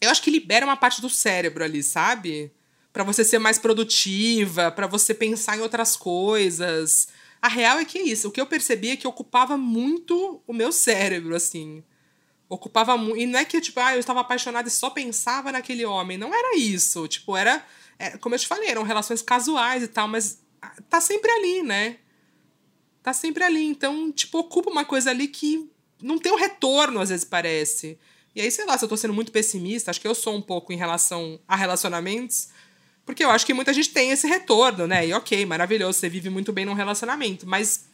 Eu 0.00 0.10
acho 0.10 0.22
que 0.22 0.30
libera 0.30 0.66
uma 0.66 0.76
parte 0.76 1.00
do 1.00 1.10
cérebro 1.10 1.64
ali, 1.64 1.82
sabe? 1.82 2.52
para 2.98 3.04
você 3.04 3.22
ser 3.24 3.38
mais 3.38 3.58
produtiva, 3.58 4.72
para 4.72 4.88
você 4.88 5.14
pensar 5.14 5.56
em 5.56 5.60
outras 5.60 5.96
coisas. 5.96 7.06
A 7.40 7.48
real 7.48 7.78
é 7.78 7.84
que 7.84 7.98
é 7.98 8.02
isso. 8.02 8.28
O 8.28 8.30
que 8.30 8.40
eu 8.40 8.46
percebi 8.46 8.90
é 8.90 8.96
que 8.96 9.06
ocupava 9.06 9.56
muito 9.56 10.42
o 10.46 10.52
meu 10.52 10.72
cérebro, 10.72 11.34
assim. 11.34 11.82
Ocupava 12.48 12.96
muito. 12.96 13.20
E 13.20 13.26
não 13.26 13.38
é 13.38 13.44
que, 13.44 13.60
tipo, 13.60 13.78
ah, 13.80 13.94
eu 13.94 14.00
estava 14.00 14.20
apaixonada 14.20 14.68
e 14.68 14.70
só 14.70 14.90
pensava 14.90 15.52
naquele 15.52 15.84
homem. 15.84 16.18
Não 16.18 16.34
era 16.34 16.56
isso. 16.56 17.06
Tipo, 17.06 17.36
era. 17.36 17.64
é, 17.98 18.16
como 18.18 18.34
eu 18.34 18.38
te 18.38 18.46
falei, 18.46 18.68
eram 18.68 18.82
relações 18.82 19.22
casuais 19.22 19.82
e 19.82 19.88
tal, 19.88 20.08
mas 20.08 20.42
tá 20.88 21.00
sempre 21.00 21.30
ali, 21.30 21.62
né? 21.62 21.98
Tá 23.02 23.12
sempre 23.12 23.44
ali. 23.44 23.64
Então, 23.64 24.10
tipo, 24.10 24.38
ocupa 24.38 24.70
uma 24.70 24.84
coisa 24.84 25.10
ali 25.10 25.28
que 25.28 25.70
não 26.02 26.18
tem 26.18 26.32
um 26.32 26.36
retorno, 26.36 27.00
às 27.00 27.08
vezes 27.08 27.24
parece. 27.24 27.98
E 28.34 28.40
aí, 28.40 28.50
sei 28.50 28.64
lá, 28.64 28.76
se 28.78 28.84
eu 28.84 28.88
tô 28.88 28.96
sendo 28.96 29.14
muito 29.14 29.32
pessimista, 29.32 29.90
acho 29.90 30.00
que 30.00 30.06
eu 30.08 30.14
sou 30.14 30.34
um 30.34 30.42
pouco 30.42 30.72
em 30.72 30.76
relação 30.76 31.40
a 31.46 31.56
relacionamentos, 31.56 32.48
porque 33.08 33.24
eu 33.24 33.30
acho 33.30 33.46
que 33.46 33.54
muita 33.54 33.72
gente 33.72 33.88
tem 33.88 34.10
esse 34.10 34.26
retorno, 34.26 34.86
né? 34.86 35.06
E 35.06 35.14
ok, 35.14 35.46
maravilhoso, 35.46 35.98
você 35.98 36.10
vive 36.10 36.28
muito 36.28 36.52
bem 36.52 36.66
num 36.66 36.74
relacionamento. 36.74 37.46
Mas 37.46 37.86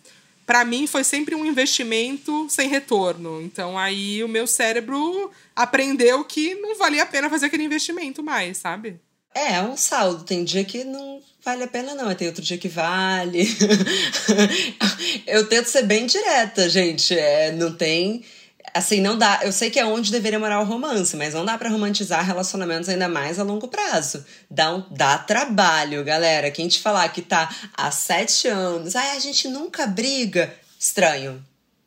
para 0.45 0.65
mim 0.65 0.89
foi 0.89 1.05
sempre 1.05 1.37
um 1.37 1.47
investimento 1.47 2.49
sem 2.51 2.69
retorno. 2.69 3.41
Então 3.41 3.79
aí 3.79 4.25
o 4.25 4.29
meu 4.29 4.45
cérebro 4.45 5.31
aprendeu 5.55 6.25
que 6.25 6.57
não 6.57 6.77
valia 6.77 7.05
a 7.05 7.07
pena 7.07 7.31
fazer 7.31 7.47
aquele 7.47 7.63
investimento 7.63 8.25
mais, 8.25 8.57
sabe? 8.57 8.99
É, 9.33 9.53
é 9.53 9.63
um 9.63 9.77
saldo. 9.77 10.25
Tem 10.25 10.43
dia 10.43 10.65
que 10.65 10.83
não 10.83 11.23
vale 11.45 11.63
a 11.63 11.69
pena, 11.69 11.95
não. 11.95 12.13
Tem 12.13 12.27
outro 12.27 12.43
dia 12.43 12.59
que 12.59 12.69
vale. 12.69 13.47
eu 15.29 15.49
tento 15.49 15.67
ser 15.67 15.83
bem 15.83 16.07
direta, 16.07 16.69
gente. 16.69 17.17
É, 17.17 17.53
não 17.53 17.73
tem 17.73 18.25
assim, 18.75 19.01
não 19.01 19.17
dá. 19.17 19.41
Eu 19.45 19.53
sei 19.53 19.71
que 19.71 19.79
é 19.79 19.87
onde 19.87 20.11
deveria 20.11 20.39
morar 20.39 20.61
o 20.61 20.65
romance, 20.65 21.17
mas 21.17 21.33
não 21.33 21.45
dá 21.45 21.57
para 21.57 21.71
romantizar 21.71 22.27
relacionamentos 22.27 22.89
ainda 22.89 23.09
mais 23.09 23.39
a 23.39 23.45
longo 23.45 23.69
prazo. 23.69 24.27
Dá, 24.51 24.75
um, 24.75 24.85
dá 24.91 25.17
trabalho, 25.17 26.05
galera. 26.05 26.51
Quem 26.51 26.67
te 26.67 26.81
falar 26.81 27.09
que 27.11 27.23
tá 27.23 27.49
há 27.77 27.91
sete 27.93 28.49
anos, 28.49 28.97
ai, 28.97 29.17
a 29.17 29.21
gente 29.21 29.47
nunca 29.47 29.87
briga. 29.87 30.53
Estranho. 30.79 31.43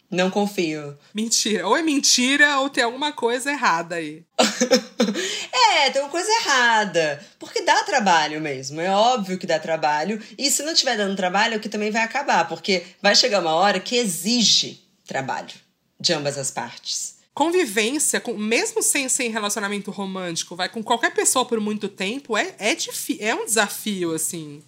Não 0.10 0.32
confio. 0.32 0.98
Mentira. 1.14 1.68
Ou 1.68 1.76
é 1.76 1.82
mentira 1.82 2.62
ou 2.62 2.70
tem 2.70 2.82
alguma 2.82 3.12
coisa 3.12 3.52
errada 3.52 3.96
aí. 3.96 4.24
é, 5.52 5.90
tem 5.90 6.02
uma 6.02 6.10
coisa 6.10 6.32
errada. 6.32 7.22
Porque 7.38 7.62
dá 7.64 7.84
trabalho 7.84 8.40
mesmo. 8.40 8.80
É 8.80 8.90
óbvio 8.90 9.38
que 9.38 9.46
dá 9.46 9.60
trabalho. 9.60 10.24
E 10.38 10.50
se 10.50 10.64
não 10.64 10.72
estiver 10.72 10.96
dando 10.96 11.18
trabalho, 11.18 11.56
é 11.56 11.58
o 11.58 11.60
que 11.60 11.68
também 11.68 11.92
vai 11.92 12.04
acabar. 12.04 12.48
Porque 12.48 12.84
vai 13.02 13.14
chegar 13.14 13.42
uma 13.42 13.54
hora 13.54 13.82
que 13.82 13.98
exige 13.98 14.82
trabalho 15.06 15.67
de 16.00 16.14
ambas 16.14 16.38
as 16.38 16.52
partes. 16.52 17.18
Convivência, 17.34 18.20
com, 18.20 18.36
mesmo 18.36 18.82
sem, 18.82 19.08
sem 19.08 19.30
relacionamento 19.30 19.92
romântico, 19.92 20.56
vai 20.56 20.70
com 20.70 20.84
qualquer 20.84 21.14
pessoa 21.14 21.46
por 21.46 21.60
muito 21.60 21.88
tempo, 21.88 22.36
é, 22.36 22.56
é, 22.58 22.76
é 23.20 23.36
um 23.36 23.46
desafio, 23.46 24.14
assim. 24.14 24.64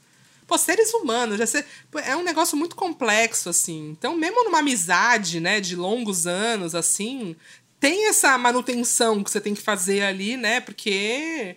Pô, 0.46 0.58
seres 0.58 0.94
humanos, 0.94 1.48
ser, 1.50 1.66
é 2.04 2.16
um 2.16 2.24
negócio 2.24 2.58
muito 2.58 2.76
complexo, 2.76 3.50
assim. 3.50 3.90
Então, 3.90 4.16
mesmo 4.16 4.44
numa 4.44 4.60
amizade, 4.60 5.40
né, 5.40 5.60
de 5.60 5.76
longos 5.76 6.28
anos, 6.28 6.76
assim, 6.76 7.36
tem 7.80 8.08
essa 8.08 8.38
manutenção 8.38 9.24
que 9.24 9.32
você 9.32 9.40
tem 9.40 9.56
que 9.56 9.62
fazer 9.62 10.02
ali, 10.04 10.36
né? 10.36 10.60
Porque 10.60 11.56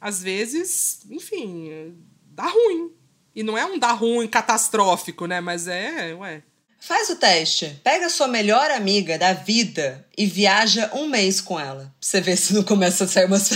às 0.00 0.22
vezes, 0.22 1.00
enfim, 1.08 1.94
dá 2.26 2.48
ruim. 2.48 2.90
E 3.34 3.42
não 3.42 3.56
é 3.56 3.64
um 3.64 3.78
dar 3.78 3.92
ruim 3.92 4.26
catastrófico, 4.26 5.26
né? 5.26 5.40
Mas 5.40 5.68
é, 5.68 6.14
ué. 6.14 6.42
Faz 6.84 7.10
o 7.10 7.16
teste. 7.16 7.80
Pega 7.84 8.06
a 8.06 8.10
sua 8.10 8.26
melhor 8.26 8.68
amiga 8.72 9.16
da 9.16 9.32
vida 9.32 10.04
e 10.18 10.26
viaja 10.26 10.90
um 10.92 11.06
mês 11.06 11.40
com 11.40 11.58
ela. 11.58 11.84
Pra 11.84 11.92
você 12.00 12.20
ver 12.20 12.36
se 12.36 12.52
não 12.52 12.64
começa 12.64 13.04
a 13.04 13.08
sair 13.08 13.26
umas. 13.26 13.50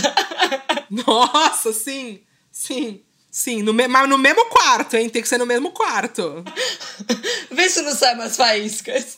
Nossa, 0.89 1.73
sim. 1.73 2.23
Sim. 2.49 3.03
Sim, 3.29 3.63
no 3.63 3.73
me... 3.73 3.85
mas 3.85 4.07
no 4.07 4.17
mesmo 4.17 4.45
quarto, 4.45 4.95
hein? 4.95 5.09
Tem 5.09 5.21
que 5.21 5.27
ser 5.27 5.37
no 5.37 5.45
mesmo 5.45 5.71
quarto. 5.71 6.41
Vê 7.51 7.69
se 7.69 7.81
não 7.81 7.93
sai 7.93 8.15
umas 8.15 8.37
faíscas. 8.37 9.17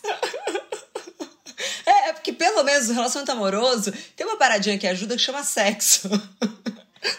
É, 1.86 2.10
é 2.10 2.14
porque 2.14 2.34
pelo 2.34 2.64
menos 2.64 2.90
o 2.90 2.94
relacionamento 2.94 3.32
amoroso 3.32 3.94
tem 4.16 4.26
uma 4.26 4.38
paradinha 4.38 4.80
que 4.80 4.88
ajuda 4.88 5.16
que 5.18 5.22
chama 5.22 5.44
sexo. 5.44 6.10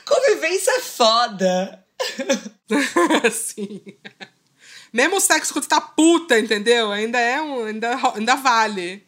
Convivência 0.05 0.73
é 0.73 0.81
foda. 0.81 1.85
Sim. 3.31 3.81
Mesmo 4.93 5.17
o 5.17 5.21
sexo 5.21 5.53
quando 5.53 5.67
tá 5.67 5.81
puta, 5.81 6.39
entendeu? 6.39 6.91
Ainda 6.91 7.19
é 7.19 7.41
um. 7.41 7.65
Ainda, 7.65 7.97
ainda 8.15 8.35
vale. 8.37 9.05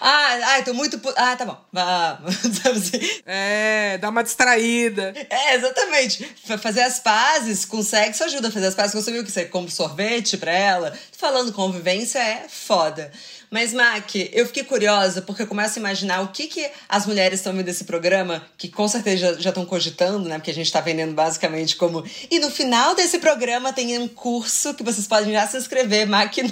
Ah, 0.00 0.38
ai, 0.44 0.64
tô 0.64 0.72
muito 0.72 0.98
puta. 0.98 1.20
Ah, 1.20 1.36
tá 1.36 1.44
bom. 1.44 1.58
Vamos. 1.72 2.90
é, 3.26 3.98
dá 3.98 4.08
uma 4.08 4.22
distraída. 4.22 5.12
É, 5.28 5.54
exatamente. 5.54 6.24
Fazer 6.60 6.82
as 6.82 7.00
pazes 7.00 7.64
com 7.64 7.82
sexo 7.82 8.24
ajuda 8.24 8.48
a 8.48 8.50
fazer 8.50 8.66
as 8.66 8.74
pazes. 8.74 8.94
Você 8.94 9.12
viu 9.12 9.24
que 9.24 9.30
você 9.30 9.44
compra 9.44 9.70
sorvete 9.70 10.36
pra 10.36 10.52
ela? 10.52 10.96
Falando 11.12 11.52
convivência 11.52 12.18
é 12.18 12.46
foda. 12.48 13.12
Mas, 13.50 13.72
Mac, 13.72 14.14
eu 14.32 14.46
fiquei 14.46 14.62
curiosa 14.62 15.22
porque 15.22 15.42
eu 15.42 15.46
começo 15.46 15.78
a 15.78 15.80
imaginar 15.80 16.20
o 16.20 16.28
que, 16.28 16.46
que 16.46 16.70
as 16.88 17.06
mulheres 17.06 17.40
estão 17.40 17.52
vendo 17.52 17.64
desse 17.64 17.84
programa, 17.84 18.46
que 18.58 18.68
com 18.68 18.86
certeza 18.86 19.40
já 19.40 19.48
estão 19.50 19.64
cogitando, 19.64 20.28
né? 20.28 20.36
Porque 20.36 20.50
a 20.50 20.54
gente 20.54 20.66
está 20.66 20.80
vendendo 20.80 21.14
basicamente 21.14 21.76
como. 21.76 22.04
E 22.30 22.38
no 22.38 22.50
final 22.50 22.94
desse 22.94 23.18
programa 23.18 23.72
tem 23.72 23.98
um 23.98 24.06
curso 24.06 24.74
que 24.74 24.82
vocês 24.82 25.06
podem 25.06 25.32
já 25.32 25.46
se 25.46 25.56
inscrever, 25.56 26.06
Mac. 26.06 26.34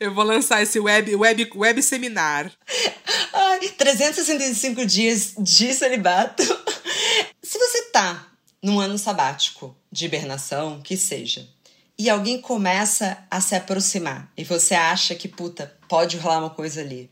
Eu 0.00 0.14
vou 0.14 0.24
lançar 0.24 0.62
esse 0.62 0.80
web, 0.80 1.14
web, 1.14 1.50
web 1.54 1.82
seminar. 1.82 2.50
Ai, 3.34 3.68
365 3.68 4.86
dias 4.86 5.34
de 5.38 5.74
celibato. 5.74 6.42
Se 7.42 7.58
você 7.58 7.82
tá 7.92 8.26
num 8.62 8.80
ano 8.80 8.96
sabático 8.96 9.76
de 9.92 10.06
hibernação, 10.06 10.80
que 10.80 10.96
seja, 10.96 11.46
e 12.00 12.08
alguém 12.08 12.40
começa 12.40 13.18
a 13.30 13.42
se 13.42 13.54
aproximar 13.54 14.32
e 14.34 14.42
você 14.42 14.74
acha 14.74 15.14
que, 15.14 15.28
puta, 15.28 15.76
pode 15.86 16.16
rolar 16.16 16.38
uma 16.38 16.48
coisa 16.48 16.80
ali. 16.80 17.10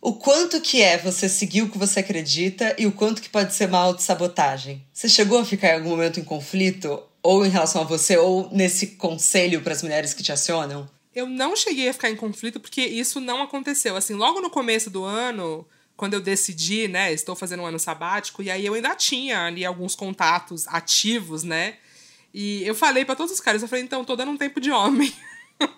O 0.00 0.14
quanto 0.14 0.62
que 0.62 0.80
é 0.80 0.96
você 0.96 1.28
seguir 1.28 1.60
o 1.60 1.68
que 1.68 1.76
você 1.76 2.00
acredita 2.00 2.74
e 2.78 2.86
o 2.86 2.92
quanto 2.92 3.20
que 3.20 3.28
pode 3.28 3.54
ser 3.54 3.68
uma 3.68 3.80
autossabotagem? 3.80 4.82
Você 4.90 5.10
chegou 5.10 5.38
a 5.38 5.44
ficar 5.44 5.68
em 5.68 5.74
algum 5.74 5.90
momento 5.90 6.18
em 6.18 6.24
conflito? 6.24 7.02
Ou 7.22 7.44
em 7.44 7.50
relação 7.50 7.82
a 7.82 7.84
você, 7.84 8.16
ou 8.16 8.48
nesse 8.50 8.96
conselho 8.96 9.60
para 9.60 9.74
as 9.74 9.82
mulheres 9.82 10.14
que 10.14 10.22
te 10.22 10.32
acionam? 10.32 10.88
Eu 11.14 11.26
não 11.26 11.54
cheguei 11.54 11.90
a 11.90 11.92
ficar 11.92 12.08
em 12.08 12.16
conflito 12.16 12.58
porque 12.58 12.80
isso 12.80 13.20
não 13.20 13.42
aconteceu. 13.42 13.94
Assim, 13.94 14.14
logo 14.14 14.40
no 14.40 14.48
começo 14.48 14.88
do 14.88 15.04
ano, 15.04 15.66
quando 15.98 16.14
eu 16.14 16.20
decidi, 16.22 16.88
né, 16.88 17.12
estou 17.12 17.36
fazendo 17.36 17.62
um 17.62 17.66
ano 17.66 17.78
sabático, 17.78 18.42
e 18.42 18.50
aí 18.50 18.64
eu 18.64 18.72
ainda 18.72 18.96
tinha 18.96 19.44
ali 19.44 19.66
alguns 19.66 19.94
contatos 19.94 20.66
ativos, 20.66 21.44
né? 21.44 21.74
E 22.32 22.64
eu 22.66 22.74
falei 22.74 23.04
para 23.04 23.16
todos 23.16 23.32
os 23.32 23.40
caras, 23.40 23.62
eu 23.62 23.68
falei, 23.68 23.84
então, 23.84 24.04
tô 24.04 24.16
dando 24.16 24.32
um 24.32 24.36
tempo 24.36 24.60
de 24.60 24.70
homem. 24.70 25.12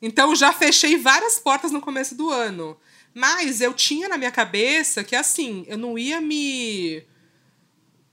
então 0.00 0.34
já 0.34 0.52
fechei 0.52 0.96
várias 0.96 1.38
portas 1.38 1.72
no 1.72 1.80
começo 1.80 2.14
do 2.14 2.30
ano. 2.30 2.76
Mas 3.14 3.60
eu 3.60 3.74
tinha 3.74 4.08
na 4.08 4.16
minha 4.16 4.30
cabeça 4.30 5.04
que 5.04 5.14
assim, 5.14 5.64
eu 5.68 5.76
não 5.76 5.98
ia 5.98 6.20
me 6.20 7.04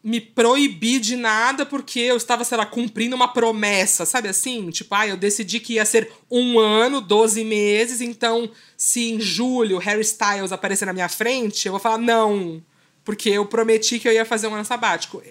me 0.01 0.21
proibir 0.21 0.99
de 0.99 1.17
nada 1.17 1.65
porque 1.65 1.99
eu 1.99 2.15
estava, 2.15 2.45
sei 2.45 2.57
lá, 2.57 2.65
cumprindo 2.65 3.15
uma 3.15 3.27
promessa, 3.27 4.05
sabe 4.05 4.29
assim? 4.29 4.69
Tipo, 4.69 4.95
ah, 4.95 5.07
eu 5.07 5.17
decidi 5.17 5.59
que 5.59 5.73
ia 5.73 5.85
ser 5.85 6.09
um 6.31 6.57
ano, 6.57 7.01
12 7.01 7.43
meses, 7.43 7.99
então 7.99 8.49
se 8.77 9.11
em 9.11 9.19
julho 9.19 9.77
Harry 9.77 10.01
Styles 10.01 10.53
aparecer 10.53 10.85
na 10.85 10.93
minha 10.93 11.09
frente, 11.09 11.67
eu 11.67 11.73
vou 11.73 11.81
falar 11.81 11.97
não, 11.97 12.63
porque 13.03 13.29
eu 13.29 13.45
prometi 13.45 13.99
que 13.99 14.07
eu 14.07 14.13
ia 14.13 14.23
fazer 14.23 14.47
um 14.47 14.55
ano 14.55 14.63
sabático 14.63 15.21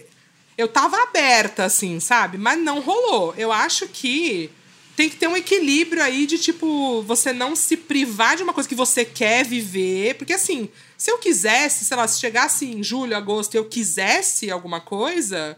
eu 0.59 0.67
tava 0.67 1.01
aberta, 1.05 1.65
assim, 1.65 2.01
sabe? 2.01 2.37
Mas 2.37 2.59
não 2.59 2.81
rolou. 2.81 3.33
Eu 3.39 3.53
acho 3.53 3.87
que 3.87 4.51
tem 4.97 5.09
que 5.09 5.15
ter 5.15 5.29
um 5.29 5.37
equilíbrio 5.37 6.03
aí 6.03 6.27
de, 6.27 6.37
tipo, 6.37 7.01
você 7.03 7.33
não 7.33 7.55
se 7.55 7.77
privar 7.77 8.37
de 8.37 8.43
uma 8.43 8.53
coisa 8.53 8.69
que 8.69 8.75
você 8.75 9.05
quer 9.05 9.45
viver. 9.45 10.17
Porque, 10.17 10.33
assim, 10.33 10.69
se 10.97 11.13
eu 11.13 11.19
quisesse, 11.19 11.85
sei 11.85 11.97
lá, 11.97 12.09
se 12.09 12.19
chegasse 12.19 12.67
em 12.67 12.83
julho, 12.83 13.17
agosto 13.17 13.55
e 13.55 13.57
eu 13.57 13.67
quisesse 13.67 14.51
alguma 14.51 14.81
coisa, 14.81 15.57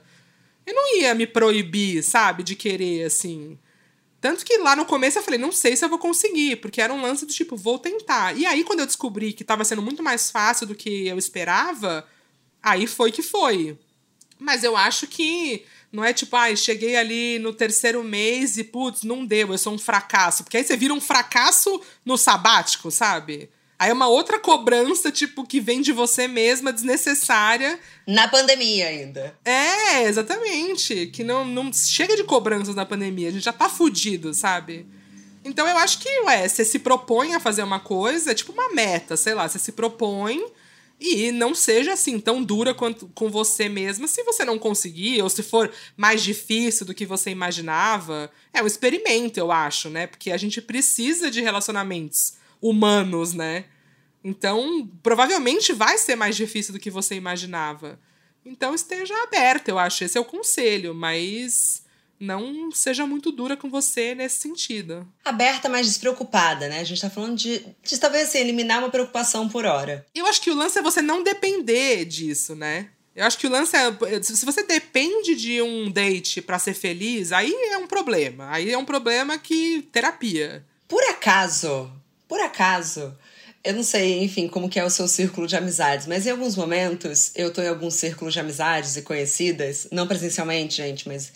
eu 0.66 0.74
não 0.74 0.98
ia 0.98 1.14
me 1.14 1.26
proibir, 1.26 2.02
sabe, 2.02 2.42
de 2.42 2.54
querer, 2.54 3.04
assim. 3.04 3.58
Tanto 4.20 4.44
que 4.44 4.58
lá 4.58 4.76
no 4.76 4.84
começo 4.84 5.18
eu 5.18 5.22
falei, 5.22 5.40
não 5.40 5.50
sei 5.50 5.76
se 5.76 5.82
eu 5.82 5.88
vou 5.88 5.98
conseguir, 5.98 6.56
porque 6.56 6.78
era 6.78 6.92
um 6.92 7.00
lance 7.00 7.24
do 7.24 7.32
tipo, 7.32 7.56
vou 7.56 7.78
tentar. 7.78 8.36
E 8.36 8.44
aí, 8.44 8.62
quando 8.64 8.80
eu 8.80 8.86
descobri 8.86 9.32
que 9.32 9.44
tava 9.44 9.64
sendo 9.64 9.80
muito 9.80 10.02
mais 10.02 10.30
fácil 10.30 10.66
do 10.66 10.74
que 10.74 11.08
eu 11.08 11.16
esperava, 11.16 12.06
aí 12.62 12.86
foi 12.86 13.10
que 13.10 13.22
foi. 13.22 13.78
Mas 14.40 14.64
eu 14.64 14.76
acho 14.76 15.07
que 15.07 15.64
não 15.92 16.05
é 16.05 16.12
tipo, 16.12 16.35
ai, 16.37 16.53
ah, 16.53 16.57
cheguei 16.57 16.96
ali 16.96 17.38
no 17.38 17.53
terceiro 17.53 18.03
mês 18.03 18.57
e, 18.57 18.64
putz, 18.64 19.03
não 19.03 19.26
deu, 19.26 19.53
eu 19.53 19.59
sou 19.59 19.74
um 19.74 19.79
fracasso. 19.79 20.44
Porque 20.44 20.57
aí 20.57 20.64
você 20.64 20.76
vira 20.76 20.94
um 20.94 21.00
fracasso 21.00 21.81
no 22.05 22.16
sabático, 22.16 22.90
sabe? 22.90 23.50
Aí 23.79 23.90
é 23.90 23.92
uma 23.92 24.09
outra 24.09 24.38
cobrança, 24.38 25.11
tipo, 25.11 25.42
que 25.42 25.59
vem 25.59 25.81
de 25.81 25.90
você 25.90 26.29
mesma, 26.29 26.72
desnecessária. 26.72 27.81
Na 28.07 28.29
pandemia 28.29 28.87
ainda. 28.87 29.35
É, 29.44 30.03
exatamente. 30.03 31.07
Que 31.07 31.24
não, 31.24 31.44
não 31.44 31.72
chega 31.72 32.14
de 32.14 32.24
cobranças 32.24 32.74
na 32.74 32.85
pandemia. 32.85 33.29
A 33.29 33.33
gente 33.33 33.44
já 33.44 33.55
tá 33.55 33.68
fudido, 33.68 34.35
sabe? 34.35 34.87
Então 35.42 35.66
eu 35.66 35.79
acho 35.79 35.98
que, 35.98 36.09
ué, 36.20 36.46
você 36.46 36.64
se 36.64 36.79
propõe 36.79 37.35
a 37.35 37.40
fazer 37.40 37.62
uma 37.62 37.81
coisa, 37.81 38.33
é 38.33 38.35
tipo 38.35 38.53
uma 38.53 38.68
meta, 38.74 39.16
sei 39.16 39.33
lá, 39.33 39.48
você 39.48 39.59
se 39.59 39.72
propõe 39.72 40.44
e 41.00 41.32
não 41.32 41.54
seja 41.54 41.94
assim 41.94 42.20
tão 42.20 42.42
dura 42.42 42.74
quanto 42.74 43.08
com 43.14 43.30
você 43.30 43.68
mesma 43.68 44.06
se 44.06 44.22
você 44.22 44.44
não 44.44 44.58
conseguir, 44.58 45.22
ou 45.22 45.30
se 45.30 45.42
for 45.42 45.72
mais 45.96 46.22
difícil 46.22 46.84
do 46.84 46.94
que 46.94 47.06
você 47.06 47.30
imaginava. 47.30 48.30
É 48.52 48.62
um 48.62 48.66
experimento, 48.66 49.40
eu 49.40 49.50
acho, 49.50 49.88
né? 49.88 50.06
Porque 50.06 50.30
a 50.30 50.36
gente 50.36 50.60
precisa 50.60 51.30
de 51.30 51.40
relacionamentos 51.40 52.34
humanos, 52.60 53.32
né? 53.32 53.64
Então, 54.22 54.86
provavelmente 55.02 55.72
vai 55.72 55.96
ser 55.96 56.16
mais 56.16 56.36
difícil 56.36 56.74
do 56.74 56.78
que 56.78 56.90
você 56.90 57.14
imaginava. 57.14 57.98
Então, 58.44 58.74
esteja 58.74 59.14
aberta, 59.22 59.70
eu 59.70 59.78
acho. 59.78 60.04
Esse 60.04 60.18
é 60.18 60.20
o 60.20 60.24
conselho, 60.24 60.94
mas 60.94 61.82
não 62.20 62.70
seja 62.70 63.06
muito 63.06 63.33
dura 63.33 63.56
com 63.56 63.70
você 63.70 64.14
nesse 64.14 64.40
sentido. 64.40 65.09
Aberta, 65.24 65.68
mas 65.68 65.87
despreocupada, 65.87 66.68
né? 66.68 66.80
A 66.80 66.85
gente 66.85 67.00
tá 67.00 67.09
falando 67.09 67.37
de, 67.37 67.64
de 67.83 67.98
talvez 67.98 68.28
assim, 68.28 68.38
eliminar 68.38 68.78
uma 68.78 68.90
preocupação 68.90 69.48
por 69.48 69.64
hora. 69.64 70.06
Eu 70.14 70.26
acho 70.26 70.42
que 70.42 70.50
o 70.50 70.54
lance 70.54 70.78
é 70.78 70.83
você 70.83 71.00
não 71.00 71.22
depender 71.22 72.04
disso, 72.04 72.54
né? 72.54 72.90
Eu 73.16 73.24
acho 73.24 73.38
que 73.38 73.46
o 73.46 73.50
lance 73.50 73.74
é. 73.76 74.22
Se 74.22 74.44
você 74.44 74.62
depende 74.62 75.35
de 75.35 75.61
um 75.61 75.90
date 75.90 76.40
para 76.40 76.59
ser 76.59 76.74
feliz, 76.74 77.33
aí 77.33 77.52
é 77.70 77.76
um 77.76 77.87
problema. 77.87 78.48
Aí 78.50 78.70
é 78.70 78.78
um 78.78 78.85
problema 78.85 79.37
que. 79.38 79.88
terapia. 79.90 80.64
Por 80.87 81.02
acaso, 81.04 81.90
por 82.28 82.40
acaso, 82.40 83.16
eu 83.62 83.74
não 83.74 83.83
sei, 83.83 84.22
enfim, 84.22 84.48
como 84.48 84.68
que 84.68 84.78
é 84.78 84.85
o 84.85 84.90
seu 84.90 85.06
círculo 85.06 85.46
de 85.46 85.56
amizades, 85.56 86.06
mas 86.06 86.26
em 86.26 86.30
alguns 86.30 86.56
momentos 86.56 87.33
eu 87.35 87.52
tô 87.52 87.61
em 87.62 87.68
alguns 87.68 87.94
círculos 87.94 88.33
de 88.33 88.40
amizades 88.40 88.96
e 88.96 89.02
conhecidas, 89.02 89.87
não 89.90 90.06
presencialmente, 90.06 90.76
gente, 90.76 91.09
mas. 91.09 91.33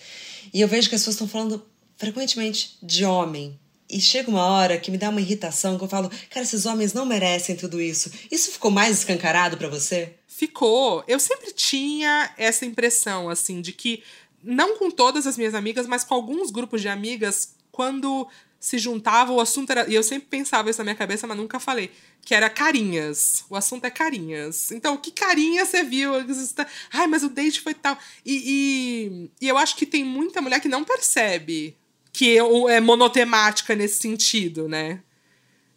E 0.54 0.60
eu 0.60 0.68
vejo 0.68 0.88
que 0.88 0.94
as 0.94 1.00
pessoas 1.00 1.16
estão 1.16 1.26
falando 1.26 1.66
frequentemente 1.96 2.78
de 2.80 3.04
homem. 3.04 3.58
E 3.90 4.00
chega 4.00 4.30
uma 4.30 4.46
hora 4.46 4.78
que 4.78 4.88
me 4.88 4.96
dá 4.96 5.10
uma 5.10 5.20
irritação, 5.20 5.76
que 5.76 5.82
eu 5.82 5.88
falo, 5.88 6.08
cara, 6.30 6.46
esses 6.46 6.64
homens 6.64 6.92
não 6.92 7.04
merecem 7.04 7.56
tudo 7.56 7.80
isso. 7.80 8.10
Isso 8.30 8.52
ficou 8.52 8.70
mais 8.70 8.98
escancarado 8.98 9.56
para 9.56 9.68
você? 9.68 10.14
Ficou. 10.28 11.02
Eu 11.08 11.18
sempre 11.18 11.52
tinha 11.52 12.32
essa 12.38 12.64
impressão, 12.64 13.28
assim, 13.28 13.60
de 13.60 13.72
que, 13.72 14.04
não 14.42 14.78
com 14.78 14.92
todas 14.92 15.26
as 15.26 15.36
minhas 15.36 15.54
amigas, 15.54 15.88
mas 15.88 16.04
com 16.04 16.14
alguns 16.14 16.52
grupos 16.52 16.80
de 16.80 16.88
amigas, 16.88 17.56
quando 17.72 18.28
se 18.64 18.78
juntavam, 18.78 19.36
o 19.36 19.40
assunto 19.40 19.68
era. 19.68 19.86
E 19.90 19.94
eu 19.94 20.02
sempre 20.02 20.26
pensava 20.26 20.70
isso 20.70 20.78
na 20.78 20.84
minha 20.84 20.94
cabeça, 20.94 21.26
mas 21.26 21.36
nunca 21.36 21.60
falei. 21.60 21.90
Que 22.22 22.34
era 22.34 22.48
carinhas. 22.48 23.44
O 23.50 23.56
assunto 23.56 23.84
é 23.84 23.90
carinhas. 23.90 24.72
Então, 24.72 24.96
que 24.96 25.10
carinha 25.10 25.66
você 25.66 25.84
viu? 25.84 26.12
Ai, 26.90 27.06
mas 27.06 27.22
o 27.22 27.28
date 27.28 27.60
foi 27.60 27.74
tal. 27.74 27.98
E, 28.24 29.28
e, 29.42 29.44
e 29.44 29.46
eu 29.46 29.58
acho 29.58 29.76
que 29.76 29.84
tem 29.84 30.02
muita 30.02 30.40
mulher 30.40 30.60
que 30.60 30.68
não 30.68 30.82
percebe 30.82 31.76
que 32.10 32.38
é 32.38 32.80
monotemática 32.80 33.74
nesse 33.74 34.00
sentido, 34.00 34.66
né? 34.66 35.00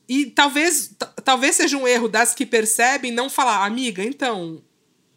E 0.07 0.27
talvez, 0.27 0.91
talvez 1.25 1.57
seja 1.57 1.75
um 1.75 1.85
erro 1.85 2.07
das 2.07 2.33
que 2.33 2.45
percebem 2.45 3.11
não 3.11 3.29
falar, 3.29 3.65
amiga, 3.65 4.01
então, 4.01 4.63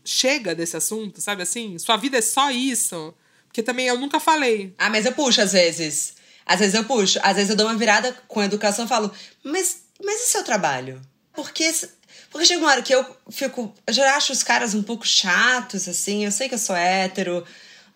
chega 0.04 0.56
desse 0.56 0.76
assunto, 0.76 1.20
sabe 1.20 1.42
assim? 1.42 1.78
Sua 1.78 1.96
vida 1.96 2.18
é 2.18 2.22
só 2.22 2.50
isso. 2.50 3.14
Porque 3.46 3.62
também 3.62 3.86
eu 3.86 3.96
nunca 3.96 4.18
falei. 4.18 4.74
Ah, 4.76 4.90
mas 4.90 5.06
eu 5.06 5.12
puxo 5.12 5.40
às 5.40 5.52
vezes. 5.52 6.18
Às 6.46 6.58
vezes 6.58 6.74
eu 6.74 6.84
puxo, 6.84 7.18
às 7.22 7.36
vezes 7.36 7.50
eu 7.50 7.56
dou 7.56 7.66
uma 7.66 7.76
virada 7.76 8.14
com 8.26 8.40
a 8.40 8.44
educação 8.44 8.84
e 8.84 8.88
falo, 8.88 9.12
mas, 9.44 9.82
mas 10.04 10.22
e 10.22 10.26
seu 10.26 10.42
trabalho? 10.42 11.00
Porque, 11.32 11.72
porque 12.30 12.46
chega 12.46 12.60
uma 12.60 12.70
hora 12.70 12.82
que 12.82 12.94
eu 12.94 13.04
fico. 13.30 13.72
Eu 13.86 13.94
já 13.94 14.16
acho 14.16 14.32
os 14.32 14.42
caras 14.42 14.74
um 14.74 14.82
pouco 14.82 15.06
chatos, 15.06 15.88
assim, 15.88 16.24
eu 16.24 16.32
sei 16.32 16.48
que 16.48 16.54
eu 16.54 16.58
sou 16.58 16.74
hétero. 16.76 17.44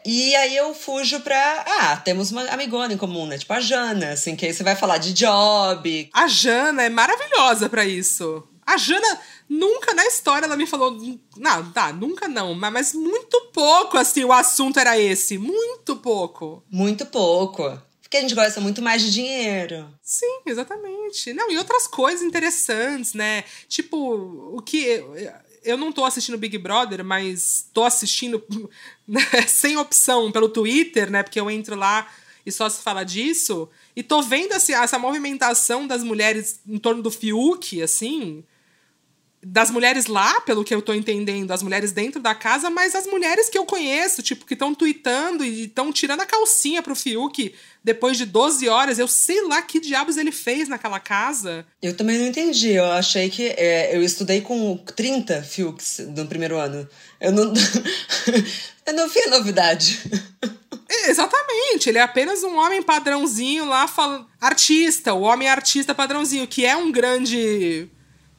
E 0.07 0.37
aí 0.37 0.55
eu 0.55 0.75
fujo 0.75 1.21
pra. 1.21 1.65
Ah, 1.67 1.97
temos 1.97 2.31
uma 2.31 2.43
amigona 2.51 2.93
em 2.93 2.99
comum, 2.99 3.27
né? 3.27 3.39
Tipo 3.39 3.55
a 3.55 3.61
Jana, 3.61 4.13
assim, 4.13 4.37
que 4.37 4.45
aí 4.45 4.53
você 4.53 4.63
vai 4.63 4.77
falar 4.77 4.99
de 4.99 5.15
job. 5.15 6.11
A 6.13 6.29
Jana 6.29 6.83
é 6.83 6.91
maravilhosa 6.91 7.71
para 7.71 7.87
isso. 7.87 8.47
A 8.67 8.77
Jana 8.77 9.19
nunca 9.49 9.95
na 9.95 10.07
história 10.07 10.45
ela 10.45 10.57
me 10.57 10.67
falou. 10.67 10.99
Não, 11.39 11.73
tá, 11.73 11.91
nunca 11.93 12.29
não, 12.29 12.55
mas 12.55 12.93
muito 12.93 13.51
pouco 13.53 13.97
assim 13.97 14.25
o 14.25 14.33
assunto 14.33 14.79
era 14.79 14.99
esse. 14.99 15.39
Muito 15.39 15.97
pouco. 15.97 16.63
Muito 16.71 17.07
pouco. 17.07 17.81
Porque 18.15 18.19
a 18.19 18.29
gente 18.29 18.35
gosta 18.37 18.61
muito 18.61 18.81
mais 18.81 19.03
de 19.03 19.13
dinheiro. 19.13 19.93
Sim, 20.01 20.43
exatamente. 20.47 21.33
Não, 21.33 21.51
e 21.51 21.59
outras 21.59 21.89
coisas 21.89 22.23
interessantes, 22.23 23.13
né? 23.13 23.43
Tipo, 23.69 23.97
o 24.55 24.63
que. 24.63 25.05
Eu 25.65 25.77
não 25.77 25.91
tô 25.91 26.05
assistindo 26.05 26.39
Big 26.39 26.57
Brother, 26.57 27.05
mas 27.05 27.69
tô 27.75 27.83
assistindo 27.83 28.41
né, 29.09 29.21
sem 29.49 29.77
opção 29.77 30.31
pelo 30.31 30.49
Twitter, 30.49 31.11
né? 31.11 31.25
Porque 31.25 31.41
eu 31.41 31.51
entro 31.51 31.75
lá 31.75 32.09
e 32.47 32.53
só 32.53 32.69
se 32.69 32.83
fala 32.83 33.03
disso. 33.03 33.69
E 33.97 34.03
tô 34.03 34.23
vendo 34.23 34.53
assim, 34.53 34.75
essa 34.75 34.97
movimentação 34.97 35.85
das 35.85 36.05
mulheres 36.05 36.61
em 36.69 36.79
torno 36.79 37.03
do 37.03 37.11
Fiuk, 37.11 37.83
assim 37.83 38.45
das 39.45 39.71
mulheres 39.71 40.07
lá, 40.07 40.41
pelo 40.41 40.65
que 40.65 40.75
eu 40.75 40.81
tô 40.81 40.95
entendendo, 40.95 41.51
as 41.51 41.63
mulheres 41.63 41.93
dentro 41.93 42.21
da 42.21 42.35
casa, 42.35 42.71
mas 42.71 42.95
as 42.95 43.07
mulheres 43.07 43.49
que 43.49 43.59
eu 43.59 43.67
conheço, 43.67 44.23
tipo, 44.23 44.47
que 44.47 44.55
estão 44.55 44.75
tweetando 44.75 45.45
e 45.45 45.65
estão 45.65 45.93
tirando 45.93 46.21
a 46.21 46.27
calcinha 46.27 46.83
pro 46.83 46.95
Fiuk 46.95 47.55
depois 47.83 48.17
de 48.17 48.25
12 48.25 48.69
horas. 48.69 48.99
Eu 48.99 49.07
sei 49.07 49.47
lá 49.47 49.61
que 49.61 49.79
diabos 49.79 50.17
ele 50.17 50.33
fez 50.33 50.69
naquela 50.69 50.99
casa. 50.99 51.67
Eu 51.83 51.95
também 51.95 52.19
não 52.19 52.27
entendi. 52.27 52.73
Eu 52.73 52.87
achei 52.87 53.29
que. 53.29 53.49
É, 53.49 53.95
eu 53.95 54.03
estudei 54.03 54.41
com 54.41 54.77
30 54.77 55.43
Fiuks 55.43 56.01
no 56.09 56.27
primeiro 56.27 56.57
ano. 56.57 56.89
Eu 57.21 57.33
não. 57.33 57.53
eu 58.87 58.95
não 58.95 59.09
vi 59.09 59.21
a 59.21 59.31
novidade. 59.31 60.03
É, 60.89 61.11
exatamente, 61.11 61.89
ele 61.89 61.99
é 61.99 62.03
apenas 62.03 62.43
um 62.43 62.57
homem 62.57 62.83
padrãozinho 62.83 63.65
lá, 63.65 63.89
falando. 63.89 64.27
Artista, 64.41 65.15
o 65.15 65.23
homem 65.23 65.49
artista 65.49 65.95
padrãozinho, 65.95 66.47
que 66.47 66.65
é 66.65 66.77
um 66.77 66.93
grande 66.93 67.89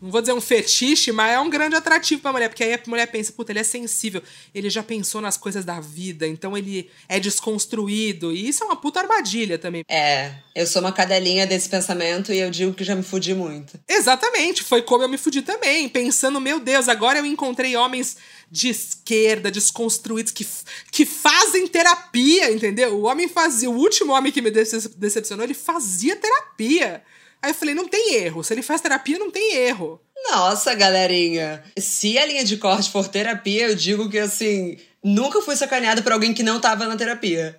não 0.06 0.12
vou 0.12 0.22
dizer 0.22 0.34
um 0.34 0.42
fetiche, 0.42 1.12
mas 1.12 1.32
é 1.32 1.40
um 1.40 1.50
grande 1.50 1.76
atrativo 1.76 2.22
pra 2.22 2.32
mulher, 2.32 2.48
porque 2.48 2.64
aí 2.64 2.76
a 2.76 2.80
mulher 2.86 3.08
pensa, 3.08 3.34
puta, 3.34 3.52
ele 3.52 3.58
é 3.58 3.64
sensível, 3.64 4.22
ele 4.54 4.70
já 4.70 4.84
pensou 4.84 5.20
nas 5.20 5.36
coisas 5.36 5.66
da 5.66 5.80
vida, 5.80 6.28
então 6.28 6.56
ele 6.56 6.92
é 7.10 7.20
desconstruído. 7.20 8.32
E 8.32 8.48
isso 8.48 8.64
é 8.64 8.68
uma 8.68 8.76
puta 8.76 9.00
armadilha 9.00 9.58
também. 9.58 9.84
É, 9.90 10.32
eu 10.54 10.68
sou 10.68 10.80
uma 10.80 10.92
cadelinha 10.92 11.48
desse 11.48 11.68
pensamento 11.68 12.32
e 12.32 12.38
eu 12.38 12.52
digo 12.52 12.72
que 12.72 12.84
já 12.84 12.96
me 12.96 13.02
fudi 13.02 13.34
muito. 13.34 13.80
Exatamente, 13.90 14.62
foi 14.62 14.84
como 14.84 15.04
eu 15.04 15.10
me 15.10 15.18
fudi 15.18 15.42
também, 15.42 15.90
pensando, 15.90 16.40
meu 16.40 16.60
Deus, 16.60 16.88
agora 16.88 17.18
eu 17.18 17.26
encontrei 17.26 17.76
homens 17.76 18.16
de 18.52 18.70
esquerda, 18.70 19.50
desconstruídos, 19.50 20.32
que, 20.32 20.48
que 20.92 21.04
fazem 21.04 21.66
terapia, 21.68 22.52
entendeu? 22.52 22.94
O 22.96 23.06
homem 23.06 23.28
fazia, 23.28 23.72
o 23.72 23.76
último 23.76 24.14
homem 24.14 24.32
que 24.32 24.40
me 24.40 24.52
decepcionou, 24.52 25.44
ele 25.44 25.56
fazia 25.56 26.16
terapia. 26.16 27.04
Aí 27.46 27.52
eu 27.52 27.56
falei, 27.56 27.76
não 27.76 27.88
tem 27.88 28.16
erro. 28.16 28.44
Se 28.44 28.56
ele 28.56 28.64
faz 28.64 28.82
terapia, 28.82 29.20
não 29.20 29.30
tem 29.30 29.54
erro. 29.54 30.02
Nossa, 30.32 30.74
galerinha. 30.74 31.64
Se 31.78 32.18
a 32.18 32.26
linha 32.26 32.44
de 32.44 32.58
corte 32.58 32.90
for 32.90 33.08
terapia, 33.08 33.68
eu 33.68 33.76
digo 33.76 34.10
que 34.10 34.18
assim. 34.18 34.80
Nunca 35.04 35.40
fui 35.44 35.56
sacaneado 35.56 36.02
por 36.02 36.12
alguém 36.12 36.34
que 36.34 36.42
não 36.42 36.60
tava 36.60 36.88
na 36.88 36.98
terapia. 36.98 37.56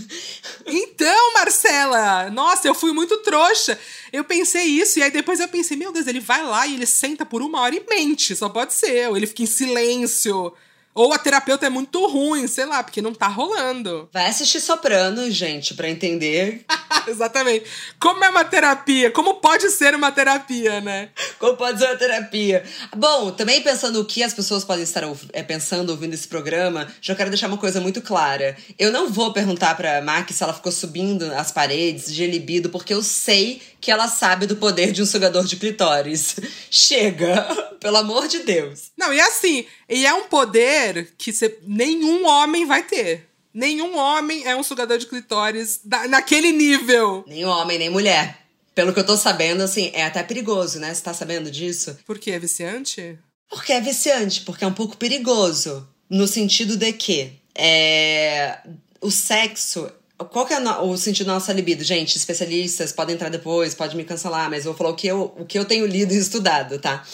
então, 0.66 1.34
Marcela! 1.34 2.30
Nossa, 2.30 2.66
eu 2.66 2.74
fui 2.74 2.94
muito 2.94 3.18
trouxa. 3.18 3.78
Eu 4.10 4.24
pensei 4.24 4.64
isso, 4.64 4.98
e 4.98 5.02
aí 5.02 5.10
depois 5.10 5.38
eu 5.38 5.48
pensei, 5.48 5.76
meu 5.76 5.92
Deus, 5.92 6.06
ele 6.06 6.20
vai 6.20 6.42
lá 6.42 6.66
e 6.66 6.72
ele 6.72 6.86
senta 6.86 7.26
por 7.26 7.42
uma 7.42 7.60
hora 7.60 7.74
e 7.76 7.84
mente. 7.90 8.34
Só 8.34 8.48
pode 8.48 8.72
ser. 8.72 9.10
Ou 9.10 9.18
ele 9.18 9.26
fica 9.26 9.42
em 9.42 9.46
silêncio. 9.46 10.54
Ou 10.94 11.12
a 11.12 11.18
terapeuta 11.18 11.66
é 11.66 11.70
muito 11.70 12.04
ruim, 12.06 12.46
sei 12.46 12.66
lá, 12.66 12.82
porque 12.82 13.00
não 13.00 13.14
tá 13.14 13.28
rolando. 13.28 14.08
Vai 14.12 14.26
assistir 14.26 14.60
Soprano, 14.60 15.30
gente, 15.30 15.74
para 15.74 15.88
entender. 15.88 16.64
Exatamente. 17.06 17.64
Como 18.00 18.24
é 18.24 18.28
uma 18.28 18.44
terapia? 18.44 19.10
Como 19.10 19.34
pode 19.34 19.70
ser 19.70 19.94
uma 19.94 20.10
terapia, 20.10 20.80
né? 20.80 21.10
Como 21.38 21.56
pode 21.56 21.78
ser 21.78 21.86
uma 21.86 21.96
terapia? 21.96 22.64
Bom, 22.94 23.30
também 23.30 23.62
pensando 23.62 24.00
o 24.00 24.04
que 24.04 24.22
as 24.22 24.34
pessoas 24.34 24.64
podem 24.64 24.82
estar 24.82 25.04
é, 25.32 25.42
pensando 25.42 25.90
ouvindo 25.90 26.14
esse 26.14 26.28
programa, 26.28 26.92
já 27.00 27.14
quero 27.14 27.30
deixar 27.30 27.46
uma 27.46 27.56
coisa 27.56 27.80
muito 27.80 28.02
clara. 28.02 28.56
Eu 28.78 28.92
não 28.92 29.08
vou 29.08 29.32
perguntar 29.32 29.76
pra 29.76 30.02
Mac 30.02 30.30
se 30.30 30.42
ela 30.42 30.52
ficou 30.52 30.72
subindo 30.72 31.24
as 31.34 31.50
paredes 31.50 32.12
de 32.12 32.26
libido, 32.26 32.68
porque 32.68 32.92
eu 32.92 33.02
sei 33.02 33.62
que 33.80 33.90
ela 33.90 34.08
sabe 34.08 34.46
do 34.46 34.56
poder 34.56 34.92
de 34.92 35.02
um 35.02 35.06
sugador 35.06 35.44
de 35.44 35.56
clitóris. 35.56 36.36
Chega! 36.70 37.46
Pelo 37.80 37.96
amor 37.96 38.28
de 38.28 38.40
Deus. 38.40 38.90
Não, 38.96 39.12
e 39.12 39.20
assim, 39.20 39.64
e 39.88 40.04
é 40.04 40.12
um 40.12 40.24
poder 40.24 41.14
que 41.16 41.32
cê, 41.32 41.58
nenhum 41.62 42.26
homem 42.26 42.66
vai 42.66 42.82
ter. 42.82 43.26
Nenhum 43.52 43.96
homem 43.96 44.46
é 44.46 44.54
um 44.54 44.62
sugador 44.62 44.98
de 44.98 45.06
clitóris 45.06 45.80
da, 45.84 46.06
naquele 46.06 46.52
nível. 46.52 47.24
Nem 47.26 47.44
homem, 47.44 47.78
nem 47.78 47.90
mulher. 47.90 48.38
Pelo 48.74 48.92
que 48.92 49.00
eu 49.00 49.06
tô 49.06 49.16
sabendo, 49.16 49.62
assim, 49.62 49.90
é 49.94 50.04
até 50.04 50.22
perigoso, 50.22 50.78
né? 50.78 50.94
Você 50.94 51.02
tá 51.02 51.12
sabendo 51.12 51.50
disso? 51.50 51.98
Por 52.06 52.18
quê? 52.18 52.32
É 52.32 52.38
viciante? 52.38 53.18
Porque 53.48 53.72
é 53.72 53.80
viciante, 53.80 54.42
porque 54.42 54.62
é 54.62 54.66
um 54.66 54.72
pouco 54.72 54.96
perigoso. 54.96 55.88
No 56.08 56.28
sentido 56.28 56.76
de 56.76 56.92
que 56.92 57.32
é, 57.54 58.58
o 59.00 59.10
sexo. 59.10 59.90
Qual 60.26 60.46
que 60.46 60.52
é 60.52 60.60
o 60.60 60.96
sentido 60.96 61.28
da 61.28 61.34
nossa 61.34 61.52
libido? 61.52 61.82
Gente, 61.82 62.16
especialistas 62.16 62.92
podem 62.92 63.14
entrar 63.14 63.30
depois, 63.30 63.74
pode 63.74 63.96
me 63.96 64.04
cancelar, 64.04 64.50
mas 64.50 64.64
eu 64.64 64.72
vou 64.72 64.78
falar 64.78 64.90
o 64.90 64.94
que 64.94 65.06
eu, 65.06 65.34
o 65.38 65.44
que 65.46 65.58
eu 65.58 65.64
tenho 65.64 65.86
lido 65.86 66.12
e 66.12 66.18
estudado, 66.18 66.78
tá? 66.78 67.04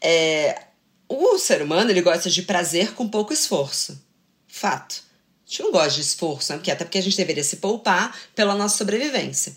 É, 0.00 0.66
o 1.08 1.38
ser 1.38 1.62
humano, 1.62 1.90
ele 1.90 2.02
gosta 2.02 2.28
de 2.28 2.42
prazer 2.42 2.92
com 2.92 3.08
pouco 3.08 3.32
esforço. 3.32 4.00
Fato. 4.46 5.02
A 5.46 5.50
gente 5.50 5.62
não 5.62 5.72
gosta 5.72 5.94
de 5.94 6.02
esforço, 6.02 6.52
né? 6.52 6.58
Porque, 6.58 6.70
até 6.70 6.84
porque 6.84 6.98
a 6.98 7.02
gente 7.02 7.16
deveria 7.16 7.42
se 7.42 7.56
poupar 7.56 8.16
pela 8.34 8.54
nossa 8.54 8.76
sobrevivência. 8.76 9.56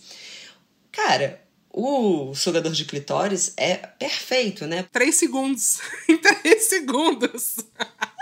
Cara, 0.91 1.41
o 1.71 2.33
sugador 2.35 2.71
de 2.71 2.85
clitóris 2.85 3.53
é 3.57 3.75
perfeito, 3.75 4.65
né? 4.65 4.85
Três 4.91 5.15
segundos. 5.15 5.79
em 6.07 6.17
três 6.21 6.63
segundos. 6.65 7.57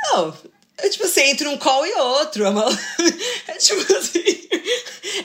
Não, 0.05 0.37
é 0.81 0.89
tipo 0.89 1.05
assim, 1.05 1.21
entre 1.21 1.47
um 1.47 1.57
call 1.57 1.85
e 1.85 1.93
outro. 1.93 2.43
É, 2.43 2.49
uma, 2.49 2.65
é 3.47 3.53
tipo 3.53 3.81
assim. 3.93 4.41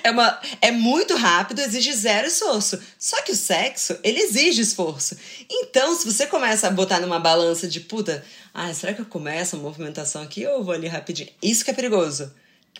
É, 0.03 0.11
uma, 0.11 0.41
é 0.61 0.71
muito 0.71 1.15
rápido, 1.17 1.61
exige 1.61 1.93
zero 1.93 2.27
esforço. 2.27 2.81
Só 2.99 3.21
que 3.23 3.33
o 3.33 3.37
sexo, 3.37 3.99
ele 4.03 4.21
exige 4.21 4.61
esforço. 4.61 5.17
Então, 5.51 5.95
se 5.95 6.11
você 6.11 6.27
começa 6.27 6.67
a 6.67 6.71
botar 6.71 7.01
numa 7.01 7.19
balança 7.19 7.67
de 7.67 7.81
puta, 7.81 8.25
ah, 8.53 8.73
será 8.73 8.95
que 8.95 9.01
eu 9.01 9.07
começo 9.07 9.57
a 9.57 9.59
movimentação 9.59 10.23
aqui 10.23 10.47
ou 10.47 10.63
vou 10.63 10.75
ali 10.75 10.89
rapidinho? 10.89 11.31
Isso 11.43 11.65
que 11.65 11.71
é 11.71 11.75
perigoso. 11.75 12.33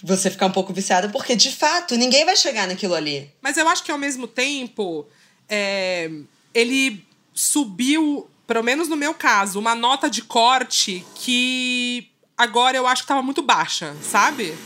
Você 0.03 0.31
ficar 0.31 0.47
um 0.47 0.53
pouco 0.53 0.73
viciada, 0.73 1.09
porque 1.09 1.35
de 1.35 1.51
fato 1.51 1.97
ninguém 1.97 2.25
vai 2.25 2.37
chegar 2.37 2.69
naquilo 2.69 2.95
ali. 2.95 3.31
Mas 3.41 3.57
eu 3.57 3.67
acho 3.69 3.83
que 3.83 3.91
ao 3.91 3.99
mesmo 3.99 4.27
tempo, 4.27 5.07
é, 5.49 6.11
ele 6.53 7.05
subiu, 7.33 8.29
pelo 8.47 8.63
menos 8.63 8.89
no 8.89 8.97
meu 8.97 9.15
caso, 9.15 9.59
uma 9.59 9.75
nota 9.75 10.09
de 10.09 10.23
corte 10.23 11.05
que 11.15 12.11
agora 12.37 12.77
eu 12.77 12.87
acho 12.87 13.03
que 13.03 13.09
tava 13.09 13.23
muito 13.23 13.43
baixa, 13.43 13.97
sabe? 14.03 14.57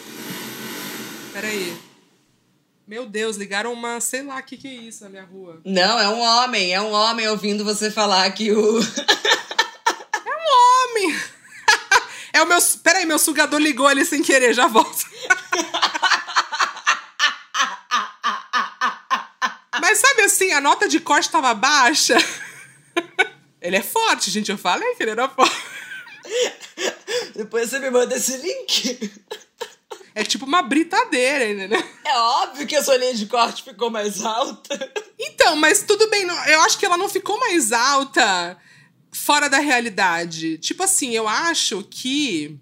Peraí. 1.32 1.76
Meu 2.86 3.06
Deus, 3.06 3.36
ligaram 3.36 3.72
uma. 3.72 4.00
Sei 4.00 4.22
lá 4.22 4.38
o 4.38 4.42
que, 4.42 4.56
que 4.56 4.66
é 4.66 4.74
isso 4.74 5.04
na 5.04 5.10
minha 5.10 5.24
rua. 5.24 5.60
Não, 5.64 6.00
é 6.00 6.08
um 6.08 6.18
homem. 6.18 6.74
É 6.74 6.80
um 6.80 6.90
homem 6.90 7.28
ouvindo 7.28 7.64
você 7.64 7.88
falar 7.88 8.28
que 8.32 8.50
o. 8.50 8.80
é 8.82 8.84
um 10.26 10.90
homem! 10.90 11.20
é 12.34 12.42
o 12.42 12.46
meu. 12.46 12.58
Peraí, 12.82 13.06
meu 13.06 13.18
sugador 13.18 13.60
ligou 13.60 13.86
ali 13.86 14.04
sem 14.04 14.22
querer, 14.22 14.54
já 14.54 14.66
volto. 14.66 15.06
Mas 19.80 19.98
sabe 19.98 20.22
assim, 20.22 20.52
a 20.52 20.60
nota 20.60 20.88
de 20.88 20.98
corte 20.98 21.30
tava 21.30 21.54
baixa. 21.54 22.16
ele 23.62 23.76
é 23.76 23.82
forte, 23.82 24.32
gente. 24.32 24.50
Eu 24.50 24.58
falei 24.58 24.96
que 24.96 25.04
ele 25.04 25.12
era 25.12 25.28
forte. 25.28 25.56
Depois 27.34 27.70
você 27.70 27.78
me 27.78 27.90
manda 27.90 28.16
esse 28.16 28.36
link. 28.36 29.12
É 30.14 30.24
tipo 30.24 30.44
uma 30.44 30.62
britadeira, 30.62 31.48
entendeu? 31.48 31.82
É 32.04 32.18
óbvio 32.18 32.66
que 32.66 32.76
a 32.76 32.82
sua 32.82 32.96
linha 32.96 33.14
de 33.14 33.26
corte 33.26 33.62
ficou 33.62 33.90
mais 33.90 34.24
alta. 34.24 34.92
Então, 35.18 35.56
mas 35.56 35.82
tudo 35.82 36.08
bem. 36.10 36.26
Eu 36.48 36.60
acho 36.62 36.78
que 36.78 36.84
ela 36.84 36.96
não 36.96 37.08
ficou 37.08 37.38
mais 37.38 37.72
alta 37.72 38.58
fora 39.12 39.48
da 39.48 39.58
realidade. 39.58 40.58
Tipo 40.58 40.82
assim, 40.82 41.14
eu 41.14 41.28
acho 41.28 41.84
que. 41.90 42.58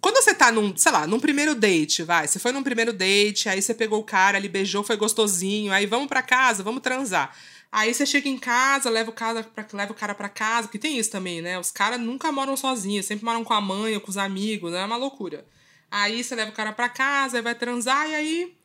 Quando 0.00 0.16
você 0.16 0.32
tá 0.32 0.52
num, 0.52 0.76
sei 0.76 0.92
lá, 0.92 1.06
num 1.06 1.18
primeiro 1.18 1.54
date, 1.54 2.02
vai. 2.02 2.26
Você 2.28 2.38
foi 2.38 2.52
num 2.52 2.62
primeiro 2.62 2.92
date, 2.92 3.48
aí 3.48 3.60
você 3.60 3.74
pegou 3.74 4.00
o 4.00 4.04
cara, 4.04 4.38
ele 4.38 4.48
beijou, 4.48 4.84
foi 4.84 4.96
gostosinho, 4.96 5.72
aí 5.72 5.86
vamos 5.86 6.06
pra 6.08 6.22
casa, 6.22 6.62
vamos 6.62 6.82
transar. 6.82 7.36
Aí 7.70 7.92
você 7.92 8.06
chega 8.06 8.28
em 8.28 8.38
casa, 8.38 8.88
leva 8.88 9.10
o 9.10 9.12
cara 9.12 9.42
pra, 9.42 9.66
leva 9.72 9.92
o 9.92 9.94
cara 9.94 10.14
pra 10.14 10.28
casa, 10.28 10.68
porque 10.68 10.78
tem 10.78 10.98
isso 10.98 11.10
também, 11.10 11.42
né? 11.42 11.58
Os 11.58 11.70
caras 11.70 12.00
nunca 12.00 12.32
moram 12.32 12.56
sozinhos, 12.56 13.06
sempre 13.06 13.24
moram 13.24 13.44
com 13.44 13.52
a 13.52 13.60
mãe 13.60 13.94
ou 13.94 14.00
com 14.00 14.10
os 14.10 14.16
amigos, 14.16 14.72
né? 14.72 14.80
É 14.80 14.84
uma 14.84 14.96
loucura. 14.96 15.46
Aí 15.90 16.24
você 16.24 16.34
leva 16.34 16.50
o 16.50 16.54
cara 16.54 16.72
pra 16.72 16.88
casa, 16.88 17.42
vai 17.42 17.54
transar, 17.54 18.08
e 18.08 18.14
aí. 18.14 18.58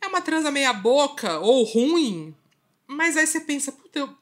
É 0.00 0.06
uma 0.06 0.20
transa 0.20 0.50
meia 0.50 0.72
boca 0.72 1.40
ou 1.40 1.64
ruim, 1.64 2.34
mas 2.86 3.16
aí 3.16 3.26
você 3.26 3.40
pensa, 3.40 3.72
puta, 3.72 3.98
eu, 3.98 4.14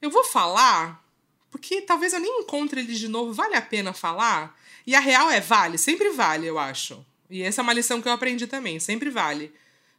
eu 0.00 0.10
vou 0.10 0.24
falar, 0.24 1.04
porque 1.50 1.82
talvez 1.82 2.12
eu 2.12 2.18
nem 2.18 2.40
encontre 2.40 2.80
ele 2.80 2.94
de 2.94 3.06
novo, 3.08 3.32
vale 3.32 3.54
a 3.54 3.62
pena 3.62 3.92
falar? 3.92 4.58
E 4.86 4.94
a 4.94 5.00
real 5.00 5.30
é, 5.30 5.40
vale, 5.40 5.78
sempre 5.78 6.10
vale, 6.10 6.46
eu 6.46 6.58
acho. 6.58 7.04
E 7.30 7.42
essa 7.42 7.60
é 7.60 7.62
uma 7.62 7.72
lição 7.72 8.02
que 8.02 8.08
eu 8.08 8.12
aprendi 8.12 8.46
também, 8.46 8.80
sempre 8.80 9.10
vale. 9.10 9.54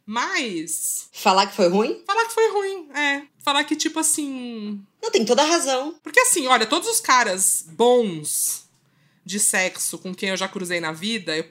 Mas. 0.06 1.08
Falar 1.12 1.46
que 1.46 1.54
foi 1.54 1.68
ruim? 1.68 2.02
Falar 2.06 2.26
que 2.26 2.34
foi 2.34 2.50
ruim, 2.52 2.88
é. 2.94 3.22
Falar 3.38 3.64
que, 3.64 3.76
tipo 3.76 3.98
assim. 3.98 4.82
Não, 5.02 5.10
tem 5.10 5.24
toda 5.24 5.42
a 5.42 5.46
razão. 5.46 5.94
Porque 6.02 6.20
assim, 6.20 6.46
olha, 6.46 6.66
todos 6.66 6.88
os 6.88 7.00
caras 7.00 7.64
bons 7.68 8.64
de 9.24 9.40
sexo 9.40 9.98
com 9.98 10.14
quem 10.14 10.28
eu 10.28 10.36
já 10.36 10.46
cruzei 10.46 10.80
na 10.80 10.92
vida, 10.92 11.34
eu 11.34 11.46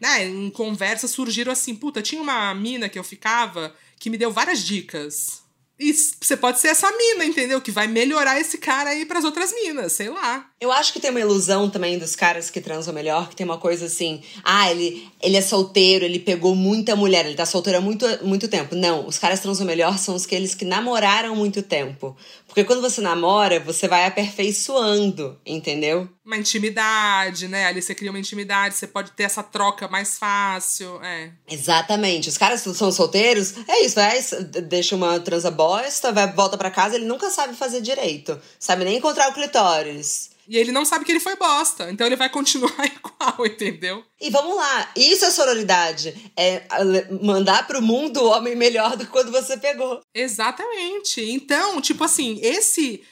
né, 0.00 0.24
em 0.24 0.50
conversa 0.50 1.06
surgiram 1.06 1.52
assim, 1.52 1.74
puta, 1.74 2.02
tinha 2.02 2.20
uma 2.20 2.52
mina 2.52 2.88
que 2.88 2.98
eu 2.98 3.04
ficava 3.04 3.74
que 3.98 4.10
me 4.10 4.18
deu 4.18 4.32
várias 4.32 4.64
dicas. 4.64 5.41
E 5.82 5.92
você 5.92 6.36
pode 6.36 6.60
ser 6.60 6.68
essa 6.68 6.88
mina, 6.92 7.24
entendeu? 7.24 7.60
Que 7.60 7.72
vai 7.72 7.88
melhorar 7.88 8.38
esse 8.38 8.56
cara 8.56 8.90
aí 8.90 9.04
pras 9.04 9.24
outras 9.24 9.52
minas, 9.52 9.92
sei 9.92 10.08
lá. 10.08 10.46
Eu 10.60 10.70
acho 10.70 10.92
que 10.92 11.00
tem 11.00 11.10
uma 11.10 11.18
ilusão 11.18 11.68
também 11.68 11.98
dos 11.98 12.14
caras 12.14 12.50
que 12.50 12.60
transam 12.60 12.94
melhor, 12.94 13.28
que 13.28 13.34
tem 13.34 13.44
uma 13.44 13.58
coisa 13.58 13.86
assim, 13.86 14.22
ah, 14.44 14.70
ele, 14.70 15.08
ele 15.20 15.36
é 15.36 15.40
solteiro, 15.40 16.04
ele 16.04 16.20
pegou 16.20 16.54
muita 16.54 16.94
mulher, 16.94 17.26
ele 17.26 17.34
tá 17.34 17.44
solteiro 17.44 17.80
há 17.80 17.82
muito, 17.82 18.06
muito 18.22 18.46
tempo. 18.46 18.76
Não, 18.76 19.08
os 19.08 19.18
caras 19.18 19.40
transam 19.40 19.66
melhor 19.66 19.98
são 19.98 20.14
aqueles 20.14 20.54
que 20.54 20.64
namoraram 20.64 21.34
muito 21.34 21.62
tempo. 21.62 22.16
Porque 22.52 22.64
quando 22.64 22.82
você 22.82 23.00
namora, 23.00 23.58
você 23.60 23.88
vai 23.88 24.04
aperfeiçoando, 24.04 25.40
entendeu? 25.44 26.06
Uma 26.22 26.36
intimidade, 26.36 27.48
né? 27.48 27.64
Ali 27.64 27.80
você 27.80 27.94
cria 27.94 28.10
uma 28.10 28.18
intimidade, 28.18 28.74
você 28.74 28.86
pode 28.86 29.12
ter 29.12 29.22
essa 29.22 29.42
troca 29.42 29.88
mais 29.88 30.18
fácil, 30.18 31.02
é. 31.02 31.30
Exatamente. 31.50 32.28
Os 32.28 32.36
caras 32.36 32.60
que 32.60 32.74
são 32.74 32.92
solteiros, 32.92 33.54
é 33.66 33.86
isso, 33.86 33.94
vai, 33.94 34.20
deixa 34.68 34.94
uma 34.94 35.18
transa 35.18 35.50
bosta, 35.50 36.12
vai, 36.12 36.30
volta 36.30 36.58
para 36.58 36.70
casa, 36.70 36.96
ele 36.96 37.06
nunca 37.06 37.30
sabe 37.30 37.56
fazer 37.56 37.80
direito. 37.80 38.38
Sabe 38.58 38.84
nem 38.84 38.98
encontrar 38.98 39.30
o 39.30 39.34
clitóris. 39.34 40.31
E 40.48 40.56
ele 40.56 40.72
não 40.72 40.84
sabe 40.84 41.04
que 41.04 41.12
ele 41.12 41.20
foi 41.20 41.36
bosta. 41.36 41.90
Então 41.90 42.06
ele 42.06 42.16
vai 42.16 42.28
continuar 42.28 42.74
igual, 42.84 43.46
entendeu? 43.46 44.04
E 44.20 44.30
vamos 44.30 44.56
lá. 44.56 44.90
Isso 44.96 45.24
é 45.24 45.30
sororidade. 45.30 46.32
É 46.36 46.66
mandar 47.22 47.66
pro 47.66 47.82
mundo 47.82 48.20
o 48.22 48.30
homem 48.30 48.56
melhor 48.56 48.96
do 48.96 49.04
que 49.04 49.12
quando 49.12 49.30
você 49.30 49.56
pegou. 49.56 50.00
Exatamente. 50.14 51.22
Então, 51.22 51.80
tipo 51.80 52.04
assim, 52.04 52.38
esse. 52.42 53.02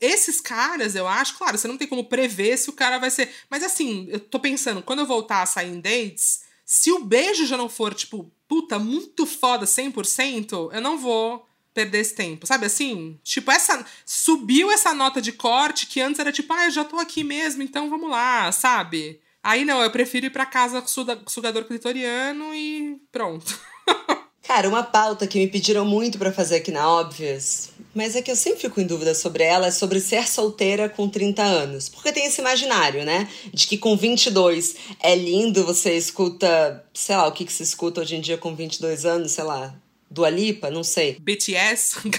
Esses 0.00 0.40
caras, 0.40 0.94
eu 0.94 1.08
acho, 1.08 1.36
claro, 1.36 1.58
você 1.58 1.66
não 1.66 1.76
tem 1.76 1.88
como 1.88 2.04
prever 2.04 2.56
se 2.56 2.70
o 2.70 2.72
cara 2.72 2.98
vai 2.98 3.10
ser. 3.10 3.34
Mas 3.50 3.64
assim, 3.64 4.06
eu 4.08 4.20
tô 4.20 4.38
pensando, 4.38 4.80
quando 4.80 5.00
eu 5.00 5.06
voltar 5.06 5.42
a 5.42 5.46
sair 5.46 5.70
em 5.70 5.80
dates, 5.80 6.42
se 6.64 6.92
o 6.92 7.02
beijo 7.02 7.44
já 7.46 7.56
não 7.56 7.68
for, 7.68 7.92
tipo, 7.92 8.30
puta, 8.46 8.78
muito 8.78 9.26
foda 9.26 9.66
100%, 9.66 10.72
eu 10.72 10.80
não 10.80 10.96
vou 10.96 11.44
perder 11.74 12.00
esse 12.00 12.14
tempo, 12.14 12.46
sabe 12.46 12.66
assim? 12.66 13.18
Tipo, 13.22 13.50
essa 13.50 13.84
subiu 14.04 14.70
essa 14.70 14.92
nota 14.92 15.20
de 15.20 15.32
corte 15.32 15.86
que 15.86 16.00
antes 16.00 16.18
era 16.18 16.32
tipo, 16.32 16.52
ah, 16.52 16.64
eu 16.64 16.70
já 16.70 16.84
tô 16.84 16.96
aqui 16.98 17.22
mesmo, 17.22 17.62
então 17.62 17.88
vamos 17.88 18.10
lá, 18.10 18.50
sabe? 18.52 19.20
Aí 19.42 19.64
não, 19.64 19.82
eu 19.82 19.90
prefiro 19.90 20.26
ir 20.26 20.30
pra 20.30 20.44
casa 20.44 20.82
com 20.82 20.88
sugador 21.28 21.64
clitoriano 21.64 22.54
e 22.54 23.00
pronto. 23.10 23.58
Cara, 24.42 24.68
uma 24.68 24.82
pauta 24.82 25.26
que 25.26 25.38
me 25.38 25.46
pediram 25.46 25.84
muito 25.84 26.18
para 26.18 26.32
fazer 26.32 26.56
aqui 26.56 26.72
na 26.72 26.90
Óbvias, 26.90 27.70
mas 27.94 28.16
é 28.16 28.22
que 28.22 28.30
eu 28.30 28.36
sempre 28.36 28.60
fico 28.60 28.80
em 28.80 28.86
dúvida 28.86 29.14
sobre 29.14 29.44
ela, 29.44 29.68
é 29.68 29.70
sobre 29.70 30.00
ser 30.00 30.26
solteira 30.26 30.88
com 30.88 31.08
30 31.08 31.40
anos. 31.40 31.88
Porque 31.88 32.12
tem 32.12 32.26
esse 32.26 32.40
imaginário, 32.40 33.04
né? 33.04 33.28
De 33.54 33.66
que 33.66 33.78
com 33.78 33.96
22 33.96 34.74
é 34.98 35.14
lindo, 35.14 35.64
você 35.64 35.96
escuta, 35.96 36.84
sei 36.92 37.16
lá, 37.16 37.28
o 37.28 37.32
que, 37.32 37.44
que 37.44 37.52
se 37.52 37.62
escuta 37.62 38.00
hoje 38.00 38.16
em 38.16 38.20
dia 38.20 38.36
com 38.36 38.54
22 38.54 39.04
anos, 39.04 39.30
sei 39.32 39.44
lá, 39.44 39.72
do 40.10 40.24
Alipa, 40.24 40.70
não 40.70 40.82
sei. 40.82 41.16
BTS? 41.20 41.98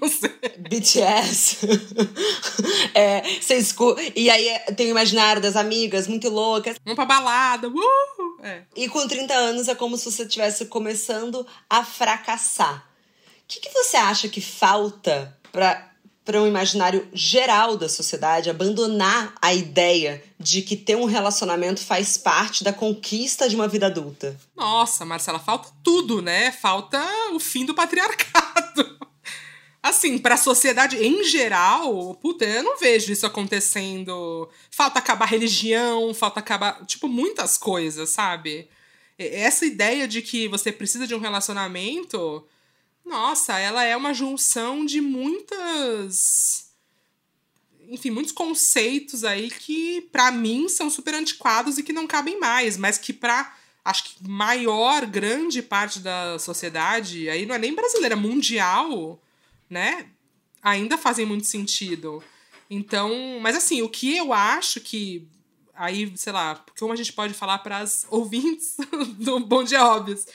não 0.00 0.08
sei. 0.08 0.34
BTS. 0.58 1.58
é, 2.94 3.22
você 3.40 3.56
escuta. 3.56 4.00
E 4.16 4.30
aí 4.30 4.48
é, 4.48 4.58
tem 4.72 4.86
o 4.86 4.90
imaginário 4.90 5.42
das 5.42 5.54
amigas 5.54 6.06
muito 6.06 6.30
loucas. 6.30 6.76
Vamos 6.82 6.96
pra 6.96 7.04
balada. 7.04 7.68
Uh! 7.68 8.42
É. 8.42 8.62
E 8.74 8.88
com 8.88 9.06
30 9.06 9.34
anos 9.34 9.68
é 9.68 9.74
como 9.74 9.98
se 9.98 10.10
você 10.10 10.22
estivesse 10.22 10.64
começando 10.66 11.46
a 11.68 11.84
fracassar. 11.84 12.88
O 13.42 13.48
que, 13.48 13.60
que 13.60 13.70
você 13.70 13.96
acha 13.96 14.28
que 14.28 14.40
falta 14.40 15.36
para 15.52 15.92
para 16.26 16.42
um 16.42 16.46
imaginário 16.46 17.06
geral 17.12 17.76
da 17.76 17.88
sociedade, 17.88 18.50
abandonar 18.50 19.32
a 19.40 19.54
ideia 19.54 20.20
de 20.38 20.60
que 20.60 20.76
ter 20.76 20.96
um 20.96 21.04
relacionamento 21.04 21.80
faz 21.80 22.18
parte 22.18 22.64
da 22.64 22.72
conquista 22.72 23.48
de 23.48 23.54
uma 23.54 23.68
vida 23.68 23.86
adulta. 23.86 24.36
Nossa, 24.56 25.04
Marcela, 25.04 25.38
falta 25.38 25.70
tudo, 25.84 26.20
né? 26.20 26.50
Falta 26.50 27.00
o 27.32 27.38
fim 27.38 27.64
do 27.64 27.74
patriarcado. 27.74 28.98
Assim, 29.80 30.18
para 30.18 30.34
a 30.34 30.38
sociedade 30.38 30.96
em 30.96 31.22
geral, 31.22 32.12
puta, 32.16 32.44
eu 32.44 32.64
não 32.64 32.76
vejo 32.76 33.12
isso 33.12 33.24
acontecendo. 33.24 34.50
Falta 34.68 34.98
acabar 34.98 35.26
religião, 35.26 36.12
falta 36.12 36.40
acabar, 36.40 36.84
tipo, 36.86 37.06
muitas 37.06 37.56
coisas, 37.56 38.10
sabe? 38.10 38.68
essa 39.18 39.64
ideia 39.64 40.06
de 40.06 40.20
que 40.20 40.46
você 40.46 40.70
precisa 40.70 41.06
de 41.06 41.14
um 41.14 41.18
relacionamento, 41.18 42.46
nossa, 43.06 43.58
ela 43.58 43.84
é 43.84 43.96
uma 43.96 44.12
junção 44.12 44.84
de 44.84 45.00
muitas. 45.00 46.66
Enfim, 47.88 48.10
muitos 48.10 48.32
conceitos 48.32 49.22
aí 49.22 49.48
que, 49.48 50.02
para 50.12 50.32
mim, 50.32 50.68
são 50.68 50.90
super 50.90 51.14
antiquados 51.14 51.78
e 51.78 51.84
que 51.84 51.92
não 51.92 52.06
cabem 52.06 52.38
mais, 52.38 52.76
mas 52.76 52.98
que, 52.98 53.12
para 53.12 53.54
acho 53.84 54.04
que 54.04 54.28
maior, 54.28 55.06
grande 55.06 55.62
parte 55.62 56.00
da 56.00 56.36
sociedade, 56.40 57.28
aí 57.30 57.46
não 57.46 57.54
é 57.54 57.58
nem 57.58 57.72
brasileira, 57.72 58.16
mundial, 58.16 59.22
né? 59.70 60.08
Ainda 60.60 60.98
fazem 60.98 61.24
muito 61.24 61.46
sentido. 61.46 62.20
Então, 62.68 63.38
mas 63.40 63.54
assim, 63.54 63.82
o 63.82 63.88
que 63.88 64.16
eu 64.16 64.32
acho 64.32 64.80
que 64.80 65.28
aí, 65.72 66.12
sei 66.16 66.32
lá, 66.32 66.64
como 66.78 66.92
a 66.92 66.96
gente 66.96 67.12
pode 67.12 67.32
falar 67.34 67.58
para 67.58 67.78
as 67.78 68.04
ouvintes 68.10 68.76
do 69.18 69.38
Bom 69.38 69.62
Dia 69.62 69.86
Óbvios, 69.86 70.26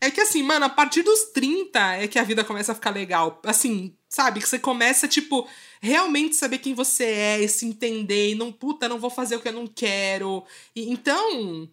é 0.00 0.10
que 0.10 0.20
assim, 0.20 0.42
mano, 0.42 0.64
a 0.64 0.68
partir 0.68 1.02
dos 1.02 1.24
30 1.32 1.96
é 1.96 2.08
que 2.08 2.18
a 2.18 2.24
vida 2.24 2.44
começa 2.44 2.72
a 2.72 2.74
ficar 2.74 2.90
legal. 2.90 3.40
Assim, 3.44 3.96
sabe? 4.08 4.40
Que 4.40 4.48
você 4.48 4.58
começa, 4.58 5.08
tipo, 5.08 5.48
realmente 5.80 6.36
saber 6.36 6.58
quem 6.58 6.74
você 6.74 7.04
é 7.04 7.40
e 7.40 7.48
se 7.48 7.66
entender 7.66 8.30
e 8.30 8.34
não, 8.34 8.52
puta, 8.52 8.88
não 8.88 8.98
vou 8.98 9.10
fazer 9.10 9.36
o 9.36 9.40
que 9.40 9.48
eu 9.48 9.52
não 9.52 9.66
quero. 9.66 10.44
E, 10.74 10.90
então, 10.90 11.68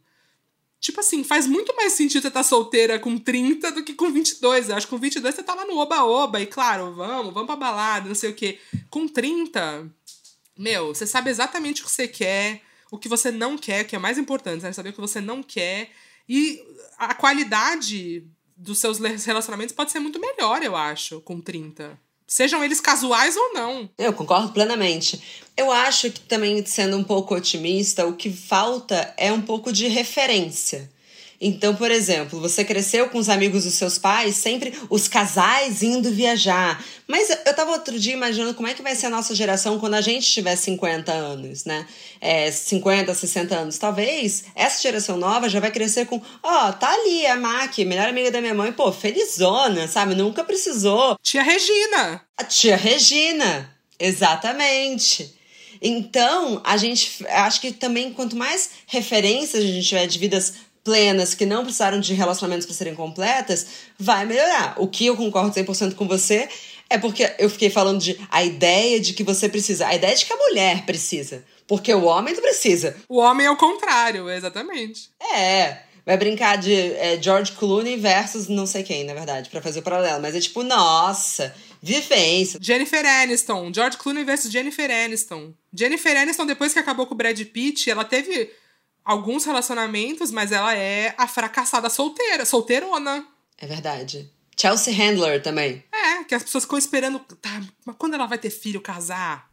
tipo 0.79 0.99
assim, 0.99 1.23
faz 1.23 1.45
muito 1.47 1.75
mais 1.75 1.93
sentido 1.93 2.23
você 2.23 2.27
estar 2.29 2.39
tá 2.39 2.43
solteira 2.43 2.97
com 2.97 3.17
30 3.17 3.71
do 3.71 3.83
que 3.83 3.93
com 3.93 4.11
22. 4.11 4.69
Eu 4.69 4.75
acho 4.75 4.87
que 4.87 4.91
com 4.91 4.99
22 4.99 5.35
você 5.35 5.43
tá 5.43 5.53
lá 5.53 5.65
no 5.65 5.77
oba-oba 5.77 6.41
e, 6.41 6.47
claro, 6.47 6.93
vamos, 6.95 7.33
vamos 7.33 7.47
pra 7.47 7.55
balada, 7.55 8.07
não 8.07 8.15
sei 8.15 8.31
o 8.31 8.35
quê. 8.35 8.59
Com 8.89 9.07
30, 9.07 9.87
meu, 10.57 10.95
você 10.95 11.05
sabe 11.05 11.29
exatamente 11.29 11.81
o 11.81 11.85
que 11.85 11.91
você 11.91 12.07
quer 12.07 12.61
o 12.91 12.97
que 12.97 13.09
você 13.09 13.31
não 13.31 13.57
quer, 13.57 13.83
que 13.83 13.95
é 13.95 13.99
mais 13.99 14.17
importante, 14.17 14.63
né? 14.63 14.71
Saber 14.71 14.89
o 14.89 14.93
que 14.93 15.01
você 15.01 15.21
não 15.21 15.43
quer. 15.43 15.91
E 16.27 16.61
a 16.97 17.13
qualidade 17.13 18.23
dos 18.55 18.79
seus 18.79 18.99
relacionamentos 18.99 19.75
pode 19.75 19.91
ser 19.91 19.99
muito 19.99 20.19
melhor, 20.19 20.63
eu 20.63 20.75
acho, 20.75 21.19
com 21.21 21.41
30. 21.41 21.99
Sejam 22.27 22.63
eles 22.63 22.79
casuais 22.79 23.35
ou 23.37 23.53
não. 23.53 23.89
Eu 23.97 24.11
concordo 24.11 24.51
plenamente. 24.51 25.21
Eu 25.55 25.71
acho 25.71 26.09
que 26.11 26.21
também, 26.21 26.65
sendo 26.65 26.97
um 26.97 27.03
pouco 27.03 27.35
otimista, 27.35 28.07
o 28.07 28.15
que 28.15 28.31
falta 28.31 29.13
é 29.15 29.31
um 29.31 29.41
pouco 29.41 29.71
de 29.71 29.87
referência. 29.87 30.89
Então, 31.39 31.75
por 31.75 31.91
exemplo, 31.91 32.39
você 32.39 32.63
cresceu 32.63 33.09
com 33.09 33.17
os 33.17 33.29
amigos 33.29 33.65
dos 33.65 33.73
seus 33.73 33.97
pais, 33.97 34.35
sempre 34.35 34.73
os 34.89 35.07
casais 35.07 35.83
indo 35.83 36.11
viajar. 36.11 36.83
Mas 37.07 37.29
eu 37.29 37.53
tava 37.53 37.71
outro 37.71 37.99
dia 37.99 38.13
imaginando 38.13 38.53
como 38.53 38.67
é 38.67 38.73
que 38.73 38.81
vai 38.81 38.95
ser 38.95 39.07
a 39.07 39.09
nossa 39.09 39.35
geração 39.35 39.79
quando 39.79 39.95
a 39.95 40.01
gente 40.01 40.25
tiver 40.25 40.55
50 40.55 41.11
anos, 41.11 41.65
né? 41.65 41.85
É, 42.21 42.49
50, 42.51 43.13
60 43.13 43.55
anos. 43.55 43.77
Talvez 43.77 44.45
essa 44.55 44.81
geração 44.81 45.17
nova 45.17 45.49
já 45.49 45.59
vai 45.59 45.71
crescer 45.71 46.05
com, 46.05 46.21
ó, 46.41 46.69
oh, 46.69 46.73
tá 46.73 46.91
ali 46.91 47.25
a 47.27 47.35
Mac, 47.35 47.77
melhor 47.79 48.07
amiga 48.07 48.31
da 48.31 48.41
minha 48.41 48.53
mãe, 48.53 48.71
pô, 48.71 48.91
felizona, 48.91 49.87
sabe? 49.87 50.15
Nunca 50.15 50.43
precisou. 50.43 51.17
Tia 51.21 51.43
Regina. 51.43 52.21
A 52.37 52.43
tia 52.43 52.75
Regina, 52.75 53.69
exatamente. 53.99 55.35
Então, 55.81 56.61
a 56.63 56.77
gente 56.77 57.25
acho 57.27 57.61
que 57.61 57.71
também 57.71 58.11
quanto 58.11 58.35
mais 58.35 58.71
referências 58.87 59.63
a 59.63 59.67
gente 59.67 59.87
tiver 59.87 60.07
de 60.07 60.17
vidas 60.17 60.53
plenas, 60.85 61.33
que 61.33 61.47
não 61.47 61.63
precisaram 61.63 61.99
de 61.99 62.13
relacionamentos 62.13 62.65
para 62.65 62.75
serem 62.75 62.93
completas, 62.93 63.65
vai 63.99 64.23
melhorar. 64.25 64.75
O 64.77 64.87
que 64.87 65.07
eu 65.07 65.17
concordo 65.17 65.53
100% 65.53 65.95
com 65.95 66.07
você 66.07 66.47
é 66.87 66.97
porque 66.99 67.33
eu 67.39 67.49
fiquei 67.49 67.71
falando 67.71 67.99
de 67.99 68.17
a 68.29 68.45
ideia 68.45 68.99
de 68.99 69.13
que 69.13 69.23
você 69.23 69.49
precisa, 69.49 69.87
a 69.87 69.95
ideia 69.95 70.15
de 70.15 70.23
que 70.23 70.31
a 70.31 70.37
mulher 70.37 70.85
precisa, 70.85 71.43
porque 71.67 71.91
o 71.91 72.03
homem 72.03 72.35
não 72.35 72.41
precisa. 72.41 72.95
O 73.09 73.17
homem 73.17 73.47
é 73.47 73.51
o 73.51 73.57
contrário, 73.57 74.29
exatamente. 74.29 75.09
É. 75.33 75.79
Vai 76.05 76.17
brincar 76.17 76.59
de 76.59 76.71
é, 76.71 77.19
George 77.19 77.53
Clooney 77.53 77.97
versus 77.97 78.47
não 78.47 78.67
sei 78.67 78.83
quem, 78.83 79.03
na 79.03 79.15
verdade, 79.15 79.49
para 79.49 79.59
fazer 79.59 79.79
o 79.79 79.81
paralelo. 79.81 80.21
Mas 80.21 80.35
é 80.35 80.39
tipo, 80.39 80.61
nossa, 80.61 81.51
vivência. 81.81 82.59
Jennifer 82.61 83.03
Aniston. 83.03 83.71
George 83.73 83.97
Clooney 83.97 84.23
versus 84.23 84.51
Jennifer 84.51 84.91
Aniston. 84.91 85.51
Jennifer 85.73 86.15
Aniston, 86.15 86.45
depois 86.45 86.73
que 86.73 86.79
acabou 86.79 87.07
com 87.07 87.15
o 87.15 87.17
Brad 87.17 87.41
Pitt, 87.45 87.89
ela 87.89 88.05
teve 88.05 88.51
alguns 89.05 89.45
relacionamentos, 89.45 90.31
mas 90.31 90.51
ela 90.51 90.75
é 90.75 91.13
a 91.17 91.27
fracassada 91.27 91.89
solteira, 91.89 92.43
solteirona. 92.43 93.25
É 93.57 93.67
verdade. 93.67 94.29
Chelsea 94.57 94.93
Handler 94.93 95.41
também. 95.43 95.83
É, 95.93 96.23
que 96.23 96.33
as 96.33 96.43
pessoas 96.43 96.63
ficam 96.63 96.79
esperando. 96.79 97.19
Tá, 97.19 97.61
mas 97.85 97.95
quando 97.97 98.15
ela 98.15 98.25
vai 98.25 98.37
ter 98.37 98.49
filho, 98.49 98.81
casar? 98.81 99.49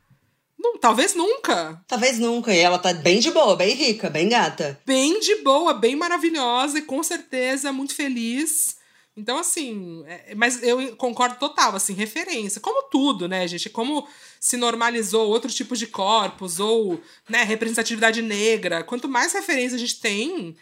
Não, 0.58 0.78
talvez 0.78 1.14
nunca. 1.14 1.82
Talvez 1.88 2.18
nunca. 2.18 2.54
E 2.54 2.58
ela 2.58 2.78
tá 2.78 2.94
bem 2.94 3.18
de 3.18 3.32
boa, 3.32 3.56
bem 3.56 3.74
rica, 3.74 4.08
bem 4.08 4.28
gata. 4.28 4.80
Bem 4.86 5.18
de 5.18 5.36
boa, 5.42 5.74
bem 5.74 5.96
maravilhosa 5.96 6.78
e 6.78 6.82
com 6.82 7.02
certeza 7.02 7.72
muito 7.72 7.94
feliz. 7.94 8.76
Então, 9.16 9.38
assim, 9.38 10.02
é, 10.06 10.34
mas 10.34 10.62
eu 10.62 10.96
concordo 10.96 11.36
total, 11.36 11.76
assim, 11.76 11.92
referência. 11.92 12.60
Como 12.60 12.88
tudo, 12.88 13.28
né, 13.28 13.46
gente? 13.46 13.68
Como 13.68 14.08
se 14.40 14.56
normalizou 14.56 15.28
outros 15.28 15.54
tipos 15.54 15.78
de 15.78 15.86
corpos, 15.86 16.58
ou, 16.58 17.00
né, 17.28 17.42
representatividade 17.42 18.22
negra. 18.22 18.82
Quanto 18.82 19.08
mais 19.08 19.32
referência 19.32 19.76
a 19.76 19.78
gente 19.78 20.00
tem 20.00 20.56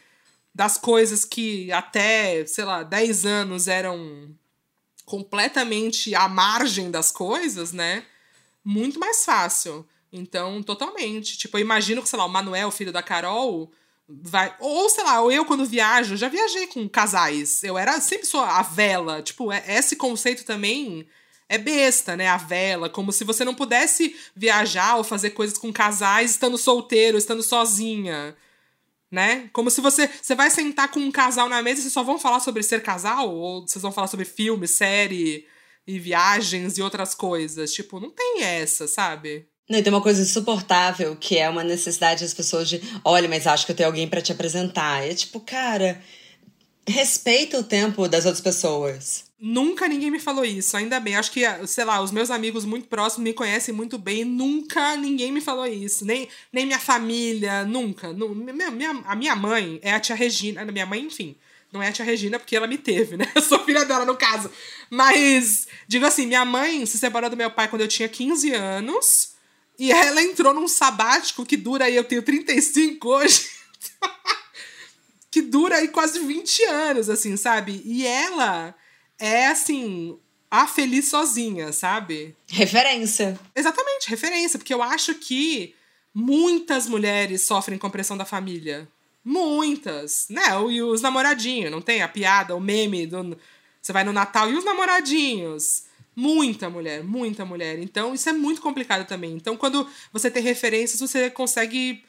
das 0.55 0.77
coisas 0.77 1.25
que 1.25 1.71
até, 1.71 2.45
sei 2.45 2.65
lá, 2.65 2.83
10 2.83 3.25
anos 3.25 3.69
eram 3.69 4.35
completamente 5.05 6.15
à 6.15 6.29
margem 6.29 6.91
das 6.91 7.13
coisas, 7.13 7.73
né? 7.73 8.05
Muito 8.65 8.99
mais 8.99 9.25
fácil. 9.25 9.87
Então, 10.13 10.63
totalmente. 10.63 11.39
Tipo, 11.39 11.57
eu 11.57 11.63
imagino 11.63 12.03
que, 12.03 12.09
sei 12.09 12.19
lá, 12.19 12.25
o 12.25 12.29
Manuel, 12.29 12.71
filho 12.71 12.93
da 12.93 13.03
Carol, 13.03 13.73
vai. 14.23 14.55
Ou, 14.59 14.89
sei 14.89 15.05
lá, 15.05 15.17
eu 15.33 15.45
quando 15.45 15.65
viajo, 15.65 16.17
já 16.17 16.29
viajei 16.29 16.67
com 16.67 16.89
casais. 16.89 17.63
Eu 17.63 17.79
era 17.79 18.01
sempre 18.01 18.27
só 18.27 18.45
a 18.45 18.63
vela. 18.63 19.23
Tipo, 19.23 19.53
é, 19.53 19.63
esse 19.69 19.97
conceito 19.97 20.45
também 20.45 21.07
é 21.49 21.59
besta, 21.59 22.17
né? 22.17 22.29
A 22.29 22.37
vela. 22.37 22.89
Como 22.89 23.13
se 23.13 23.25
você 23.25 23.45
não 23.45 23.55
pudesse 23.55 24.17
viajar 24.35 24.97
ou 24.97 25.05
fazer 25.05 25.31
coisas 25.31 25.59
com 25.59 25.73
casais 25.73 26.33
estando 26.33 26.57
solteiro, 26.57 27.19
estando 27.19 27.43
sozinha. 27.43 28.37
Né? 29.11 29.51
Como 29.53 29.71
se 29.71 29.81
você. 29.81 30.09
Você 30.23 30.35
vai 30.35 30.51
sentar 30.51 30.91
com 30.91 31.01
um 31.01 31.11
casal 31.11 31.49
na 31.49 31.63
mesa 31.63 31.81
e 31.81 31.83
vocês 31.83 31.93
só 31.93 32.03
vão 32.03 32.19
falar 32.19 32.41
sobre 32.41 32.63
ser 32.63 32.83
casal? 32.83 33.29
Ou 33.35 33.67
vocês 33.67 33.83
vão 33.83 33.93
falar 33.93 34.07
sobre 34.07 34.25
filme, 34.25 34.69
série 34.69 35.47
e 35.87 35.99
viagens 35.99 36.79
e 36.79 36.83
outras 36.83 37.15
coisas? 37.15 37.73
Tipo, 37.73 37.99
não 37.99 38.11
tem 38.11 38.43
essa, 38.43 38.87
sabe? 38.87 39.50
Não, 39.71 39.79
e 39.79 39.83
tem 39.85 39.93
uma 39.93 40.03
coisa 40.03 40.21
insuportável, 40.21 41.15
que 41.15 41.39
é 41.39 41.49
uma 41.49 41.63
necessidade 41.63 42.25
das 42.25 42.35
pessoas 42.35 42.69
de, 42.69 42.83
olha, 43.05 43.29
mas 43.29 43.47
acho 43.47 43.65
que 43.65 43.71
eu 43.71 43.77
tenho 43.77 43.89
alguém 43.89 44.09
para 44.09 44.21
te 44.21 44.33
apresentar. 44.33 45.07
É 45.07 45.15
tipo, 45.15 45.39
cara, 45.39 46.03
respeita 46.89 47.57
o 47.57 47.63
tempo 47.63 48.09
das 48.09 48.27
outras 48.27 48.41
pessoas. 48.41 49.27
Nunca 49.39 49.87
ninguém 49.87 50.11
me 50.11 50.19
falou 50.19 50.45
isso, 50.45 50.77
ainda 50.77 50.99
bem. 50.99 51.15
Acho 51.15 51.31
que, 51.31 51.43
sei 51.69 51.85
lá, 51.85 52.03
os 52.03 52.11
meus 52.11 52.33
amigos 52.33 52.65
muito 52.65 52.89
próximos 52.89 53.23
me 53.23 53.33
conhecem 53.33 53.73
muito 53.73 53.97
bem. 53.97 54.25
Nunca 54.25 54.97
ninguém 54.97 55.31
me 55.31 55.41
falou 55.41 55.65
isso. 55.65 56.05
Nem, 56.05 56.29
nem 56.53 56.67
minha 56.67 56.81
família, 56.81 57.65
nunca. 57.65 58.13
minha, 58.13 58.73
minha, 58.73 58.91
a 59.07 59.15
minha 59.15 59.37
mãe 59.37 59.79
é 59.83 59.93
a 59.93 60.01
tia 60.01 60.17
Regina. 60.17 60.65
Minha 60.65 60.85
mãe, 60.85 61.01
enfim, 61.01 61.37
não 61.73 61.81
é 61.81 61.89
a 61.89 61.93
tia 61.93 62.05
Regina 62.05 62.41
porque 62.41 62.57
ela 62.57 62.67
me 62.67 62.77
teve, 62.77 63.17
né? 63.17 63.31
Eu 63.37 63.41
sou 63.43 63.65
filha 63.65 63.85
dela, 63.85 64.05
no 64.05 64.17
caso. 64.17 64.51
Mas, 64.91 65.69
digo 65.87 66.05
assim, 66.05 66.27
minha 66.27 66.45
mãe 66.45 66.85
se 66.85 66.99
separou 66.99 67.31
do 67.31 67.37
meu 67.37 67.53
pai 67.53 67.69
quando 67.69 67.83
eu 67.83 67.89
tinha 67.89 68.09
15 68.09 68.53
anos. 68.53 69.30
E 69.81 69.91
ela 69.91 70.21
entrou 70.21 70.53
num 70.53 70.69
sabático 70.69 71.47
que 71.47 71.57
dura 71.57 71.87
aí, 71.87 71.97
eu 71.97 72.05
tenho 72.05 72.23
35 72.23 73.09
hoje. 73.09 73.49
que 75.31 75.41
dura 75.41 75.77
aí 75.77 75.89
quase 75.89 76.19
20 76.21 76.65
anos, 76.65 77.09
assim, 77.09 77.35
sabe? 77.35 77.81
E 77.83 78.07
ela 78.07 78.75
é, 79.19 79.47
assim, 79.47 80.19
a 80.51 80.67
feliz 80.67 81.09
sozinha, 81.09 81.73
sabe? 81.73 82.37
Referência. 82.47 83.41
Exatamente, 83.57 84.11
referência. 84.11 84.59
Porque 84.59 84.75
eu 84.75 84.83
acho 84.83 85.15
que 85.15 85.75
muitas 86.13 86.87
mulheres 86.87 87.41
sofrem 87.47 87.79
com 87.79 87.89
pressão 87.89 88.19
da 88.19 88.27
família. 88.27 88.87
Muitas, 89.25 90.27
né? 90.29 90.43
E 90.69 90.83
os 90.83 91.01
namoradinhos, 91.01 91.71
não 91.71 91.81
tem 91.81 92.03
a 92.03 92.09
piada, 92.09 92.55
o 92.55 92.61
meme 92.61 93.07
do. 93.07 93.35
Você 93.81 93.95
vai 93.95 94.05
no 94.05 94.13
Natal 94.13 94.51
e 94.51 94.57
os 94.57 94.65
namoradinhos. 94.65 95.85
Muita 96.21 96.69
mulher, 96.69 97.03
muita 97.03 97.47
mulher. 97.47 97.79
Então, 97.79 98.13
isso 98.15 98.29
é 98.29 98.33
muito 98.33 98.61
complicado 98.61 99.07
também. 99.07 99.33
Então, 99.33 99.57
quando 99.57 99.89
você 100.13 100.31
tem 100.31 100.43
referências, 100.43 101.01
você 101.01 101.31
consegue, 101.31 102.05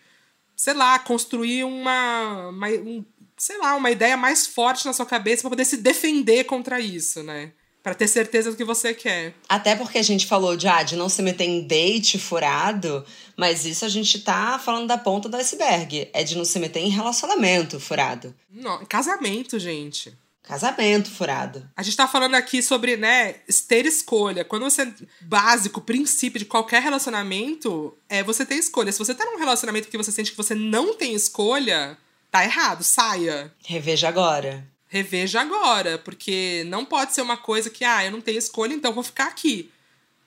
sei 0.54 0.74
lá, 0.74 1.00
construir 1.00 1.64
uma, 1.64 2.50
uma 2.50 2.68
um, 2.68 3.06
sei 3.38 3.58
lá, 3.58 3.74
uma 3.74 3.90
ideia 3.90 4.18
mais 4.18 4.46
forte 4.46 4.86
na 4.86 4.92
sua 4.92 5.06
cabeça 5.06 5.44
para 5.44 5.52
poder 5.52 5.64
se 5.64 5.78
defender 5.78 6.44
contra 6.44 6.82
isso, 6.82 7.24
né? 7.24 7.54
Para 7.82 7.96
ter 7.96 8.10
certeza 8.10 8.52
do 8.52 8.58
que 8.58 8.66
você 8.66 8.94
quer. 8.94 9.34
Até 9.48 9.78
porque 9.78 9.98
a 9.98 10.04
gente 10.04 10.28
falou 10.28 10.58
de, 10.58 10.68
ah, 10.68 10.84
de 10.84 10.98
não 10.98 11.08
se 11.08 11.22
meter 11.22 11.46
em 11.46 11.66
date 11.66 12.20
furado, 12.20 13.06
mas 13.38 13.66
isso 13.66 13.86
a 13.86 13.90
gente 13.90 14.20
tá 14.20 14.60
falando 14.60 14.88
da 14.88 14.98
ponta 14.98 15.30
do 15.30 15.38
iceberg. 15.38 16.10
É 16.12 16.22
de 16.22 16.36
não 16.36 16.44
se 16.44 16.60
meter 16.60 16.82
em 16.82 16.90
relacionamento 16.90 17.80
furado. 17.80 18.36
Não, 18.50 18.86
casamento, 18.86 19.58
gente. 19.58 20.14
Casamento 20.52 21.10
furado. 21.10 21.66
A 21.78 21.82
gente 21.82 21.96
tá 21.96 22.06
falando 22.06 22.36
aqui 22.36 22.62
sobre, 22.62 22.98
né, 22.98 23.36
ter 23.70 23.86
escolha. 23.86 24.44
Quando 24.44 24.64
você. 24.64 24.94
Básico, 25.22 25.80
princípio 25.80 26.40
de 26.40 26.44
qualquer 26.44 26.82
relacionamento 26.82 27.98
é 28.10 28.22
você 28.22 28.46
ter 28.46 28.56
escolha. 28.56 28.92
Se 28.92 29.00
você 29.00 29.16
tá 29.16 29.24
num 29.24 29.38
relacionamento 29.38 29.88
que 29.88 29.96
você 29.96 30.12
sente 30.12 30.32
que 30.32 30.36
você 30.36 30.54
não 30.54 30.94
tem 30.94 31.14
escolha, 31.14 31.98
tá 32.30 32.44
errado, 32.44 32.84
saia. 32.84 33.50
Reveja 33.66 34.10
agora. 34.10 34.68
Reveja 34.90 35.40
agora, 35.40 35.98
porque 36.00 36.66
não 36.68 36.84
pode 36.84 37.14
ser 37.14 37.22
uma 37.22 37.38
coisa 37.38 37.70
que, 37.70 37.86
ah, 37.86 38.04
eu 38.04 38.12
não 38.12 38.20
tenho 38.20 38.38
escolha, 38.38 38.74
então 38.74 38.92
vou 38.92 39.06
ficar 39.06 39.28
aqui, 39.28 39.72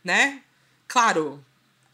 né? 0.03 0.41
Claro, 0.89 1.45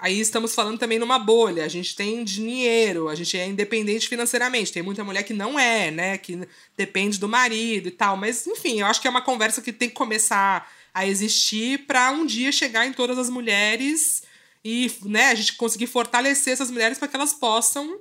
aí 0.01 0.19
estamos 0.19 0.55
falando 0.55 0.79
também 0.79 0.99
numa 0.99 1.19
bolha. 1.19 1.65
A 1.65 1.69
gente 1.69 1.95
tem 1.95 2.25
dinheiro, 2.25 3.09
a 3.09 3.15
gente 3.15 3.37
é 3.39 3.47
independente 3.47 4.09
financeiramente. 4.09 4.73
Tem 4.73 4.83
muita 4.83 5.05
mulher 5.05 5.23
que 5.23 5.35
não 5.35 5.59
é, 5.59 5.91
né? 5.91 6.19
Que 6.19 6.41
depende 6.77 7.19
do 7.19 7.29
marido 7.29 7.89
e 7.89 7.91
tal. 7.91 8.17
Mas, 8.17 8.47
enfim, 8.47 8.81
eu 8.81 8.87
acho 8.87 9.01
que 9.01 9.07
é 9.07 9.11
uma 9.11 9.23
conversa 9.23 9.63
que 9.63 9.73
tem 9.73 9.89
que 9.89 9.95
começar 9.95 10.71
a 10.93 11.07
existir 11.07 11.87
para 11.87 12.11
um 12.11 12.27
dia 12.27 12.51
chegar 12.51 12.87
em 12.87 12.93
todas 12.93 13.19
as 13.19 13.31
mulheres 13.31 14.23
e 14.65 14.91
né, 15.03 15.27
a 15.27 15.35
gente 15.35 15.55
conseguir 15.55 15.87
fortalecer 15.87 16.53
essas 16.53 16.71
mulheres 16.71 16.99
para 16.99 17.09
que 17.09 17.17
elas 17.17 17.33
possam 17.33 18.01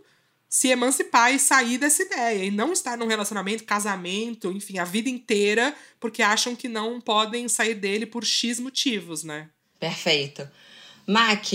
se 0.49 0.69
emancipar 0.69 1.31
e 1.33 1.39
sair 1.39 1.77
dessa 1.77 2.01
ideia 2.01 2.43
e 2.43 2.49
não 2.49 2.73
estar 2.73 2.97
num 2.97 3.05
relacionamento, 3.05 3.63
casamento, 3.63 4.51
enfim, 4.51 4.79
a 4.79 4.83
vida 4.83 5.07
inteira, 5.07 5.75
porque 5.99 6.23
acham 6.23 6.55
que 6.55 6.67
não 6.67 6.99
podem 6.99 7.47
sair 7.47 7.75
dele 7.75 8.07
por 8.07 8.25
X 8.25 8.59
motivos, 8.59 9.23
né? 9.23 9.47
Perfeito. 9.79 10.49
Mac, 11.05 11.53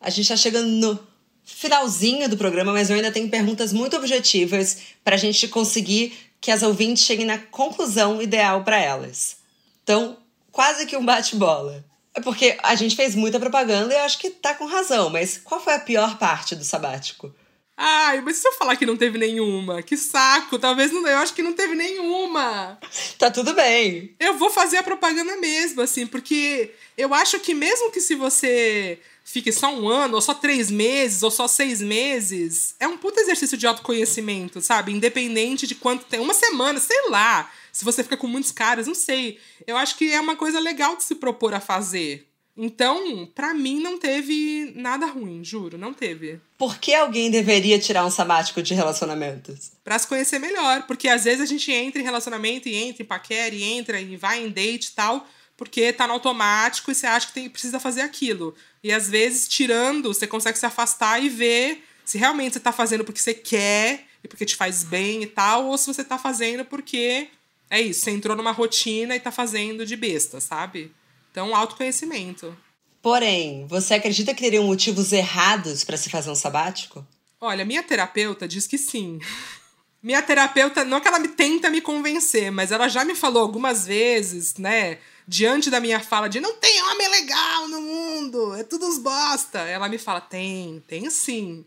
a 0.00 0.10
gente 0.10 0.22
está 0.22 0.36
chegando 0.36 0.68
no 0.68 0.98
finalzinho 1.44 2.28
do 2.28 2.36
programa, 2.36 2.72
mas 2.72 2.90
eu 2.90 2.96
ainda 2.96 3.12
tenho 3.12 3.30
perguntas 3.30 3.72
muito 3.72 3.96
objetivas 3.96 4.78
para 5.04 5.14
a 5.14 5.18
gente 5.18 5.46
conseguir 5.48 6.16
que 6.40 6.50
as 6.50 6.62
ouvintes 6.62 7.04
cheguem 7.04 7.26
na 7.26 7.38
conclusão 7.38 8.20
ideal 8.20 8.64
para 8.64 8.78
elas. 8.78 9.36
Então, 9.82 10.16
quase 10.50 10.86
que 10.86 10.96
um 10.96 11.04
bate-bola. 11.04 11.84
É 12.14 12.20
porque 12.20 12.56
a 12.62 12.74
gente 12.74 12.96
fez 12.96 13.14
muita 13.14 13.38
propaganda 13.38 13.92
e 13.92 13.96
eu 13.96 14.02
acho 14.02 14.18
que 14.18 14.30
tá 14.30 14.54
com 14.54 14.64
razão, 14.64 15.10
mas 15.10 15.38
qual 15.38 15.60
foi 15.60 15.74
a 15.74 15.78
pior 15.78 16.18
parte 16.18 16.56
do 16.56 16.64
sabático? 16.64 17.32
Ai, 17.76 18.22
mas 18.22 18.38
se 18.38 18.48
eu 18.48 18.52
falar 18.54 18.74
que 18.76 18.86
não 18.86 18.96
teve 18.96 19.18
nenhuma? 19.18 19.82
Que 19.82 19.98
saco! 19.98 20.58
Talvez 20.58 20.90
não. 20.90 21.06
Eu 21.06 21.18
acho 21.18 21.34
que 21.34 21.42
não 21.42 21.52
teve 21.52 21.74
nenhuma. 21.74 22.78
Tá 23.18 23.30
tudo 23.30 23.52
bem. 23.52 24.14
Eu 24.18 24.38
vou 24.38 24.48
fazer 24.48 24.78
a 24.78 24.82
propaganda 24.82 25.36
mesmo, 25.36 25.82
assim, 25.82 26.06
porque 26.06 26.72
eu 26.96 27.12
acho 27.12 27.38
que 27.40 27.52
mesmo 27.52 27.90
que 27.90 28.00
se 28.00 28.14
você 28.14 28.98
fique 29.26 29.50
só 29.50 29.74
um 29.74 29.88
ano, 29.88 30.14
ou 30.14 30.20
só 30.22 30.32
três 30.32 30.70
meses, 30.70 31.22
ou 31.22 31.30
só 31.32 31.48
seis 31.48 31.82
meses, 31.82 32.76
é 32.78 32.86
um 32.86 32.96
puto 32.96 33.18
exercício 33.18 33.58
de 33.58 33.66
autoconhecimento, 33.66 34.60
sabe? 34.60 34.92
Independente 34.92 35.66
de 35.66 35.74
quanto 35.74 36.06
tem. 36.06 36.20
Uma 36.20 36.32
semana, 36.32 36.78
sei 36.78 37.10
lá. 37.10 37.50
Se 37.72 37.84
você 37.84 38.04
fica 38.04 38.16
com 38.16 38.28
muitos 38.28 38.52
caras, 38.52 38.86
não 38.86 38.94
sei. 38.94 39.38
Eu 39.66 39.76
acho 39.76 39.96
que 39.96 40.12
é 40.12 40.20
uma 40.20 40.36
coisa 40.36 40.60
legal 40.60 40.96
de 40.96 41.02
se 41.02 41.16
propor 41.16 41.52
a 41.52 41.60
fazer. 41.60 42.26
Então, 42.56 43.28
para 43.34 43.52
mim, 43.52 43.80
não 43.80 43.98
teve 43.98 44.72
nada 44.76 45.04
ruim, 45.06 45.44
juro, 45.44 45.76
não 45.76 45.92
teve. 45.92 46.40
Por 46.56 46.78
que 46.78 46.94
alguém 46.94 47.30
deveria 47.30 47.78
tirar 47.78 48.06
um 48.06 48.10
sabático 48.10 48.62
de 48.62 48.72
relacionamentos? 48.72 49.72
Pra 49.84 49.98
se 49.98 50.06
conhecer 50.06 50.38
melhor. 50.38 50.86
Porque 50.86 51.08
às 51.08 51.24
vezes 51.24 51.42
a 51.42 51.46
gente 51.46 51.70
entra 51.70 52.00
em 52.00 52.04
relacionamento 52.04 52.68
e 52.68 52.74
entra 52.74 53.02
em 53.02 53.06
paquera 53.06 53.54
e 53.54 53.62
entra 53.62 54.00
e 54.00 54.16
vai 54.16 54.42
em 54.42 54.48
date 54.48 54.86
e 54.86 54.92
tal, 54.92 55.28
porque 55.56 55.92
tá 55.92 56.06
no 56.06 56.12
automático 56.12 56.90
e 56.90 56.94
você 56.94 57.06
acha 57.06 57.28
que 57.28 57.32
tem, 57.32 57.48
precisa 57.48 57.80
fazer 57.80 58.02
aquilo. 58.02 58.54
E 58.82 58.92
às 58.92 59.08
vezes, 59.08 59.48
tirando, 59.48 60.12
você 60.12 60.26
consegue 60.26 60.58
se 60.58 60.66
afastar 60.66 61.22
e 61.22 61.28
ver 61.28 61.84
se 62.04 62.18
realmente 62.18 62.54
você 62.54 62.60
tá 62.60 62.72
fazendo 62.72 63.04
porque 63.04 63.20
você 63.20 63.34
quer 63.34 64.06
e 64.22 64.28
porque 64.28 64.44
te 64.44 64.56
faz 64.56 64.84
bem 64.84 65.22
e 65.22 65.26
tal, 65.26 65.66
ou 65.66 65.78
se 65.78 65.86
você 65.86 66.04
tá 66.04 66.18
fazendo 66.18 66.64
porque 66.64 67.28
é 67.70 67.80
isso, 67.80 68.00
você 68.00 68.10
entrou 68.10 68.36
numa 68.36 68.52
rotina 68.52 69.16
e 69.16 69.20
tá 69.20 69.32
fazendo 69.32 69.84
de 69.84 69.96
besta, 69.96 70.40
sabe? 70.40 70.92
Então, 71.30 71.54
autoconhecimento. 71.54 72.56
Porém, 73.02 73.66
você 73.66 73.94
acredita 73.94 74.34
que 74.34 74.42
teriam 74.42 74.64
motivos 74.64 75.12
errados 75.12 75.84
para 75.84 75.96
se 75.96 76.10
fazer 76.10 76.30
um 76.30 76.34
sabático? 76.34 77.06
Olha, 77.40 77.64
minha 77.64 77.82
terapeuta 77.82 78.48
diz 78.48 78.66
que 78.66 78.78
sim. 78.78 79.20
Minha 80.06 80.22
terapeuta, 80.22 80.84
não 80.84 81.00
que 81.00 81.08
ela 81.08 81.18
me 81.18 81.26
tenta 81.26 81.68
me 81.68 81.80
convencer, 81.80 82.52
mas 82.52 82.70
ela 82.70 82.86
já 82.86 83.04
me 83.04 83.12
falou 83.12 83.42
algumas 83.42 83.88
vezes, 83.88 84.54
né? 84.54 84.98
Diante 85.26 85.68
da 85.68 85.80
minha 85.80 85.98
fala 85.98 86.28
de 86.28 86.38
não 86.38 86.54
tem 86.54 86.80
homem 86.84 87.08
legal 87.08 87.66
no 87.66 87.80
mundo, 87.80 88.54
é 88.54 88.62
tudo 88.62 88.86
uns 88.86 88.98
bosta. 88.98 89.58
Ela 89.58 89.88
me 89.88 89.98
fala, 89.98 90.20
tem, 90.20 90.80
tem 90.86 91.10
sim. 91.10 91.64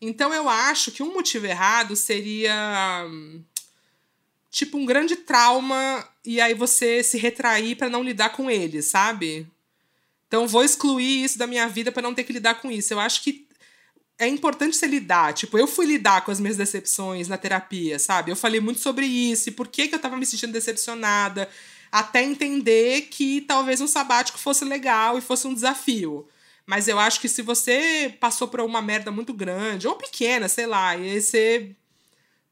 Então 0.00 0.34
eu 0.34 0.48
acho 0.48 0.90
que 0.90 1.04
um 1.04 1.14
motivo 1.14 1.46
errado 1.46 1.94
seria 1.94 3.06
tipo 4.50 4.76
um 4.76 4.84
grande 4.84 5.14
trauma 5.14 6.04
e 6.24 6.40
aí 6.40 6.54
você 6.54 7.00
se 7.04 7.16
retrair 7.16 7.76
para 7.76 7.88
não 7.88 8.02
lidar 8.02 8.30
com 8.30 8.50
ele, 8.50 8.82
sabe? 8.82 9.46
Então 10.26 10.48
vou 10.48 10.64
excluir 10.64 11.22
isso 11.22 11.38
da 11.38 11.46
minha 11.46 11.68
vida 11.68 11.92
para 11.92 12.02
não 12.02 12.12
ter 12.12 12.24
que 12.24 12.32
lidar 12.32 12.56
com 12.56 12.72
isso. 12.72 12.92
Eu 12.92 12.98
acho 12.98 13.22
que 13.22 13.46
é 14.18 14.26
importante 14.26 14.76
você 14.76 14.86
lidar. 14.86 15.32
Tipo, 15.32 15.56
eu 15.58 15.66
fui 15.66 15.86
lidar 15.86 16.22
com 16.24 16.30
as 16.30 16.40
minhas 16.40 16.56
decepções 16.56 17.28
na 17.28 17.38
terapia, 17.38 17.98
sabe? 17.98 18.30
Eu 18.30 18.36
falei 18.36 18.60
muito 18.60 18.80
sobre 18.80 19.06
isso 19.06 19.48
e 19.48 19.52
por 19.52 19.68
que, 19.68 19.88
que 19.88 19.94
eu 19.94 19.98
tava 19.98 20.16
me 20.16 20.26
sentindo 20.26 20.52
decepcionada, 20.52 21.48
até 21.90 22.22
entender 22.22 23.02
que 23.02 23.42
talvez 23.42 23.80
um 23.80 23.86
sabático 23.86 24.38
fosse 24.38 24.64
legal 24.64 25.16
e 25.16 25.22
fosse 25.22 25.46
um 25.46 25.54
desafio. 25.54 26.28
Mas 26.66 26.88
eu 26.88 26.98
acho 26.98 27.20
que 27.20 27.28
se 27.28 27.40
você 27.42 28.14
passou 28.20 28.48
por 28.48 28.60
uma 28.60 28.82
merda 28.82 29.10
muito 29.10 29.32
grande, 29.32 29.88
ou 29.88 29.96
pequena, 29.96 30.48
sei 30.48 30.66
lá, 30.66 30.96
e 30.96 31.10
aí 31.10 31.20
você 31.20 31.74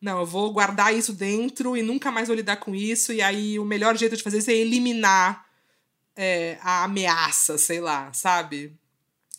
não, 0.01 0.21
eu 0.21 0.27
vou 0.27 0.53
guardar 0.53 0.95
isso 0.95 1.13
dentro 1.13 1.77
e 1.77 1.83
nunca 1.83 2.11
mais 2.11 2.29
vou 2.29 2.37
lidar 2.37 2.57
com 2.57 2.75
isso. 2.75 3.13
E 3.13 3.21
aí 3.21 3.59
o 3.59 3.65
melhor 3.65 3.97
jeito 3.97 4.17
de 4.17 4.23
fazer 4.23 4.39
isso 4.39 4.51
é 4.51 4.55
eliminar 4.55 5.47
é, 6.15 6.59
a 6.63 6.85
ameaça, 6.85 7.59
sei 7.59 7.81
lá, 7.81 8.13
sabe? 8.13 8.75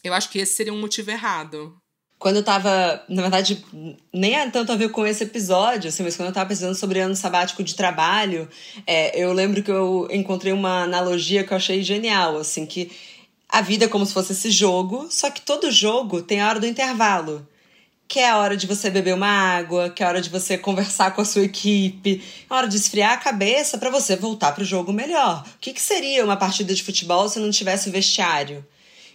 Eu 0.04 0.14
acho 0.14 0.30
que 0.30 0.40
esse 0.40 0.56
seria 0.56 0.74
um 0.74 0.80
motivo 0.80 1.10
errado. 1.12 1.80
Quando 2.20 2.38
eu 2.38 2.44
tava, 2.44 3.04
na 3.08 3.22
verdade, 3.22 3.64
nem 4.12 4.36
é 4.36 4.50
tanto 4.50 4.72
a 4.72 4.76
ver 4.76 4.90
com 4.90 5.06
esse 5.06 5.24
episódio, 5.24 5.90
assim, 5.90 6.02
mas 6.02 6.16
quando 6.16 6.30
eu 6.30 6.34
tava 6.34 6.50
pensando 6.50 6.74
sobre 6.74 7.00
ano 7.00 7.16
sabático 7.16 7.64
de 7.64 7.76
trabalho, 7.76 8.50
é, 8.88 9.20
eu 9.20 9.32
lembro 9.34 9.62
que 9.62 9.72
eu 9.72 10.08
encontrei 10.12 10.52
uma 10.52 10.84
analogia 10.84 11.44
que 11.44 11.54
eu 11.54 11.58
achei 11.58 11.84
genial, 11.84 12.38
assim, 12.38 12.66
que 12.66 12.92
a 13.48 13.62
vida 13.62 13.86
é 13.86 13.88
como 13.88 14.06
se 14.06 14.14
fosse 14.14 14.34
esse 14.34 14.50
jogo, 14.50 15.08
só 15.12 15.30
que 15.30 15.42
todo 15.42 15.72
jogo 15.72 16.22
tem 16.22 16.42
a 16.42 16.50
hora 16.50 16.60
do 16.60 16.66
intervalo 16.66 17.48
que 18.08 18.20
é 18.20 18.30
a 18.30 18.38
hora 18.38 18.56
de 18.56 18.66
você 18.66 18.90
beber 18.90 19.14
uma 19.14 19.28
água, 19.28 19.90
que 19.90 20.02
é 20.02 20.06
a 20.06 20.10
hora 20.10 20.22
de 20.22 20.30
você 20.30 20.58
conversar 20.58 21.14
com 21.14 21.22
a 21.22 21.26
sua 21.26 21.44
equipe, 21.44 22.24
é 22.50 22.54
a 22.54 22.58
hora 22.58 22.68
de 22.68 22.78
esfriar 22.78 23.14
a 23.14 23.18
cabeça 23.18 23.78
para 23.78 23.90
você 23.90 24.16
voltar 24.16 24.54
para 24.54 24.62
o 24.62 24.66
jogo 24.66 24.94
melhor. 24.94 25.44
O 25.46 25.60
que, 25.60 25.74
que 25.74 25.82
seria 25.82 26.24
uma 26.24 26.38
partida 26.38 26.74
de 26.74 26.84
futebol 26.84 27.28
se 27.28 27.40
não 27.40 27.52
tivesse 27.52 27.90
vestiário? 27.90 28.66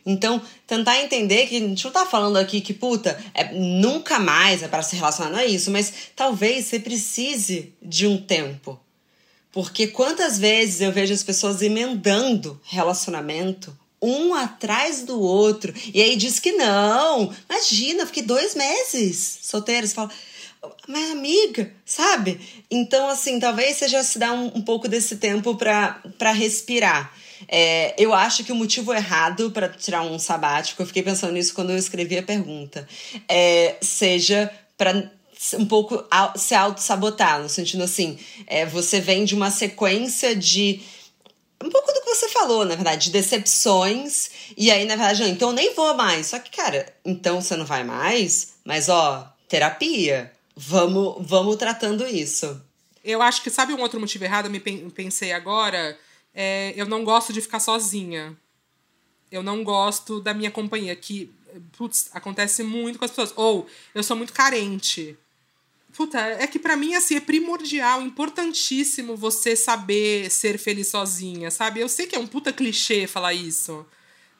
Então, 0.04 0.42
tentar 0.66 1.00
entender 1.00 1.46
que 1.46 1.56
a 1.56 1.60
gente 1.60 1.84
não 1.84 1.92
tá 1.92 2.04
falando 2.04 2.36
aqui 2.36 2.60
que, 2.60 2.74
puta, 2.74 3.18
é, 3.32 3.52
nunca 3.52 4.18
mais 4.18 4.62
é 4.62 4.68
para 4.68 4.82
se 4.82 4.96
relacionar, 4.96 5.30
não 5.30 5.38
é 5.38 5.46
isso, 5.46 5.70
mas 5.70 5.92
talvez 6.16 6.66
você 6.66 6.80
precise 6.80 7.72
de 7.80 8.06
um 8.06 8.16
tempo. 8.16 8.80
Porque 9.52 9.86
quantas 9.86 10.38
vezes 10.38 10.80
eu 10.80 10.90
vejo 10.90 11.12
as 11.12 11.22
pessoas 11.22 11.62
emendando 11.62 12.60
relacionamento 12.64 13.76
um 14.02 14.34
atrás 14.34 15.02
do 15.02 15.20
outro. 15.20 15.72
E 15.94 16.02
aí 16.02 16.16
diz 16.16 16.40
que 16.40 16.52
não. 16.52 17.32
Imagina, 17.48 18.04
fiquei 18.04 18.24
dois 18.24 18.54
meses 18.56 19.38
solteira. 19.42 19.86
Você 19.86 19.94
fala, 19.94 20.10
mas 20.88 21.10
amiga, 21.12 21.72
sabe? 21.84 22.40
Então, 22.68 23.08
assim, 23.08 23.38
talvez 23.38 23.76
seja 23.76 24.02
se 24.02 24.18
dar 24.18 24.32
um, 24.32 24.46
um 24.56 24.62
pouco 24.62 24.88
desse 24.88 25.16
tempo 25.16 25.54
para 25.54 26.32
respirar. 26.32 27.14
É, 27.48 27.94
eu 27.98 28.14
acho 28.14 28.44
que 28.44 28.52
o 28.52 28.54
motivo 28.54 28.92
errado 28.92 29.50
para 29.50 29.68
tirar 29.68 30.02
um 30.02 30.18
sabático, 30.18 30.82
eu 30.82 30.86
fiquei 30.86 31.02
pensando 31.02 31.32
nisso 31.32 31.54
quando 31.54 31.70
eu 31.70 31.78
escrevi 31.78 32.18
a 32.18 32.22
pergunta, 32.22 32.86
é, 33.28 33.76
seja 33.80 34.50
para 34.76 35.10
um 35.58 35.66
pouco 35.66 36.04
se 36.36 36.54
auto-sabotar, 36.54 37.42
no 37.42 37.48
sentido 37.48 37.82
assim, 37.82 38.18
é, 38.46 38.64
você 38.64 39.00
vem 39.00 39.24
de 39.24 39.34
uma 39.34 39.50
sequência 39.50 40.36
de 40.36 40.80
um 41.64 41.70
pouco 41.70 41.92
do 41.92 42.00
que 42.00 42.14
você 42.14 42.28
falou, 42.28 42.64
na 42.64 42.74
verdade, 42.74 43.06
de 43.06 43.10
decepções. 43.12 44.30
E 44.56 44.70
aí, 44.70 44.84
na 44.84 44.96
verdade, 44.96 45.22
não, 45.22 45.28
então 45.28 45.50
eu 45.50 45.54
nem 45.54 45.74
vou 45.74 45.94
mais. 45.94 46.26
Só 46.26 46.38
que, 46.38 46.50
cara, 46.50 46.92
então 47.04 47.40
você 47.40 47.56
não 47.56 47.64
vai 47.64 47.84
mais, 47.84 48.54
mas 48.64 48.88
ó, 48.88 49.32
terapia. 49.48 50.32
Vamos, 50.54 51.16
vamos 51.20 51.56
tratando 51.56 52.06
isso. 52.06 52.60
Eu 53.04 53.22
acho 53.22 53.42
que, 53.42 53.50
sabe 53.50 53.72
um 53.72 53.80
outro 53.80 53.98
motivo 53.98 54.24
errado? 54.24 54.46
Eu 54.46 54.50
me 54.50 54.60
pensei 54.60 55.32
agora. 55.32 55.96
É, 56.34 56.72
eu 56.76 56.86
não 56.86 57.04
gosto 57.04 57.32
de 57.32 57.40
ficar 57.40 57.60
sozinha. 57.60 58.36
Eu 59.30 59.42
não 59.42 59.64
gosto 59.64 60.20
da 60.20 60.34
minha 60.34 60.50
companhia, 60.50 60.94
que, 60.94 61.30
putz, 61.76 62.10
acontece 62.12 62.62
muito 62.62 62.98
com 62.98 63.04
as 63.04 63.10
pessoas. 63.10 63.32
Ou 63.36 63.66
eu 63.94 64.02
sou 64.02 64.16
muito 64.16 64.32
carente. 64.32 65.16
Puta, 65.94 66.18
é 66.18 66.46
que 66.46 66.58
para 66.58 66.76
mim, 66.76 66.94
assim, 66.94 67.16
é 67.16 67.20
primordial, 67.20 68.00
importantíssimo 68.00 69.14
você 69.14 69.54
saber 69.54 70.30
ser 70.30 70.58
feliz 70.58 70.88
sozinha, 70.88 71.50
sabe? 71.50 71.80
Eu 71.80 71.88
sei 71.88 72.06
que 72.06 72.16
é 72.16 72.18
um 72.18 72.26
puta 72.26 72.50
clichê 72.50 73.06
falar 73.06 73.34
isso, 73.34 73.84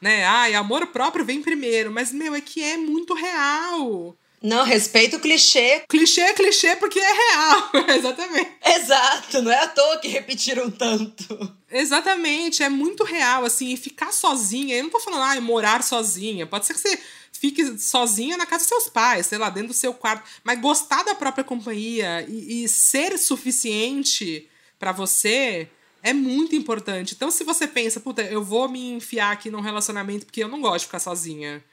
né? 0.01 0.25
Ai, 0.25 0.55
amor 0.55 0.87
próprio 0.87 1.27
vem 1.27 1.43
primeiro, 1.43 1.93
mas, 1.93 2.11
meu, 2.11 2.35
é 2.35 2.41
que 2.41 2.63
é 2.63 2.79
muito 2.79 3.13
real. 3.13 4.17
Não, 4.43 4.65
respeito 4.65 5.17
o 5.17 5.21
clichê. 5.21 5.85
Clichê 5.89 6.21
é 6.21 6.35
clichê 6.35 6.77
porque 6.77 6.99
é 6.99 7.13
real, 7.13 7.71
exatamente. 7.97 8.51
Exato, 8.65 9.43
não 9.43 9.53
é 9.53 9.59
à 9.59 9.69
toa 9.69 9.99
que 9.99 10.09
repetiram 10.09 10.71
tanto. 10.71 11.57
Exatamente, 11.71 12.63
é 12.63 12.69
muito 12.69 13.05
real, 13.05 13.45
assim, 13.45 13.73
e 13.73 13.77
ficar 13.77 14.13
sozinha, 14.13 14.77
eu 14.77 14.85
não 14.85 14.91
tô 14.91 15.01
falando, 15.01 15.23
ah, 15.23 15.41
morar 15.41 15.83
sozinha, 15.83 16.47
pode 16.47 16.67
ser 16.67 16.75
que 16.75 16.81
você 16.81 16.99
fique 17.33 17.79
sozinha 17.79 18.37
na 18.37 18.47
casa 18.47 18.65
dos 18.65 18.69
seus 18.69 18.89
pais, 18.89 19.27
sei 19.27 19.39
lá, 19.39 19.51
dentro 19.51 19.69
do 19.69 19.75
seu 19.75 19.93
quarto. 19.93 20.29
Mas 20.45 20.61
gostar 20.61 21.03
da 21.03 21.15
própria 21.15 21.43
companhia 21.43 22.25
e, 22.29 22.65
e 22.65 22.69
ser 22.69 23.19
suficiente 23.19 24.49
para 24.79 24.93
você 24.93 25.69
é 26.03 26.13
muito 26.13 26.55
importante. 26.55 27.15
Então, 27.15 27.31
se 27.31 27.43
você 27.43 27.67
pensa, 27.67 28.01
puta, 28.01 28.23
eu 28.23 28.43
vou 28.45 28.69
me 28.69 28.93
enfiar 28.93 29.33
aqui 29.33 29.51
num 29.51 29.61
relacionamento 29.61 30.27
porque 30.27 30.43
eu 30.43 30.49
não 30.49 30.61
gosto 30.61 30.81
de 30.81 30.87
ficar 30.87 30.99
sozinha. 30.99 31.65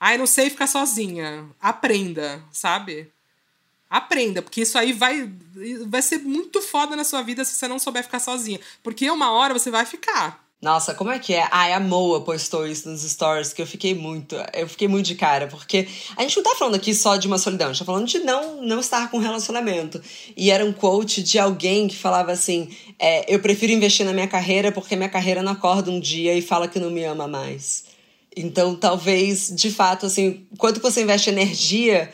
Eu 0.00 0.18
não 0.18 0.26
sei 0.26 0.48
ficar 0.48 0.66
sozinha. 0.66 1.48
Aprenda, 1.60 2.42
sabe? 2.50 3.12
Aprenda, 3.88 4.40
porque 4.40 4.60
isso 4.60 4.78
aí 4.78 4.92
vai, 4.92 5.28
vai 5.88 6.00
ser 6.00 6.18
muito 6.18 6.62
foda 6.62 6.94
na 6.94 7.02
sua 7.02 7.22
vida 7.22 7.44
se 7.44 7.56
você 7.56 7.66
não 7.66 7.78
souber 7.78 8.04
ficar 8.04 8.20
sozinha. 8.20 8.60
Porque 8.82 9.10
uma 9.10 9.32
hora 9.32 9.52
você 9.52 9.70
vai 9.70 9.84
ficar. 9.84 10.48
Nossa, 10.62 10.92
como 10.92 11.10
é 11.10 11.18
que 11.18 11.32
é? 11.32 11.48
Ai, 11.50 11.72
a 11.72 11.80
Moa 11.80 12.20
postou 12.20 12.66
isso 12.66 12.86
nos 12.88 13.00
stories, 13.00 13.52
que 13.52 13.62
eu 13.62 13.66
fiquei 13.66 13.94
muito, 13.94 14.36
eu 14.52 14.68
fiquei 14.68 14.86
muito 14.86 15.06
de 15.06 15.14
cara, 15.14 15.46
porque 15.46 15.88
a 16.14 16.20
gente 16.20 16.36
não 16.36 16.42
tá 16.44 16.54
falando 16.54 16.74
aqui 16.74 16.94
só 16.94 17.16
de 17.16 17.26
uma 17.26 17.38
solidão, 17.38 17.68
a 17.68 17.72
gente 17.72 17.78
tá 17.78 17.86
falando 17.86 18.06
de 18.06 18.18
não, 18.18 18.60
não 18.62 18.78
estar 18.78 19.10
com 19.10 19.16
relacionamento. 19.16 20.02
E 20.36 20.50
era 20.50 20.62
um 20.62 20.72
quote 20.72 21.22
de 21.22 21.38
alguém 21.38 21.88
que 21.88 21.96
falava 21.96 22.30
assim: 22.30 22.68
é, 22.98 23.34
eu 23.34 23.40
prefiro 23.40 23.72
investir 23.72 24.04
na 24.04 24.12
minha 24.12 24.28
carreira 24.28 24.70
porque 24.70 24.94
minha 24.94 25.08
carreira 25.08 25.42
não 25.42 25.52
acorda 25.52 25.90
um 25.90 25.98
dia 25.98 26.34
e 26.34 26.42
fala 26.42 26.68
que 26.68 26.78
não 26.78 26.90
me 26.90 27.04
ama 27.04 27.26
mais. 27.26 27.89
Então, 28.36 28.76
talvez, 28.76 29.48
de 29.54 29.70
fato, 29.70 30.06
assim, 30.06 30.46
quanto 30.56 30.80
você 30.80 31.02
investe 31.02 31.30
energia 31.30 32.10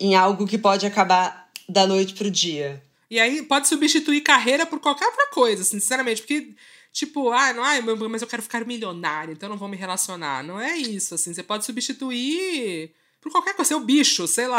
em 0.00 0.14
algo 0.14 0.46
que 0.46 0.58
pode 0.58 0.84
acabar 0.86 1.48
da 1.68 1.86
noite 1.86 2.14
pro 2.14 2.30
dia. 2.30 2.82
E 3.10 3.18
aí 3.18 3.42
pode 3.42 3.68
substituir 3.68 4.20
carreira 4.20 4.66
por 4.66 4.80
qualquer 4.80 5.06
outra 5.06 5.26
coisa, 5.28 5.62
sinceramente, 5.64 6.22
porque 6.22 6.54
Tipo, 6.92 7.30
ah, 7.30 7.52
não, 7.52 7.62
ah, 7.62 7.80
mas 8.08 8.22
eu 8.22 8.28
quero 8.28 8.42
ficar 8.42 8.66
milionário, 8.66 9.32
então 9.32 9.48
não 9.48 9.56
vou 9.56 9.68
me 9.68 9.76
relacionar. 9.76 10.42
Não 10.42 10.60
é 10.60 10.76
isso, 10.76 11.14
assim. 11.14 11.32
Você 11.32 11.42
pode 11.42 11.64
substituir 11.64 12.92
por 13.20 13.30
qualquer 13.30 13.54
coisa. 13.54 13.68
Seu 13.68 13.80
bicho, 13.80 14.26
sei 14.26 14.48
lá. 14.48 14.58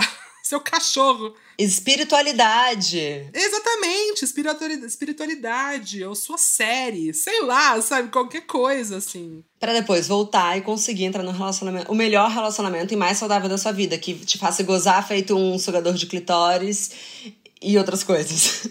Seu 0.52 0.60
cachorro. 0.60 1.34
Espiritualidade. 1.58 3.30
Exatamente, 3.34 4.26
espiritualidade. 4.26 6.04
Ou 6.04 6.14
sua 6.14 6.38
série. 6.38 7.14
Sei 7.14 7.42
lá, 7.44 7.82
sabe? 7.82 8.10
Qualquer 8.12 8.42
coisa, 8.42 8.98
assim. 8.98 9.46
Para 9.58 9.72
depois 9.72 10.10
voltar 10.10 10.58
e 10.58 10.62
conseguir 10.62 11.06
entrar 11.06 11.24
no 11.24 11.32
relacionamento. 11.32 11.90
O 11.90 11.96
melhor 11.96 12.30
relacionamento 12.30 12.94
e 12.94 12.98
mais 12.98 13.18
saudável 13.18 13.48
da 13.48 13.58
sua 13.58 13.72
vida. 13.72 13.98
Que 13.98 14.14
te 14.14 14.38
faça 14.38 14.62
gozar 14.62 15.08
feito 15.08 15.38
um 15.38 15.58
sugador 15.58 15.94
de 15.94 16.06
clitóris 16.06 16.92
e 17.62 17.78
outras 17.78 18.04
coisas. 18.04 18.68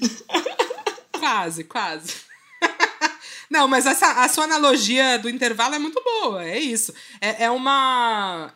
Quase, 1.18 1.64
quase. 1.64 2.12
Não, 3.50 3.66
mas 3.66 3.86
essa, 3.86 4.22
a 4.22 4.28
sua 4.28 4.44
analogia 4.44 5.18
do 5.18 5.30
intervalo 5.30 5.74
é 5.74 5.78
muito 5.78 6.02
boa, 6.02 6.44
é 6.44 6.58
isso. 6.58 6.92
É, 7.20 7.44
é 7.44 7.50
uma. 7.50 8.52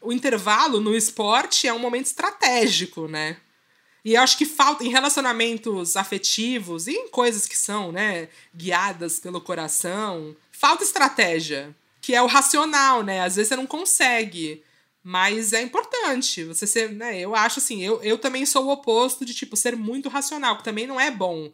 O 0.00 0.12
intervalo 0.12 0.80
no 0.80 0.94
esporte 0.94 1.68
é 1.68 1.72
um 1.72 1.78
momento 1.78 2.06
estratégico, 2.06 3.06
né? 3.06 3.36
E 4.04 4.14
eu 4.14 4.22
acho 4.22 4.38
que 4.38 4.46
falta 4.46 4.82
em 4.82 4.88
relacionamentos 4.88 5.96
afetivos 5.96 6.86
e 6.86 6.92
em 6.92 7.08
coisas 7.08 7.46
que 7.46 7.56
são, 7.56 7.92
né, 7.92 8.28
guiadas 8.54 9.18
pelo 9.18 9.40
coração, 9.40 10.34
falta 10.50 10.82
estratégia, 10.82 11.74
que 12.00 12.14
é 12.14 12.22
o 12.22 12.26
racional, 12.26 13.02
né? 13.02 13.20
Às 13.20 13.36
vezes 13.36 13.48
você 13.48 13.56
não 13.56 13.66
consegue, 13.66 14.62
mas 15.02 15.52
é 15.52 15.60
importante 15.60 16.44
você 16.44 16.66
ser, 16.66 16.92
né? 16.92 17.20
Eu 17.20 17.34
acho 17.34 17.58
assim, 17.58 17.82
eu, 17.82 18.02
eu 18.02 18.16
também 18.16 18.46
sou 18.46 18.66
o 18.66 18.72
oposto 18.72 19.24
de 19.24 19.34
tipo 19.34 19.54
ser 19.56 19.76
muito 19.76 20.08
racional, 20.08 20.56
que 20.56 20.64
também 20.64 20.86
não 20.86 20.98
é 20.98 21.10
bom. 21.10 21.50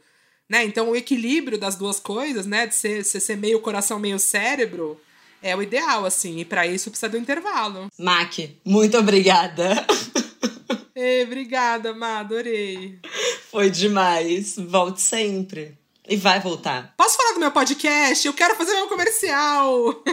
Né? 0.49 0.65
Então, 0.65 0.91
o 0.91 0.97
equilíbrio 0.97 1.59
das 1.59 1.75
duas 1.75 1.99
coisas, 1.99 2.47
né? 2.47 2.69
De 2.69 2.75
ser, 2.77 3.05
ser 3.05 3.37
meio 3.37 3.61
coração, 3.61 3.99
meio 3.99 4.19
cérebro, 4.19 5.01
é 5.47 5.57
o 5.57 5.63
ideal, 5.63 6.05
assim. 6.05 6.41
E 6.41 6.45
para 6.45 6.67
isso 6.67 6.91
precisa 6.91 7.09
do 7.09 7.17
intervalo. 7.17 7.91
Mac, 7.99 8.39
muito 8.65 8.99
obrigada. 8.99 9.87
Ei, 10.95 11.25
obrigada, 11.25 11.95
Má, 11.95 12.21
adorei. 12.21 12.99
Foi 13.51 13.71
demais. 13.71 14.57
Volte 14.57 15.01
sempre. 15.01 15.79
E 16.09 16.17
vai 16.17 16.41
voltar. 16.41 16.95
Posso 16.97 17.17
falar 17.17 17.35
do 17.35 17.41
meu 17.41 17.51
podcast? 17.51 18.27
Eu 18.27 18.33
quero 18.33 18.57
fazer 18.57 18.75
meu 18.75 18.89
comercial. 18.89 20.03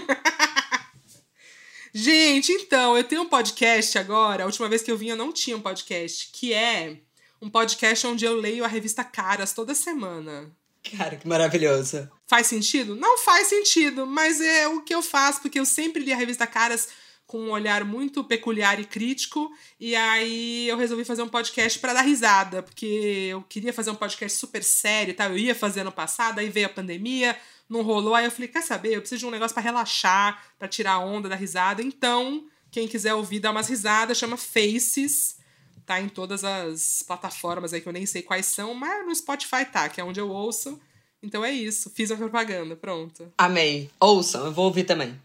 Gente, 1.94 2.52
então, 2.52 2.98
eu 2.98 3.04
tenho 3.04 3.22
um 3.22 3.30
podcast 3.30 3.98
agora. 4.00 4.44
A 4.44 4.46
última 4.46 4.68
vez 4.68 4.82
que 4.82 4.92
eu 4.92 4.98
vim, 4.98 5.10
eu 5.10 5.16
não 5.16 5.32
tinha 5.32 5.56
um 5.56 5.62
podcast, 5.62 6.30
que 6.34 6.52
é 6.52 6.98
um 7.40 7.50
podcast 7.50 8.08
onde 8.08 8.26
eu 8.26 8.36
leio 8.36 8.66
a 8.66 8.68
revista 8.68 9.04
Caras 9.04 9.54
toda 9.54 9.76
semana. 9.76 10.52
Cara, 10.92 11.16
que 11.16 11.28
maravilhoso. 11.28 12.10
Faz 12.28 12.48
sentido? 12.48 12.96
Não 12.96 13.18
faz 13.18 13.48
sentido, 13.48 14.06
mas 14.06 14.42
é 14.42 14.68
o 14.68 14.82
que 14.82 14.94
eu 14.94 15.02
faço, 15.02 15.42
porque 15.42 15.60
eu 15.60 15.66
sempre 15.66 16.04
li 16.04 16.12
a 16.12 16.18
revista 16.18 16.46
Caras 16.46 16.90
com 17.26 17.40
um 17.40 17.52
olhar 17.52 17.84
muito 17.86 18.24
peculiar 18.24 18.80
e 18.80 18.86
crítico, 18.86 19.50
e 19.80 19.96
aí 19.96 20.68
eu 20.68 20.78
resolvi 20.78 21.06
fazer 21.06 21.24
um 21.24 21.28
podcast 21.28 21.80
para 21.80 21.94
dar 21.94 22.02
risada, 22.02 22.62
porque 22.62 23.28
eu 23.32 23.42
queria 23.44 23.74
fazer 23.74 23.90
um 23.90 23.96
podcast 23.96 24.38
super 24.38 24.64
sério, 24.64 25.16
tá? 25.16 25.26
Eu 25.26 25.38
ia 25.38 25.56
fazer 25.56 25.82
ano 25.82 25.92
passado, 25.92 26.40
aí 26.40 26.50
veio 26.50 26.68
a 26.68 26.70
pandemia, 26.70 27.36
não 27.68 27.82
rolou, 27.82 28.14
aí 28.14 28.26
eu 28.26 28.32
falei, 28.32 28.50
quer 28.50 28.62
saber? 28.62 28.94
Eu 28.94 29.00
preciso 29.00 29.20
de 29.20 29.26
um 29.26 29.32
negócio 29.32 29.54
para 29.54 29.64
relaxar, 29.64 30.44
para 30.60 30.68
tirar 30.68 30.94
a 30.94 31.00
onda 31.00 31.30
da 31.30 31.36
risada. 31.36 31.82
Então, 31.82 32.46
quem 32.70 32.88
quiser 32.88 33.14
ouvir, 33.14 33.40
dá 33.40 33.52
umas 33.52 33.70
risadas, 33.70 34.18
chama 34.18 34.38
Faces 34.38 35.38
tá 35.86 36.02
em 36.02 36.10
todas 36.10 36.44
as 36.44 37.04
plataformas 37.06 37.74
aí 37.74 37.82
que 37.82 37.88
eu 37.88 37.94
nem 37.94 38.06
sei 38.06 38.22
quais 38.22 38.46
são, 38.46 38.74
mas 38.74 39.06
no 39.06 39.16
Spotify 39.16 39.66
tá, 39.66 39.90
que 39.90 40.02
é 40.02 40.04
onde 40.04 40.20
eu 40.20 40.30
ouço. 40.30 40.80
Então 41.22 41.44
é 41.44 41.52
isso, 41.52 41.90
fiz 41.90 42.12
a 42.12 42.18
propaganda, 42.18 42.76
pronto. 42.76 43.32
Amei. 43.38 43.90
Ouçam, 44.00 44.46
eu 44.46 44.52
vou 44.52 44.66
ouvir 44.66 44.84
também. 44.84 45.18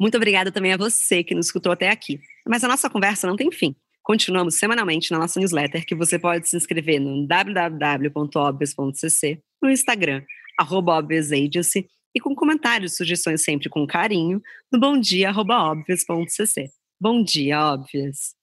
Muito 0.00 0.16
obrigada 0.16 0.50
também 0.50 0.72
a 0.72 0.76
você 0.76 1.22
que 1.22 1.34
nos 1.34 1.46
escutou 1.46 1.70
até 1.70 1.88
aqui. 1.88 2.20
Mas 2.48 2.64
a 2.64 2.68
nossa 2.68 2.90
conversa 2.90 3.26
não 3.26 3.36
tem 3.36 3.52
fim. 3.52 3.76
Continuamos 4.02 4.56
semanalmente 4.56 5.12
na 5.12 5.18
nossa 5.18 5.38
newsletter, 5.38 5.86
que 5.86 5.94
você 5.94 6.18
pode 6.18 6.48
se 6.48 6.56
inscrever 6.56 6.98
no 6.98 7.24
www.obvious.cc, 7.24 9.40
no 9.62 9.70
Instagram, 9.70 10.22
arroba 10.58 11.00
e 12.14 12.20
com 12.20 12.34
comentários 12.34 12.96
sugestões 12.96 13.42
sempre 13.42 13.68
com 13.68 13.86
carinho, 13.86 14.42
no 14.70 14.78
bomdia.obvious.cc. 14.78 16.70
Bom 17.00 17.22
dia, 17.22 17.72
Óbvias! 17.72 18.41